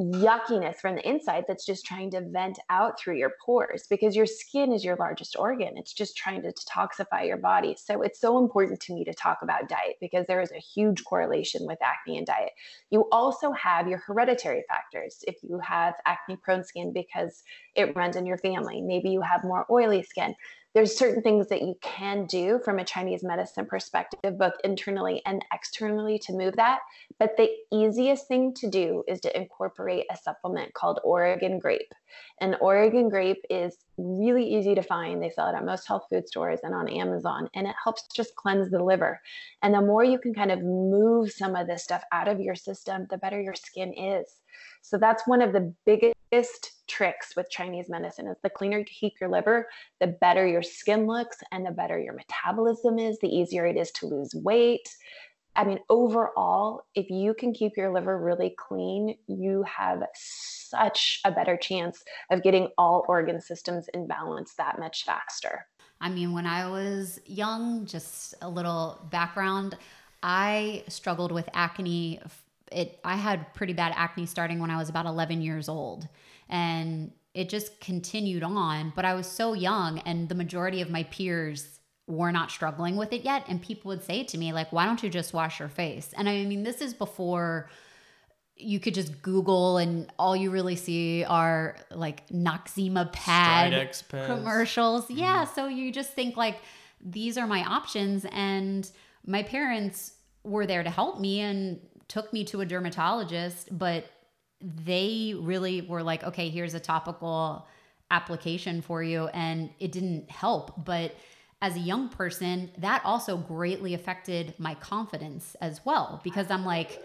yuckiness 0.00 0.76
from 0.76 0.94
the 0.94 1.08
inside 1.08 1.44
that's 1.46 1.64
just 1.64 1.84
trying 1.84 2.10
to 2.10 2.20
vent 2.20 2.58
out 2.70 2.98
through 2.98 3.16
your 3.16 3.32
pores 3.44 3.86
because 3.88 4.16
your 4.16 4.26
skin 4.26 4.72
is 4.72 4.84
your 4.84 4.96
largest 4.96 5.36
organ. 5.36 5.76
It's 5.76 5.92
just 5.92 6.16
trying 6.16 6.42
to 6.42 6.52
detoxify 6.52 7.26
your 7.26 7.36
body. 7.36 7.76
So 7.78 8.02
it's 8.02 8.20
so 8.20 8.38
important 8.38 8.80
to 8.80 8.94
me 8.94 9.04
to 9.04 9.14
talk 9.14 9.38
about 9.42 9.68
diet 9.68 9.96
because 10.00 10.26
there 10.26 10.40
is 10.40 10.52
a 10.52 10.58
huge 10.58 11.04
correlation 11.04 11.66
with 11.66 11.78
acne 11.82 12.18
and 12.18 12.26
diet. 12.26 12.52
You 12.90 13.08
also 13.12 13.52
have 13.52 13.88
your 13.88 13.98
hereditary 13.98 14.64
factors. 14.68 15.24
If 15.26 15.36
you 15.42 15.58
have 15.60 15.94
acne 16.06 16.36
prone 16.36 16.64
skin 16.64 16.92
because 16.92 17.42
it 17.74 17.94
runs 17.94 18.16
in 18.16 18.26
your 18.26 18.38
family, 18.38 18.80
maybe 18.80 19.10
you 19.10 19.20
have 19.20 19.44
more 19.44 19.66
oily 19.70 20.02
skin 20.02 20.34
there's 20.74 20.96
certain 20.96 21.22
things 21.22 21.48
that 21.48 21.62
you 21.62 21.74
can 21.80 22.26
do 22.26 22.60
from 22.64 22.78
a 22.78 22.84
Chinese 22.84 23.24
medicine 23.24 23.66
perspective, 23.66 24.38
both 24.38 24.52
internally 24.62 25.20
and 25.26 25.44
externally 25.52 26.18
to 26.20 26.32
move 26.32 26.54
that. 26.56 26.80
But 27.18 27.36
the 27.36 27.50
easiest 27.72 28.28
thing 28.28 28.54
to 28.54 28.70
do 28.70 29.02
is 29.08 29.20
to 29.20 29.36
incorporate 29.36 30.06
a 30.10 30.16
supplement 30.16 30.72
called 30.74 31.00
Oregon 31.02 31.58
grape. 31.58 31.92
And 32.40 32.56
Oregon 32.60 33.08
grape 33.08 33.44
is 33.50 33.78
really 33.98 34.44
easy 34.44 34.76
to 34.76 34.82
find. 34.82 35.20
They 35.20 35.30
sell 35.30 35.48
it 35.48 35.56
at 35.56 35.64
most 35.64 35.88
health 35.88 36.04
food 36.08 36.28
stores 36.28 36.60
and 36.62 36.74
on 36.74 36.88
Amazon, 36.88 37.48
and 37.54 37.66
it 37.66 37.74
helps 37.82 38.06
just 38.14 38.36
cleanse 38.36 38.70
the 38.70 38.82
liver. 38.82 39.20
And 39.62 39.74
the 39.74 39.80
more 39.80 40.04
you 40.04 40.18
can 40.18 40.32
kind 40.32 40.52
of 40.52 40.62
move 40.62 41.32
some 41.32 41.56
of 41.56 41.66
this 41.66 41.82
stuff 41.82 42.02
out 42.12 42.28
of 42.28 42.40
your 42.40 42.54
system, 42.54 43.06
the 43.10 43.18
better 43.18 43.40
your 43.40 43.54
skin 43.54 43.92
is. 43.92 44.36
So 44.82 44.98
that's 44.98 45.26
one 45.26 45.42
of 45.42 45.52
the 45.52 45.74
biggest 45.84 46.14
tricks 46.86 47.34
with 47.36 47.50
Chinese 47.50 47.88
medicine 47.88 48.26
is 48.26 48.36
the 48.42 48.50
cleaner 48.50 48.78
you 48.78 48.84
keep 48.84 49.14
your 49.20 49.30
liver, 49.30 49.68
the 50.00 50.08
better 50.08 50.46
your 50.46 50.62
skin 50.62 51.06
looks 51.06 51.38
and 51.52 51.64
the 51.64 51.70
better 51.70 51.98
your 51.98 52.14
metabolism 52.14 52.98
is, 52.98 53.18
the 53.18 53.28
easier 53.28 53.66
it 53.66 53.76
is 53.76 53.90
to 53.92 54.06
lose 54.06 54.34
weight. 54.34 54.88
I 55.56 55.64
mean, 55.64 55.78
overall, 55.88 56.82
if 56.94 57.10
you 57.10 57.34
can 57.34 57.52
keep 57.52 57.76
your 57.76 57.92
liver 57.92 58.18
really 58.18 58.54
clean, 58.56 59.16
you 59.26 59.64
have 59.64 60.02
such 60.14 61.20
a 61.24 61.32
better 61.32 61.56
chance 61.56 62.02
of 62.30 62.42
getting 62.42 62.68
all 62.78 63.04
organ 63.08 63.40
systems 63.40 63.88
in 63.92 64.06
balance 64.06 64.54
that 64.58 64.78
much 64.78 65.04
faster. 65.04 65.66
I 66.00 66.08
mean, 66.08 66.32
when 66.32 66.46
I 66.46 66.68
was 66.70 67.20
young, 67.26 67.84
just 67.84 68.34
a 68.40 68.48
little 68.48 69.06
background, 69.10 69.76
I 70.22 70.84
struggled 70.88 71.32
with 71.32 71.48
acne 71.52 72.20
it 72.70 72.98
I 73.04 73.16
had 73.16 73.52
pretty 73.54 73.72
bad 73.72 73.92
acne 73.96 74.26
starting 74.26 74.58
when 74.58 74.70
I 74.70 74.76
was 74.76 74.88
about 74.88 75.06
11 75.06 75.42
years 75.42 75.68
old 75.68 76.08
and 76.48 77.12
it 77.34 77.48
just 77.48 77.80
continued 77.80 78.42
on 78.42 78.92
but 78.94 79.04
I 79.04 79.14
was 79.14 79.26
so 79.26 79.52
young 79.52 79.98
and 80.00 80.28
the 80.28 80.34
majority 80.34 80.80
of 80.80 80.90
my 80.90 81.04
peers 81.04 81.80
were 82.06 82.32
not 82.32 82.50
struggling 82.50 82.96
with 82.96 83.12
it 83.12 83.22
yet 83.22 83.44
and 83.48 83.62
people 83.62 83.88
would 83.90 84.02
say 84.02 84.24
to 84.24 84.38
me 84.38 84.52
like 84.52 84.72
why 84.72 84.84
don't 84.84 85.02
you 85.02 85.08
just 85.08 85.32
wash 85.32 85.60
your 85.60 85.68
face 85.68 86.12
and 86.16 86.28
I 86.28 86.44
mean 86.44 86.62
this 86.62 86.80
is 86.80 86.94
before 86.94 87.70
you 88.60 88.78
could 88.78 88.94
just 88.94 89.22
Google 89.22 89.78
and 89.78 90.12
all 90.18 90.36
you 90.36 90.50
really 90.50 90.76
see 90.76 91.24
are 91.24 91.76
like 91.90 92.28
Noxzema 92.28 93.12
pad 93.12 93.72
commercials. 94.10 95.04
Mm-hmm. 95.04 95.18
Yeah. 95.18 95.44
So 95.44 95.66
you 95.66 95.90
just 95.90 96.12
think 96.12 96.36
like 96.36 96.58
these 97.00 97.38
are 97.38 97.46
my 97.46 97.64
options. 97.64 98.26
And 98.30 98.88
my 99.26 99.42
parents 99.42 100.12
were 100.44 100.66
there 100.66 100.82
to 100.82 100.90
help 100.90 101.20
me 101.20 101.40
and 101.40 101.80
took 102.10 102.32
me 102.32 102.44
to 102.44 102.60
a 102.60 102.66
dermatologist, 102.66 103.68
but 103.70 104.04
they 104.60 105.34
really 105.38 105.80
were 105.80 106.02
like, 106.02 106.24
okay, 106.24 106.50
here's 106.50 106.74
a 106.74 106.80
topical 106.80 107.66
application 108.10 108.82
for 108.82 109.02
you. 109.02 109.28
And 109.28 109.70
it 109.78 109.92
didn't 109.92 110.30
help. 110.30 110.84
But 110.84 111.14
as 111.62 111.76
a 111.76 111.80
young 111.80 112.08
person, 112.08 112.70
that 112.78 113.02
also 113.04 113.36
greatly 113.36 113.94
affected 113.94 114.54
my 114.58 114.74
confidence 114.74 115.54
as 115.60 115.80
well 115.86 116.20
because 116.24 116.50
I'm 116.50 116.64
like, 116.64 117.02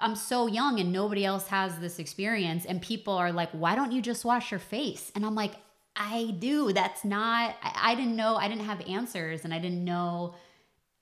I'm 0.00 0.16
so 0.16 0.46
young 0.46 0.80
and 0.80 0.90
nobody 0.90 1.24
else 1.24 1.48
has 1.48 1.78
this 1.78 1.98
experience. 1.98 2.64
And 2.64 2.80
people 2.80 3.14
are 3.14 3.32
like, 3.32 3.50
why 3.50 3.74
don't 3.74 3.92
you 3.92 4.00
just 4.00 4.24
wash 4.24 4.50
your 4.50 4.60
face? 4.60 5.12
And 5.14 5.24
I'm 5.24 5.34
like, 5.34 5.54
I 5.94 6.34
do. 6.38 6.72
That's 6.72 7.04
not, 7.04 7.56
I, 7.62 7.92
I 7.92 7.94
didn't 7.94 8.16
know, 8.16 8.36
I 8.36 8.48
didn't 8.48 8.64
have 8.64 8.80
answers 8.82 9.44
and 9.44 9.52
I 9.52 9.58
didn't 9.58 9.84
know 9.84 10.34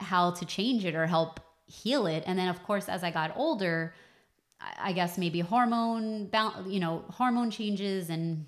how 0.00 0.32
to 0.32 0.44
change 0.44 0.84
it 0.84 0.94
or 0.94 1.06
help 1.06 1.40
heal 1.66 2.06
it. 2.06 2.24
And 2.26 2.38
then, 2.38 2.48
of 2.48 2.62
course, 2.62 2.88
as 2.88 3.02
I 3.02 3.10
got 3.10 3.36
older, 3.36 3.94
I 4.78 4.92
guess 4.92 5.18
maybe 5.18 5.40
hormone, 5.40 6.30
you 6.66 6.80
know, 6.80 7.04
hormone 7.10 7.50
changes. 7.50 8.10
And 8.10 8.46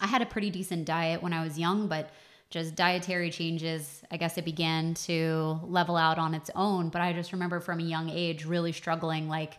I 0.00 0.06
had 0.06 0.22
a 0.22 0.26
pretty 0.26 0.50
decent 0.50 0.86
diet 0.86 1.22
when 1.22 1.32
I 1.32 1.44
was 1.44 1.58
young, 1.58 1.88
but 1.88 2.10
just 2.50 2.74
dietary 2.76 3.30
changes, 3.30 4.02
I 4.10 4.16
guess 4.16 4.38
it 4.38 4.44
began 4.44 4.94
to 4.94 5.58
level 5.64 5.96
out 5.96 6.18
on 6.18 6.34
its 6.34 6.50
own. 6.54 6.88
But 6.88 7.02
I 7.02 7.12
just 7.12 7.32
remember 7.32 7.60
from 7.60 7.80
a 7.80 7.84
young 7.84 8.08
age 8.10 8.44
really 8.44 8.72
struggling 8.72 9.28
like, 9.28 9.58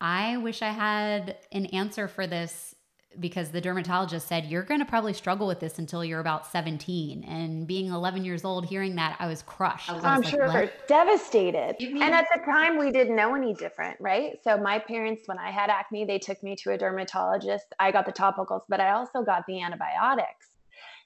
I 0.00 0.36
wish 0.38 0.62
I 0.62 0.70
had 0.70 1.36
an 1.52 1.66
answer 1.66 2.08
for 2.08 2.26
this 2.26 2.74
because 3.18 3.50
the 3.50 3.60
dermatologist 3.60 4.28
said 4.28 4.46
you're 4.46 4.62
going 4.62 4.78
to 4.78 4.86
probably 4.86 5.12
struggle 5.12 5.46
with 5.46 5.58
this 5.58 5.78
until 5.78 6.04
you're 6.04 6.20
about 6.20 6.46
17 6.46 7.24
and 7.24 7.66
being 7.66 7.88
11 7.88 8.24
years 8.24 8.44
old 8.44 8.64
hearing 8.64 8.94
that 8.96 9.16
i 9.18 9.26
was 9.26 9.42
crushed. 9.42 9.90
I 9.90 9.94
was 9.94 10.04
i'm 10.04 10.20
like, 10.20 10.30
sure 10.30 10.46
what? 10.46 10.86
devastated. 10.86 11.76
And 11.80 12.02
at 12.02 12.26
the 12.32 12.40
time 12.44 12.78
we 12.78 12.92
didn't 12.92 13.16
know 13.16 13.34
any 13.34 13.54
different 13.54 13.96
right? 14.00 14.38
So 14.44 14.56
my 14.56 14.78
parents 14.78 15.22
when 15.26 15.38
i 15.38 15.50
had 15.50 15.70
acne 15.70 16.04
they 16.04 16.18
took 16.18 16.40
me 16.42 16.54
to 16.56 16.72
a 16.72 16.78
dermatologist. 16.78 17.74
I 17.80 17.90
got 17.90 18.06
the 18.06 18.12
topicals 18.12 18.62
but 18.68 18.80
i 18.80 18.90
also 18.90 19.22
got 19.22 19.44
the 19.46 19.60
antibiotics. 19.60 20.46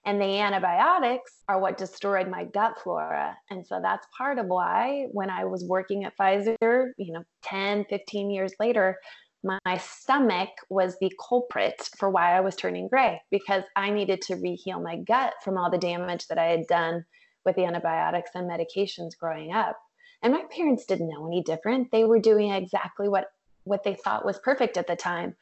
And 0.07 0.20
the 0.20 0.38
antibiotics 0.38 1.40
are 1.48 1.59
what 1.59 1.78
destroyed 1.78 2.28
my 2.28 2.44
gut 2.44 2.74
flora. 2.82 3.38
And 3.48 3.66
so 3.66 3.80
that's 3.80 4.07
part 4.16 4.38
of 4.38 4.46
why 4.46 5.07
when 5.12 5.30
i 5.30 5.44
was 5.46 5.64
working 5.64 6.05
at 6.05 6.16
pfizer 6.18 6.90
you 6.98 7.14
know 7.14 7.24
10 7.42 7.86
15 7.86 8.30
years 8.30 8.52
later 8.61 8.98
my 9.45 9.76
stomach 9.78 10.49
was 10.70 10.97
the 10.99 11.12
culprit 11.28 11.88
for 11.99 12.11
why 12.11 12.36
I 12.36 12.40
was 12.40 12.57
turning 12.57 12.88
gray 12.88 13.20
because 13.30 13.62
I 13.76 13.90
needed 13.90 14.22
to 14.22 14.36
reheal 14.36 14.82
my 14.82 14.97
gut 14.97 15.34
from 15.45 15.59
all 15.59 15.70
the 15.70 15.78
damage 15.78 16.26
that 16.28 16.38
I 16.38 16.47
had 16.47 16.66
done 16.66 17.05
with 17.45 17.57
the 17.57 17.64
antibiotics 17.64 18.30
and 18.34 18.51
medications 18.51 19.16
growing 19.18 19.53
up. 19.53 19.78
And 20.22 20.32
my 20.32 20.45
parents 20.51 20.86
didn't 20.86 21.11
know 21.11 21.26
any 21.26 21.42
different. 21.42 21.90
They 21.92 22.05
were 22.05 22.18
doing 22.18 22.51
exactly 22.51 23.09
what 23.09 23.26
what 23.64 23.82
they 23.82 23.95
thought 23.95 24.26
was 24.26 24.38
perfect 24.38 24.76
at 24.76 24.86
the 24.86 24.97
time. 24.97 25.34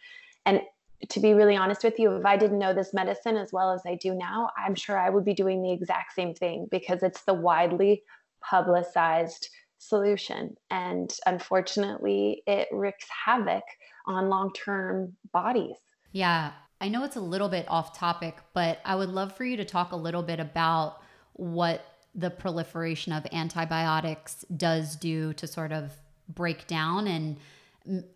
And 0.46 0.60
to 1.08 1.20
be 1.20 1.34
really 1.34 1.56
honest 1.56 1.82
with 1.82 1.98
you, 1.98 2.12
if 2.16 2.24
I 2.24 2.36
didn't 2.36 2.58
know 2.58 2.72
this 2.72 2.94
medicine 2.94 3.36
as 3.36 3.52
well 3.52 3.72
as 3.72 3.82
I 3.84 3.96
do 3.96 4.14
now, 4.14 4.50
I'm 4.56 4.76
sure 4.76 4.96
I 4.96 5.10
would 5.10 5.24
be 5.24 5.34
doing 5.34 5.60
the 5.60 5.72
exact 5.72 6.14
same 6.14 6.34
thing 6.34 6.68
because 6.70 7.02
it's 7.02 7.22
the 7.22 7.34
widely 7.34 8.02
publicized 8.40 9.48
solution. 9.78 10.56
And 10.70 11.12
unfortunately, 11.26 12.44
it 12.46 12.68
wreaks 12.70 13.06
havoc 13.24 13.64
on 14.06 14.28
long 14.28 14.52
term 14.52 15.14
bodies. 15.32 15.76
Yeah. 16.12 16.52
I 16.80 16.88
know 16.88 17.04
it's 17.04 17.16
a 17.16 17.20
little 17.20 17.48
bit 17.48 17.66
off 17.68 17.96
topic, 17.96 18.38
but 18.54 18.80
I 18.84 18.96
would 18.96 19.08
love 19.08 19.36
for 19.36 19.44
you 19.44 19.56
to 19.56 19.64
talk 19.64 19.92
a 19.92 19.96
little 19.96 20.22
bit 20.22 20.40
about 20.40 21.00
what 21.34 21.84
the 22.14 22.30
proliferation 22.30 23.12
of 23.12 23.24
antibiotics 23.32 24.44
does 24.56 24.96
do 24.96 25.32
to 25.34 25.46
sort 25.46 25.72
of 25.72 25.92
break 26.28 26.66
down. 26.66 27.06
And 27.06 27.36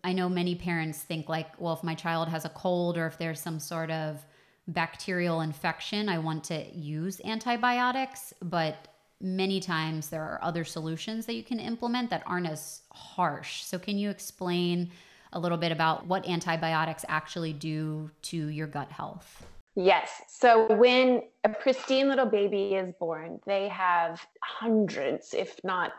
I 0.03 0.13
know 0.13 0.29
many 0.29 0.55
parents 0.55 0.99
think, 0.99 1.29
like, 1.29 1.59
well, 1.59 1.73
if 1.73 1.83
my 1.83 1.95
child 1.95 2.27
has 2.29 2.45
a 2.45 2.49
cold 2.49 2.97
or 2.97 3.07
if 3.07 3.17
there's 3.17 3.39
some 3.39 3.59
sort 3.59 3.89
of 3.89 4.25
bacterial 4.67 5.41
infection, 5.41 6.09
I 6.09 6.19
want 6.19 6.43
to 6.45 6.65
use 6.75 7.21
antibiotics. 7.23 8.33
But 8.41 8.87
many 9.19 9.59
times 9.59 10.09
there 10.09 10.23
are 10.23 10.39
other 10.43 10.63
solutions 10.63 11.25
that 11.25 11.35
you 11.35 11.43
can 11.43 11.59
implement 11.59 12.09
that 12.09 12.23
aren't 12.25 12.47
as 12.47 12.81
harsh. 12.91 13.63
So, 13.63 13.79
can 13.79 13.97
you 13.97 14.09
explain 14.09 14.91
a 15.33 15.39
little 15.39 15.57
bit 15.57 15.71
about 15.71 16.07
what 16.07 16.27
antibiotics 16.27 17.05
actually 17.07 17.53
do 17.53 18.09
to 18.23 18.47
your 18.47 18.67
gut 18.67 18.91
health? 18.91 19.45
Yes. 19.75 20.21
So 20.27 20.73
when 20.75 21.21
a 21.43 21.49
pristine 21.49 22.09
little 22.09 22.25
baby 22.25 22.75
is 22.75 22.93
born, 22.99 23.39
they 23.45 23.67
have 23.67 24.25
hundreds, 24.41 25.33
if 25.33 25.59
not 25.63 25.91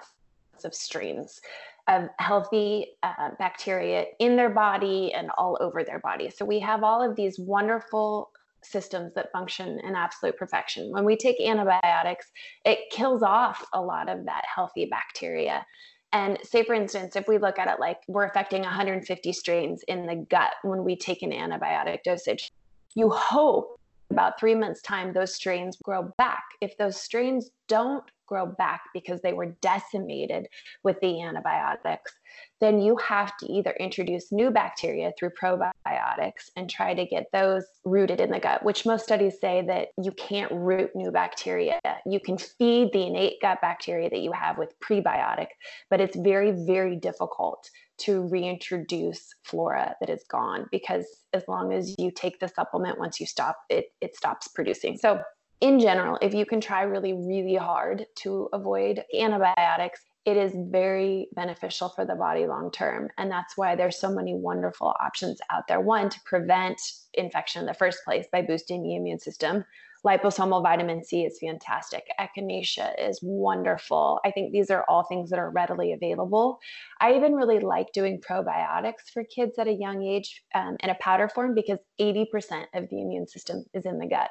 of 0.65 0.75
strains 0.75 1.41
of 1.89 2.09
healthy 2.19 2.87
uh, 3.03 3.31
bacteria 3.39 4.05
in 4.19 4.37
their 4.37 4.51
body 4.51 5.13
and 5.15 5.31
all 5.39 5.57
over 5.61 5.83
their 5.83 5.99
body. 6.01 6.31
So 6.31 6.45
we 6.45 6.61
have 6.61 6.85
all 6.85 7.03
of 7.03 7.17
these 7.17 7.39
wonderful 7.39 8.31
systems 8.63 9.15
that 9.15 9.33
function 9.33 9.81
in 9.83 9.95
absolute 9.95 10.37
perfection. 10.37 10.93
When 10.93 11.05
we 11.05 11.17
take 11.17 11.41
antibiotics, 11.41 12.27
it 12.65 12.81
kills 12.91 13.23
off 13.23 13.65
a 13.73 13.81
lot 13.81 14.09
of 14.09 14.27
that 14.27 14.45
healthy 14.55 14.87
bacteria. 14.87 15.65
And 16.13 16.39
say, 16.43 16.65
for 16.65 16.75
instance, 16.75 17.17
if 17.17 17.29
we 17.29 17.39
look 17.39 17.59
at 17.59 17.69
it 17.69 17.81
like 17.81 17.99
we're 18.09 18.25
affecting 18.25 18.63
150 18.63 19.33
strains 19.33 19.83
in 19.87 20.07
the 20.07 20.17
gut 20.17 20.53
when 20.63 20.85
we 20.85 20.97
take 20.97 21.23
an 21.23 21.33
antibiotic 21.33 22.03
dosage, 22.03 22.51
you 22.95 23.11
hope 23.11 23.78
about 24.11 24.39
three 24.39 24.55
months' 24.55 24.83
time 24.83 25.13
those 25.13 25.35
strains 25.35 25.77
grow 25.83 26.13
back. 26.19 26.45
If 26.61 26.77
those 26.77 27.01
strains 27.01 27.51
don't 27.69 28.05
grow 28.27 28.47
back 28.47 28.83
because 28.93 29.21
they 29.23 29.33
were 29.33 29.57
decimated 29.63 30.47
with 30.85 31.01
the 31.01 31.23
antibiotics, 31.23 32.13
then 32.61 32.81
you 32.81 32.97
have 32.97 33.37
to 33.39 33.47
either 33.47 33.73
introduce 33.81 34.31
new 34.31 34.51
bacteria 34.51 35.13
through 35.19 35.31
probiotics 35.31 36.51
and 36.57 36.69
try 36.69 36.95
to 36.95 37.07
get 37.07 37.27
those 37.33 37.65
rooted 37.85 38.21
in 38.21 38.31
the 38.31 38.39
gut, 38.39 38.65
which 38.65 38.87
most 38.87 39.05
studies 39.05 39.41
say 39.41 39.65
that 39.67 39.89
you 40.03 40.13
can't 40.13 40.53
root 40.53 40.91
new 40.95 41.11
bacteria. 41.11 41.81
You 42.07 42.21
can 42.21 42.39
feed 42.39 42.93
the 42.93 43.07
innate 43.07 43.41
gut 43.41 43.61
bacteria 43.61 44.11
that 44.11 44.21
you 44.21 44.33
have 44.33 44.59
with 44.59 44.79
prebiotic, 44.81 45.49
but 45.91 46.01
it's 46.01 46.17
very, 46.17 46.53
very 46.53 46.97
difficult 46.97 47.71
to 47.99 48.23
reintroduce 48.29 49.35
flora 49.45 49.95
that 50.01 50.11
is 50.11 50.25
gone 50.31 50.67
because 50.71 51.07
as 51.33 51.43
long 51.49 51.73
as 51.73 51.95
you 51.99 52.11
take 52.11 52.39
the 52.41 52.49
supplement 52.49 52.99
once 52.99 53.21
you 53.21 53.27
stop 53.27 53.59
it 53.69 53.87
it 54.01 54.17
stops 54.17 54.49
producing. 54.49 54.97
So 54.97 55.21
in 55.61 55.81
general 55.81 56.19
if 56.23 56.35
you 56.35 56.47
can 56.47 56.61
try 56.61 56.83
really 56.83 57.13
really 57.13 57.57
hard 57.57 58.07
to 58.17 58.49
avoid 58.53 59.03
antibiotics 59.19 60.01
it 60.29 60.37
is 60.37 60.53
very 60.71 61.29
beneficial 61.35 61.89
for 61.89 62.05
the 62.05 62.15
body 62.15 62.47
long 62.47 62.71
term. 62.71 63.09
And 63.17 63.31
that's 63.31 63.57
why 63.57 63.75
there's 63.75 63.99
so 63.99 64.11
many 64.11 64.35
wonderful 64.35 64.95
options 65.01 65.41
out 65.51 65.67
there. 65.69 65.81
One 65.81 66.11
to 66.11 66.21
prevent 66.27 66.79
infection 67.15 67.61
in 67.61 67.67
the 67.67 67.73
first 67.73 68.05
place 68.05 68.27
by 68.31 68.43
boosting 68.43 68.83
the 68.83 68.95
immune 68.95 69.21
system 69.21 69.65
liposomal 70.07 70.63
vitamin 70.63 71.05
C 71.05 71.25
is 71.25 71.39
fantastic. 71.41 72.05
Echinacea 72.21 72.95
is 72.99 73.19
wonderful. 73.23 74.21
I 74.25 74.31
think 74.31 74.53
these 74.53 74.71
are 74.71 74.85
all 74.89 75.05
things 75.05 75.31
that 75.31 75.39
are 75.39 75.51
readily 75.51 75.93
available. 75.93 76.59
I 77.01 77.15
even 77.15 77.35
really 77.35 77.61
like 77.61 77.93
doing 77.93 78.21
probiotics 78.21 79.11
for 79.13 79.25
kids 79.25 79.59
at 79.59 79.69
a 79.69 79.73
young 79.73 80.03
age 80.03 80.43
um, 80.55 80.77
in 80.81 80.91
a 80.91 80.97
powder 81.01 81.29
form 81.29 81.55
because 81.55 81.79
80% 82.01 82.27
of 82.75 82.89
the 82.91 83.01
immune 83.01 83.27
system 83.27 83.65
is 83.75 83.87
in 83.87 83.99
the 83.99 84.07
gut. 84.07 84.31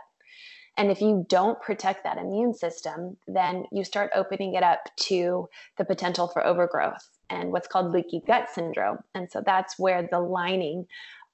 And 0.77 0.91
if 0.91 1.01
you 1.01 1.25
don't 1.27 1.59
protect 1.59 2.03
that 2.03 2.19
immune 2.19 2.53
system, 2.53 3.17
then 3.27 3.65
you 3.71 3.83
start 3.83 4.11
opening 4.15 4.53
it 4.53 4.61
up 4.61 4.79
to 5.07 5.47
the 5.77 5.85
potential 5.85 6.27
for 6.27 6.45
overgrowth 6.45 7.09
and 7.31 7.51
what's 7.51 7.67
called 7.67 7.91
leaky 7.91 8.21
gut 8.25 8.49
syndrome. 8.53 8.99
And 9.15 9.29
so 9.29 9.41
that's 9.43 9.79
where 9.79 10.07
the 10.09 10.19
lining 10.19 10.85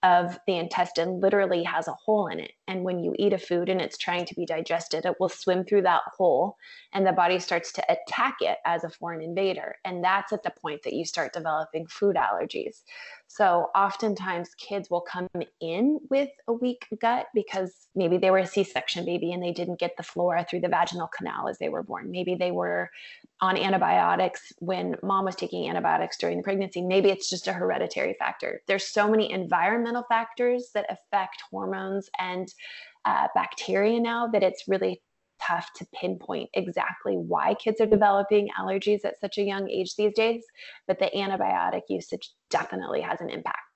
of 0.04 0.38
the 0.48 0.58
intestine 0.58 1.22
literally 1.22 1.64
has 1.64 1.88
a 1.88 1.94
hole 1.94 2.28
in 2.28 2.38
it. 2.40 2.52
And 2.68 2.84
when 2.84 3.00
you 3.00 3.16
eat 3.18 3.32
a 3.32 3.38
food 3.38 3.70
and 3.70 3.80
it's 3.80 3.98
trying 3.98 4.26
to 4.26 4.36
be 4.36 4.46
digested, 4.46 5.06
it 5.06 5.16
will 5.18 5.30
swim 5.30 5.64
through 5.64 5.84
that 5.84 6.02
hole 6.18 6.58
and 6.92 7.08
the 7.08 7.14
body 7.14 7.40
starts 7.40 7.72
to 7.74 7.86
attack 7.90 8.36
it 8.42 8.58
as 8.66 8.84
a 8.84 8.90
foreign 8.90 9.22
invader. 9.22 9.76
And 9.86 10.04
that's 10.04 10.34
at 10.34 10.44
the 10.44 10.52
point 10.62 10.84
that 10.84 10.94
you 10.94 11.06
start 11.06 11.32
developing 11.32 11.88
food 11.88 12.18
allergies. 12.18 12.82
So 13.28 13.70
oftentimes 13.74 14.54
kids 14.56 14.90
will 14.90 15.02
come 15.02 15.30
in 15.62 16.00
with 16.10 16.30
a 16.48 16.54
weak 16.54 16.86
gut 17.02 17.28
because 17.34 17.88
maybe 17.96 18.18
they 18.18 18.30
were 18.30 18.40
a 18.40 18.46
C 18.46 18.64
section 18.66 19.06
baby 19.06 19.32
and 19.32 19.42
they 19.42 19.54
didn't 19.54 19.80
get 19.80 19.96
the 19.96 20.04
flora 20.04 20.46
through 20.48 20.62
the 20.62 20.68
vaginal 20.68 21.08
canal 21.08 21.48
as 21.48 21.60
they 21.60 21.70
were 21.70 21.82
born. 21.82 22.12
Maybe 22.12 22.36
they 22.36 22.52
were 22.52 22.92
on 23.44 23.58
antibiotics 23.58 24.54
when 24.60 24.96
mom 25.04 25.26
was 25.26 25.36
taking 25.36 25.68
antibiotics 25.70 26.18
during 26.18 26.38
the 26.38 26.44
pregnancy. 26.44 26.82
Maybe 26.82 27.10
it's 27.10 27.30
just 27.30 27.46
a 27.50 27.52
hereditary 27.52 28.16
factor. 28.18 28.62
There's 28.70 28.86
so 28.86 29.06
many 29.10 29.30
environmental 29.30 30.06
factors 30.08 30.70
that 30.74 30.86
affect 30.90 31.44
hormones 31.52 32.10
and 32.18 32.48
uh, 33.04 33.28
bacteria 33.36 34.00
now 34.00 34.28
that 34.28 34.44
it's 34.44 34.64
really 34.70 35.02
tough 35.42 35.68
to 35.76 35.86
pinpoint 35.94 36.52
exactly 36.54 37.16
why 37.16 37.54
kids 37.56 37.82
are 37.82 37.86
developing 37.86 38.48
allergies 38.58 39.04
at 39.04 39.20
such 39.20 39.38
a 39.38 39.44
young 39.44 39.70
age 39.70 39.94
these 39.98 40.14
days, 40.14 40.46
but 40.88 40.98
the 41.00 41.12
antibiotic 41.14 41.82
usage 41.90 42.32
definitely 42.50 43.02
has 43.02 43.20
an 43.20 43.30
impact. 43.30 43.73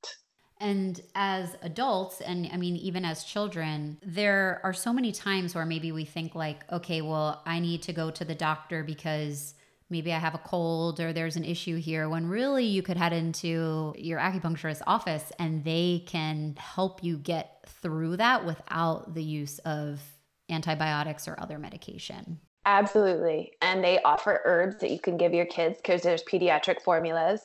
And 0.59 0.99
as 1.13 1.55
adults, 1.61 2.21
and 2.21 2.49
I 2.51 2.57
mean, 2.57 2.75
even 2.77 3.05
as 3.05 3.23
children, 3.23 3.97
there 4.03 4.59
are 4.63 4.73
so 4.73 4.91
many 4.91 5.11
times 5.11 5.53
where 5.53 5.65
maybe 5.65 5.91
we 5.91 6.03
think, 6.03 6.33
like, 6.33 6.63
okay, 6.71 7.01
well, 7.01 7.43
I 7.45 7.59
need 7.59 7.83
to 7.83 7.93
go 7.93 8.09
to 8.11 8.25
the 8.25 8.35
doctor 8.35 8.83
because 8.83 9.53
maybe 9.89 10.11
I 10.11 10.17
have 10.17 10.35
a 10.35 10.39
cold 10.39 10.99
or 10.99 11.13
there's 11.13 11.35
an 11.35 11.45
issue 11.45 11.77
here, 11.77 12.09
when 12.09 12.27
really 12.27 12.65
you 12.65 12.81
could 12.81 12.97
head 12.97 13.13
into 13.13 13.93
your 13.97 14.19
acupuncturist 14.19 14.81
office 14.85 15.31
and 15.39 15.63
they 15.63 16.03
can 16.07 16.55
help 16.57 17.03
you 17.03 17.17
get 17.17 17.63
through 17.81 18.17
that 18.17 18.45
without 18.45 19.13
the 19.13 19.23
use 19.23 19.59
of 19.59 20.01
antibiotics 20.49 21.27
or 21.27 21.39
other 21.39 21.57
medication. 21.57 22.39
Absolutely. 22.65 23.53
And 23.61 23.81
they 23.81 24.01
offer 24.01 24.41
herbs 24.43 24.79
that 24.79 24.91
you 24.91 24.99
can 24.99 25.15
give 25.15 25.33
your 25.33 25.45
kids 25.45 25.77
because 25.77 26.01
there's 26.01 26.21
pediatric 26.23 26.81
formulas. 26.81 27.39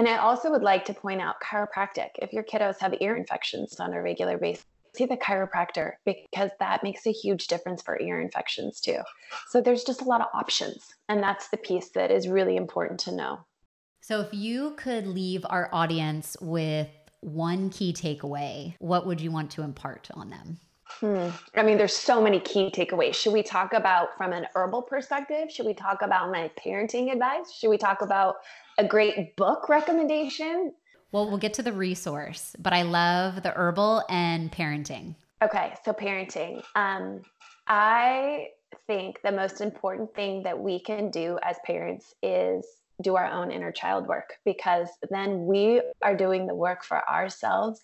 And 0.00 0.08
I 0.08 0.16
also 0.16 0.50
would 0.50 0.62
like 0.62 0.86
to 0.86 0.94
point 0.94 1.20
out 1.20 1.42
chiropractic. 1.42 2.08
If 2.22 2.32
your 2.32 2.42
kiddos 2.42 2.78
have 2.80 2.94
ear 3.02 3.16
infections 3.16 3.78
on 3.80 3.92
a 3.92 4.00
regular 4.00 4.38
basis, 4.38 4.64
see 4.96 5.04
the 5.04 5.18
chiropractor 5.18 5.92
because 6.06 6.50
that 6.58 6.82
makes 6.82 7.06
a 7.06 7.12
huge 7.12 7.48
difference 7.48 7.82
for 7.82 8.00
ear 8.00 8.18
infections 8.18 8.80
too. 8.80 8.96
So 9.48 9.60
there's 9.60 9.84
just 9.84 10.00
a 10.00 10.06
lot 10.06 10.22
of 10.22 10.28
options. 10.32 10.94
And 11.10 11.22
that's 11.22 11.48
the 11.48 11.58
piece 11.58 11.90
that 11.90 12.10
is 12.10 12.28
really 12.28 12.56
important 12.56 12.98
to 13.00 13.12
know. 13.12 13.40
So 14.00 14.22
if 14.22 14.32
you 14.32 14.70
could 14.78 15.06
leave 15.06 15.44
our 15.50 15.68
audience 15.70 16.34
with 16.40 16.88
one 17.20 17.68
key 17.68 17.92
takeaway, 17.92 18.76
what 18.78 19.06
would 19.06 19.20
you 19.20 19.30
want 19.30 19.50
to 19.50 19.62
impart 19.62 20.08
on 20.14 20.30
them? 20.30 20.60
Hmm. 20.98 21.28
I 21.54 21.62
mean, 21.62 21.78
there's 21.78 21.94
so 21.94 22.20
many 22.20 22.40
key 22.40 22.70
takeaways. 22.70 23.14
Should 23.14 23.32
we 23.32 23.42
talk 23.42 23.74
about 23.74 24.16
from 24.16 24.32
an 24.32 24.46
herbal 24.54 24.82
perspective? 24.82 25.50
Should 25.50 25.66
we 25.66 25.74
talk 25.74 26.02
about 26.02 26.30
my 26.32 26.50
parenting 26.58 27.12
advice? 27.12 27.52
Should 27.52 27.70
we 27.70 27.78
talk 27.78 28.02
about 28.02 28.36
a 28.80 28.88
great 28.88 29.36
book 29.36 29.68
recommendation? 29.68 30.72
Well, 31.12 31.28
we'll 31.28 31.36
get 31.36 31.52
to 31.54 31.62
the 31.62 31.72
resource, 31.72 32.56
but 32.58 32.72
I 32.72 32.80
love 32.80 33.42
the 33.42 33.50
herbal 33.50 34.04
and 34.08 34.50
parenting. 34.50 35.16
Okay, 35.42 35.74
so 35.84 35.92
parenting. 35.92 36.62
Um, 36.74 37.20
I 37.66 38.48
think 38.86 39.20
the 39.22 39.32
most 39.32 39.60
important 39.60 40.14
thing 40.14 40.42
that 40.44 40.58
we 40.58 40.80
can 40.80 41.10
do 41.10 41.38
as 41.42 41.56
parents 41.66 42.14
is 42.22 42.64
do 43.02 43.16
our 43.16 43.26
own 43.26 43.50
inner 43.50 43.70
child 43.70 44.06
work 44.06 44.38
because 44.46 44.88
then 45.10 45.44
we 45.44 45.82
are 46.00 46.16
doing 46.16 46.46
the 46.46 46.54
work 46.54 46.82
for 46.82 47.06
ourselves 47.06 47.82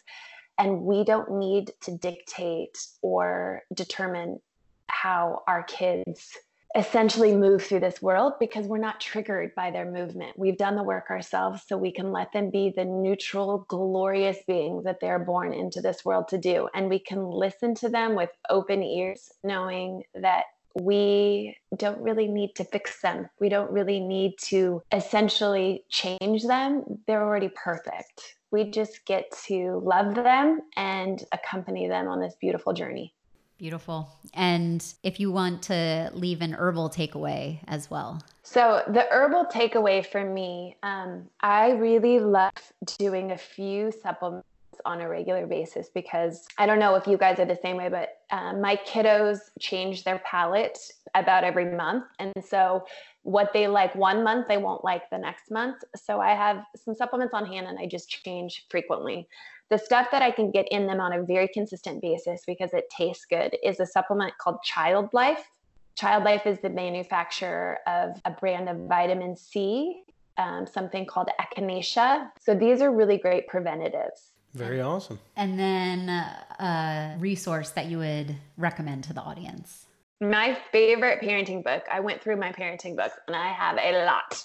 and 0.57 0.81
we 0.81 1.05
don't 1.05 1.31
need 1.31 1.73
to 1.83 1.91
dictate 1.99 2.79
or 3.03 3.63
determine 3.75 4.41
how 4.89 5.43
our 5.47 5.63
kids 5.65 6.39
essentially 6.75 7.35
move 7.35 7.63
through 7.63 7.81
this 7.81 8.03
world 8.03 8.35
because 8.39 8.67
we're 8.67 8.79
not 8.79 9.01
triggered 9.01 9.55
by 9.55 9.71
their 9.71 9.91
movement. 9.91 10.39
We've 10.39 10.59
done 10.59 10.77
the 10.77 10.83
work 10.83 11.07
ourselves 11.11 11.63
so 11.67 11.77
we 11.77 11.93
can 11.93 12.13
let 12.13 12.33
them 12.33 12.51
be 12.51 12.73
the 12.75 12.85
neutral, 12.85 13.65
glorious 13.69 14.39
beings 14.47 14.85
that 14.85 14.99
they're 15.01 15.19
born 15.19 15.55
into 15.55 15.81
this 15.81 16.05
world 16.05 16.29
to 16.29 16.39
do. 16.39 16.69
And 16.75 16.89
we 16.89 16.99
can 16.99 17.25
listen 17.31 17.75
to 17.77 17.89
them 17.89 18.15
with 18.15 18.31
open 18.51 18.83
ears, 18.83 19.31
knowing 19.43 20.03
that 20.15 20.45
we 20.79 21.57
don't 21.77 22.01
really 22.01 22.29
need 22.29 22.55
to 22.57 22.65
fix 22.65 23.01
them. 23.01 23.29
We 23.41 23.49
don't 23.49 23.71
really 23.71 24.01
need 24.01 24.35
to 24.43 24.83
essentially 24.93 25.85
change 25.89 26.45
them. 26.45 26.85
They're 27.07 27.23
already 27.23 27.51
perfect. 27.55 28.37
We 28.51 28.71
just 28.71 29.05
get 29.07 29.31
to 29.47 29.81
love 29.83 30.15
them 30.15 30.61
and 30.77 31.23
accompany 31.33 31.89
them 31.89 32.09
on 32.09 32.21
this 32.21 32.37
beautiful 32.41 32.75
journey. 32.75 33.15
Beautiful. 33.59 34.11
And 34.35 34.85
if 35.03 35.19
you 35.19 35.33
want 35.33 35.63
to 35.65 36.11
leave 36.13 36.43
an 36.43 36.53
herbal 36.53 36.91
takeaway 36.91 37.61
as 37.67 37.91
well. 37.91 38.23
So, 38.43 38.83
the 38.87 39.07
herbal 39.11 39.47
takeaway 39.47 40.05
for 40.05 40.25
me, 40.25 40.77
um, 40.83 41.29
I 41.41 41.71
really 41.71 42.21
love 42.21 42.53
doing 42.99 43.33
a 43.33 43.39
few 43.39 43.91
supplements 43.91 44.47
on 44.85 45.01
a 45.01 45.09
regular 45.09 45.47
basis 45.47 45.89
because 45.93 46.47
I 46.59 46.67
don't 46.67 46.79
know 46.79 46.95
if 46.95 47.07
you 47.07 47.17
guys 47.17 47.39
are 47.39 47.45
the 47.45 47.59
same 47.61 47.77
way, 47.77 47.89
but 47.89 48.19
um, 48.31 48.61
my 48.61 48.77
kiddos 48.87 49.39
change 49.59 50.05
their 50.05 50.19
palate 50.21 50.79
about 51.15 51.43
every 51.43 51.75
month. 51.75 52.05
And 52.19 52.33
so 52.47 52.85
what 53.23 53.53
they 53.53 53.67
like 53.67 53.95
one 53.95 54.23
month, 54.23 54.47
they 54.49 54.59
won't 54.59 54.85
like 54.85 55.11
the 55.11 55.19
next 55.19 55.51
month. 55.51 55.83
So 55.97 56.21
I 56.21 56.35
have 56.35 56.65
some 56.77 56.95
supplements 56.95 57.35
on 57.35 57.47
hand 57.47 57.67
and 57.67 57.79
I 57.79 57.87
just 57.87 58.09
change 58.09 58.67
frequently. 58.71 59.29
The 59.69 59.79
stuff 59.79 60.09
that 60.13 60.23
I 60.23 60.31
can 60.31 60.51
get 60.51 60.69
in 60.71 60.87
them 60.87 61.01
on 61.01 61.13
a 61.13 61.23
very 61.23 61.49
consistent 61.49 62.01
basis 62.01 62.43
because 62.47 62.73
it 62.73 62.89
tastes 62.89 63.27
good 63.29 63.57
is 63.65 63.81
a 63.81 63.87
supplement 63.87 64.39
called 64.39 64.63
Child 64.63 65.11
Life. 65.13 65.51
Child 65.97 66.25
Life 66.25 66.47
is 66.47 66.61
the 66.61 66.71
manufacturer 66.71 67.79
of 67.87 68.21
a 68.25 68.31
brand 68.31 68.69
of 68.69 68.77
vitamin 68.87 69.37
C, 69.37 70.05
um, 70.39 70.67
something 70.67 71.05
called 71.05 71.31
echinacea. 71.41 72.31
So 72.39 72.55
these 72.55 72.81
are 72.81 72.93
really 72.93 73.19
great 73.19 73.49
preventatives. 73.49 74.33
Very 74.55 74.81
awesome. 74.81 75.19
And 75.35 75.59
then 75.59 76.09
uh, 76.09 77.15
a 77.17 77.19
resource 77.19 77.71
that 77.71 77.87
you 77.87 77.99
would 77.99 78.37
recommend 78.57 79.05
to 79.05 79.13
the 79.13 79.21
audience. 79.21 79.86
My 80.21 80.57
favorite 80.73 81.21
parenting 81.21 81.63
book, 81.63 81.85
I 81.93 82.01
went 82.01 82.23
through 82.23 82.37
my 82.37 82.51
parenting 82.51 82.97
book 82.97 83.13
and 83.27 83.37
I 83.37 83.49
have 83.49 83.77
a 83.77 84.07
lot, 84.07 84.43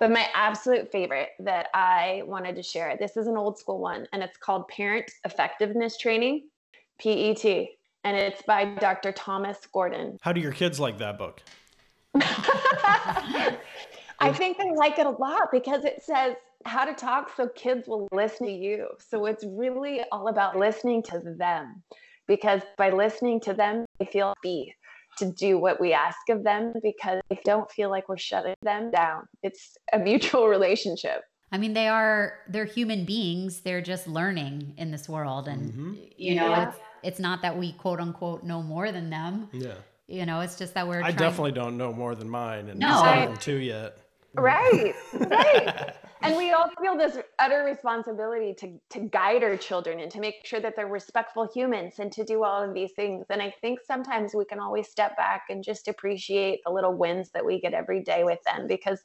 but 0.00 0.10
my 0.10 0.26
absolute 0.34 0.90
favorite 0.90 1.28
that 1.38 1.68
I 1.74 2.22
wanted 2.26 2.56
to 2.56 2.62
share, 2.64 2.96
this 2.98 3.16
is 3.16 3.28
an 3.28 3.36
old 3.36 3.56
school 3.56 3.78
one 3.78 4.08
and 4.12 4.20
it's 4.20 4.36
called 4.36 4.66
Parent 4.66 5.08
Effectiveness 5.24 5.96
Training, 5.96 6.48
PET, 7.00 7.44
and 8.02 8.16
it's 8.16 8.42
by 8.42 8.64
Dr. 8.64 9.12
Thomas 9.12 9.58
Gordon. 9.72 10.18
How 10.22 10.32
do 10.32 10.40
your 10.40 10.50
kids 10.50 10.80
like 10.80 10.98
that 10.98 11.18
book? 11.18 11.40
I 12.16 13.52
think 14.32 14.58
they 14.58 14.72
like 14.74 14.98
it 14.98 15.06
a 15.06 15.10
lot 15.10 15.52
because 15.52 15.84
it 15.84 16.02
says 16.02 16.34
how 16.64 16.84
to 16.84 16.94
talk 16.94 17.30
so 17.36 17.46
kids 17.54 17.86
will 17.86 18.08
listen 18.10 18.48
to 18.48 18.52
you. 18.52 18.88
So 18.98 19.26
it's 19.26 19.44
really 19.44 20.00
all 20.10 20.26
about 20.26 20.58
listening 20.58 21.00
to 21.04 21.20
them 21.20 21.84
because 22.26 22.62
by 22.76 22.90
listening 22.90 23.38
to 23.42 23.54
them, 23.54 23.84
they 24.00 24.06
feel 24.06 24.34
happy 24.36 24.74
to 25.18 25.30
do 25.32 25.58
what 25.58 25.80
we 25.80 25.92
ask 25.92 26.18
of 26.30 26.42
them 26.44 26.72
because 26.82 27.20
I 27.30 27.38
don't 27.44 27.70
feel 27.70 27.90
like 27.90 28.08
we're 28.08 28.16
shutting 28.18 28.54
them 28.62 28.90
down. 28.90 29.26
It's 29.42 29.76
a 29.92 29.98
mutual 29.98 30.48
relationship. 30.56 31.22
I 31.50 31.58
mean, 31.58 31.74
they 31.74 31.88
are 31.88 32.38
they're 32.48 32.64
human 32.64 33.04
beings. 33.04 33.60
They're 33.60 33.82
just 33.82 34.06
learning 34.08 34.74
in 34.78 34.90
this 34.90 35.08
world, 35.08 35.48
and 35.48 35.70
Mm-hmm. 35.72 35.94
you 36.16 36.34
know, 36.36 36.48
Yeah. 36.48 36.68
it's 36.68 36.78
it's 37.02 37.18
not 37.20 37.42
that 37.42 37.58
we 37.58 37.72
quote 37.72 38.00
unquote 38.00 38.42
know 38.42 38.62
more 38.62 38.90
than 38.92 39.10
them. 39.10 39.48
Yeah. 39.52 39.74
You 40.08 40.24
know, 40.26 40.40
it's 40.40 40.58
just 40.58 40.74
that 40.74 40.86
we're. 40.88 40.98
I 40.98 41.02
trying- 41.02 41.16
definitely 41.16 41.52
don't 41.52 41.76
know 41.76 41.92
more 41.92 42.14
than 42.14 42.28
mine, 42.30 42.68
and 42.70 42.78
No. 42.80 42.86
he's 42.88 42.96
not 42.96 43.04
Right. 43.04 43.22
even 43.24 43.36
two 43.36 43.56
yet. 43.56 43.98
Right, 44.34 44.94
right. 45.12 45.94
and 46.22 46.36
we 46.36 46.52
all 46.52 46.70
feel 46.80 46.96
this 46.96 47.18
utter 47.38 47.64
responsibility 47.64 48.54
to, 48.54 48.78
to 48.90 49.00
guide 49.00 49.42
our 49.42 49.56
children 49.56 50.00
and 50.00 50.10
to 50.12 50.20
make 50.20 50.44
sure 50.44 50.60
that 50.60 50.74
they're 50.76 50.86
respectful 50.86 51.48
humans 51.52 51.94
and 51.98 52.12
to 52.12 52.24
do 52.24 52.44
all 52.44 52.62
of 52.62 52.74
these 52.74 52.92
things. 52.92 53.26
And 53.30 53.42
I 53.42 53.54
think 53.60 53.80
sometimes 53.86 54.34
we 54.34 54.44
can 54.44 54.60
always 54.60 54.88
step 54.88 55.16
back 55.16 55.44
and 55.50 55.62
just 55.62 55.88
appreciate 55.88 56.60
the 56.64 56.72
little 56.72 56.94
wins 56.94 57.30
that 57.30 57.44
we 57.44 57.60
get 57.60 57.74
every 57.74 58.02
day 58.02 58.24
with 58.24 58.38
them 58.44 58.66
because 58.66 59.00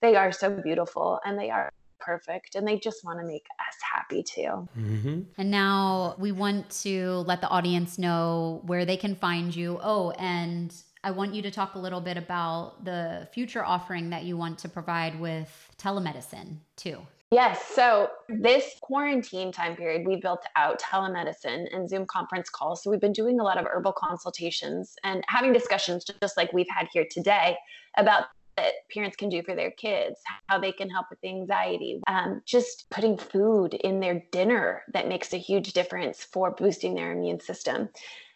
they 0.00 0.16
are 0.16 0.32
so 0.32 0.50
beautiful 0.50 1.20
and 1.24 1.38
they 1.38 1.50
are 1.50 1.70
perfect 1.98 2.54
and 2.54 2.66
they 2.66 2.78
just 2.78 3.04
want 3.04 3.18
to 3.18 3.26
make 3.26 3.46
us 3.60 3.76
happy 3.92 4.22
too. 4.22 4.68
Mm-hmm. 4.78 5.20
And 5.38 5.50
now 5.50 6.14
we 6.18 6.32
want 6.32 6.70
to 6.82 7.24
let 7.26 7.40
the 7.40 7.48
audience 7.48 7.98
know 7.98 8.62
where 8.64 8.84
they 8.84 8.96
can 8.96 9.14
find 9.16 9.54
you. 9.54 9.78
Oh, 9.82 10.10
and 10.12 10.74
I 11.06 11.12
want 11.12 11.36
you 11.36 11.42
to 11.42 11.52
talk 11.52 11.76
a 11.76 11.78
little 11.78 12.00
bit 12.00 12.16
about 12.16 12.84
the 12.84 13.28
future 13.32 13.64
offering 13.64 14.10
that 14.10 14.24
you 14.24 14.36
want 14.36 14.58
to 14.58 14.68
provide 14.68 15.20
with 15.20 15.70
telemedicine 15.78 16.56
too. 16.74 16.98
Yes. 17.30 17.64
So 17.64 18.08
this 18.28 18.74
quarantine 18.82 19.52
time 19.52 19.76
period, 19.76 20.04
we 20.04 20.16
built 20.16 20.44
out 20.56 20.80
telemedicine 20.80 21.72
and 21.72 21.88
Zoom 21.88 22.06
conference 22.06 22.50
calls. 22.50 22.82
So 22.82 22.90
we've 22.90 23.00
been 23.00 23.12
doing 23.12 23.38
a 23.38 23.44
lot 23.44 23.56
of 23.56 23.66
herbal 23.66 23.92
consultations 23.92 24.96
and 25.04 25.22
having 25.28 25.52
discussions, 25.52 26.04
just 26.20 26.36
like 26.36 26.52
we've 26.52 26.66
had 26.68 26.88
here 26.92 27.06
today, 27.08 27.56
about 27.96 28.24
that 28.56 28.72
parents 28.92 29.16
can 29.16 29.28
do 29.28 29.42
for 29.42 29.54
their 29.54 29.70
kids, 29.72 30.18
how 30.46 30.58
they 30.58 30.72
can 30.72 30.88
help 30.88 31.06
with 31.10 31.18
anxiety, 31.24 32.00
um, 32.08 32.42
just 32.46 32.88
putting 32.90 33.16
food 33.16 33.74
in 33.74 34.00
their 34.00 34.22
dinner 34.32 34.82
that 34.92 35.08
makes 35.08 35.32
a 35.34 35.36
huge 35.36 35.72
difference 35.72 36.24
for 36.24 36.50
boosting 36.50 36.94
their 36.94 37.12
immune 37.12 37.38
system. 37.38 37.88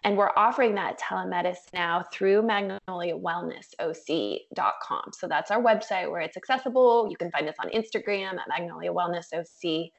And 0.03 0.17
we're 0.17 0.31
offering 0.37 0.75
that 0.77 0.99
telemedicine 0.99 1.75
now 1.75 2.05
through 2.11 2.43
magnoliawellnessoc.com. 2.43 5.11
So 5.13 5.29
that's 5.29 5.51
our 5.51 5.63
website 5.63 6.11
where 6.11 6.21
it's 6.21 6.37
accessible. 6.37 7.09
You 7.11 7.17
can 7.17 7.31
find 7.31 7.49
us 7.49 7.55
on 7.63 7.71
Instagram 7.71 8.39
at 8.39 8.49
Magnolia 8.49 8.93
Wellness 8.93 9.33
OC. 9.35 9.91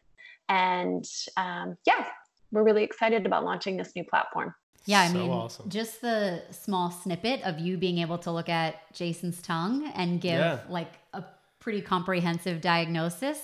And 0.50 1.06
um, 1.38 1.78
yeah, 1.86 2.08
we're 2.52 2.64
really 2.64 2.84
excited 2.84 3.26
about 3.26 3.46
launching 3.46 3.78
this 3.78 3.96
new 3.96 4.04
platform. 4.04 4.54
Yeah, 4.86 5.02
I 5.02 5.08
So 5.10 5.14
mean, 5.14 5.30
awesome. 5.30 5.70
just 5.70 6.02
the 6.02 6.42
small 6.50 6.90
snippet 6.90 7.44
of 7.44 7.60
you 7.60 7.78
being 7.78 8.00
able 8.00 8.18
to 8.20 8.32
look 8.32 8.50
at 8.50 8.92
Jason's 8.94 9.40
tongue 9.42 9.92
and 9.96 10.20
give 10.20 10.40
Yeah. 10.40 10.60
like 10.68 10.92
a 11.14 11.24
pretty 11.60 11.82
comprehensive 11.82 12.62
diagnosis, 12.62 13.40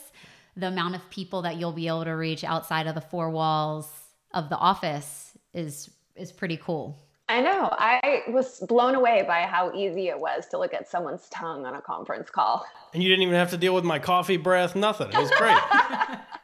the 0.55 0.67
amount 0.69 0.95
of 0.95 1.07
people 1.11 1.43
that 1.43 1.57
you'll 1.57 1.71
be 1.71 1.87
able 1.87 2.05
to 2.05 2.13
reach 2.13 2.43
outside 2.43 2.87
of 2.87 2.95
the 2.95 3.01
four 3.01 3.29
walls 3.29 3.87
of 4.33 4.49
the 4.49 4.57
office 4.57 5.37
is 5.53 5.91
is 6.18 6.32
pretty 6.32 6.57
cool. 6.57 6.97
I 7.30 7.41
know. 7.41 7.70
I 7.74 8.24
was 8.30 8.59
blown 8.70 8.95
away 8.95 9.24
by 9.28 9.41
how 9.41 9.74
easy 9.74 10.07
it 10.07 10.18
was 10.18 10.45
to 10.47 10.57
look 10.57 10.74
at 10.74 10.88
someone's 10.89 11.28
tongue 11.28 11.65
on 11.65 11.76
a 11.76 11.82
conference 11.82 12.30
call. 12.30 12.65
And 12.93 13.03
you 13.03 13.09
didn't 13.09 13.24
even 13.24 13.36
have 13.36 13.49
to 13.49 13.57
deal 13.57 13.76
with 13.76 13.84
my 13.84 13.99
coffee 13.99 14.38
breath, 14.38 14.78
nothing. 14.78 15.09
It 15.09 15.18
was 15.18 15.30
great. 15.38 15.57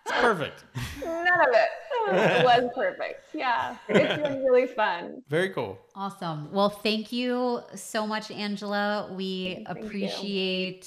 it's 0.05 0.19
perfect. 0.19 0.65
None 1.01 1.27
of 1.41 1.53
it. 1.53 1.69
It 2.09 2.43
was 2.43 2.69
perfect. 2.75 3.23
Yeah. 3.33 3.77
It's 3.87 4.21
been 4.21 4.43
really 4.43 4.67
fun. 4.67 5.23
Very 5.29 5.51
cool. 5.51 5.79
Awesome. 5.95 6.51
Well, 6.51 6.69
thank 6.69 7.13
you 7.13 7.61
so 7.75 8.05
much, 8.05 8.29
Angela. 8.29 9.09
We 9.15 9.65
Thank 9.65 10.21
you. 10.23 10.81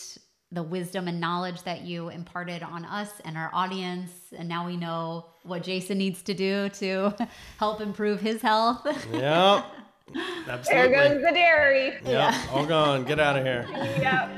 Appreciate 0.50 0.52
the 0.52 0.62
wisdom 0.62 1.08
and 1.08 1.20
knowledge 1.20 1.62
that 1.62 1.82
you 1.82 2.08
imparted 2.08 2.62
on 2.62 2.84
us 2.84 3.10
and 3.24 3.36
our 3.36 3.50
audience. 3.52 4.10
And 4.36 4.48
now 4.48 4.66
we 4.66 4.76
know 4.76 5.26
what 5.44 5.62
Jason 5.62 5.98
needs 5.98 6.22
to 6.22 6.34
do 6.34 6.68
to 6.80 7.14
help 7.58 7.80
improve 7.80 8.20
his 8.20 8.42
health. 8.42 8.86
Yep. 9.12 9.64
There 10.14 10.22
Absolutely. 10.48 10.94
goes 10.94 11.20
the 11.22 11.32
dairy. 11.32 11.94
Yep. 12.06 12.34
All 12.52 12.64
gone. 12.64 13.04
Get 13.04 13.18
out 13.18 13.36
of 13.36 13.42
here. 13.44 13.66
Yeah. 13.98 14.28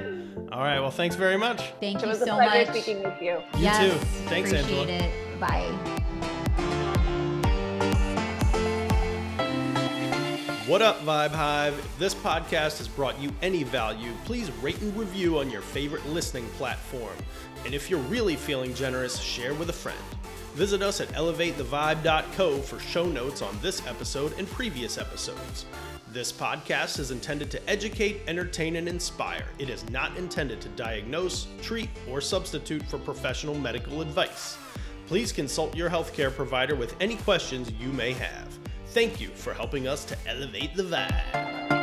All 0.50 0.60
right. 0.62 0.80
Well, 0.80 0.90
thanks 0.90 1.14
very 1.14 1.36
much. 1.36 1.60
Thank 1.78 1.98
It 1.98 2.02
you 2.04 2.08
was 2.08 2.22
a 2.22 2.24
so 2.24 2.36
pleasure 2.36 2.72
much. 2.72 2.82
speaking 2.82 3.02
with 3.02 3.20
you. 3.20 3.32
You 3.32 3.64
yes, 3.64 3.92
too. 3.92 3.98
Thanks, 4.30 4.50
Angela. 4.50 4.84
appreciate 4.84 5.10
it. 5.12 5.38
Bye. 5.40 6.34
What 10.68 10.82
up, 10.82 11.00
Vibe 11.00 11.30
Hive? 11.30 11.78
If 11.78 11.98
this 11.98 12.14
podcast 12.14 12.76
has 12.76 12.88
brought 12.88 13.18
you 13.18 13.32
any 13.40 13.62
value, 13.62 14.12
please 14.26 14.50
rate 14.60 14.78
and 14.82 14.94
review 14.94 15.38
on 15.38 15.50
your 15.50 15.62
favorite 15.62 16.04
listening 16.04 16.46
platform. 16.58 17.16
And 17.64 17.72
if 17.72 17.88
you're 17.88 18.00
really 18.00 18.36
feeling 18.36 18.74
generous, 18.74 19.18
share 19.18 19.54
with 19.54 19.70
a 19.70 19.72
friend. 19.72 19.98
Visit 20.52 20.82
us 20.82 21.00
at 21.00 21.08
elevatethevibe.co 21.12 22.58
for 22.58 22.78
show 22.80 23.06
notes 23.06 23.40
on 23.40 23.58
this 23.62 23.86
episode 23.86 24.34
and 24.36 24.46
previous 24.50 24.98
episodes. 24.98 25.64
This 26.12 26.30
podcast 26.30 26.98
is 26.98 27.12
intended 27.12 27.50
to 27.52 27.66
educate, 27.70 28.20
entertain, 28.26 28.76
and 28.76 28.90
inspire. 28.90 29.46
It 29.58 29.70
is 29.70 29.88
not 29.88 30.18
intended 30.18 30.60
to 30.60 30.68
diagnose, 30.70 31.46
treat, 31.62 31.88
or 32.06 32.20
substitute 32.20 32.82
for 32.82 32.98
professional 32.98 33.54
medical 33.54 34.02
advice. 34.02 34.58
Please 35.06 35.32
consult 35.32 35.74
your 35.74 35.88
healthcare 35.88 36.30
provider 36.30 36.76
with 36.76 36.94
any 37.00 37.16
questions 37.16 37.72
you 37.80 37.88
may 37.88 38.12
have. 38.12 38.57
Thank 38.90 39.20
you 39.20 39.28
for 39.28 39.52
helping 39.52 39.86
us 39.86 40.04
to 40.06 40.16
elevate 40.26 40.74
the 40.74 40.82
vibe. 40.82 41.77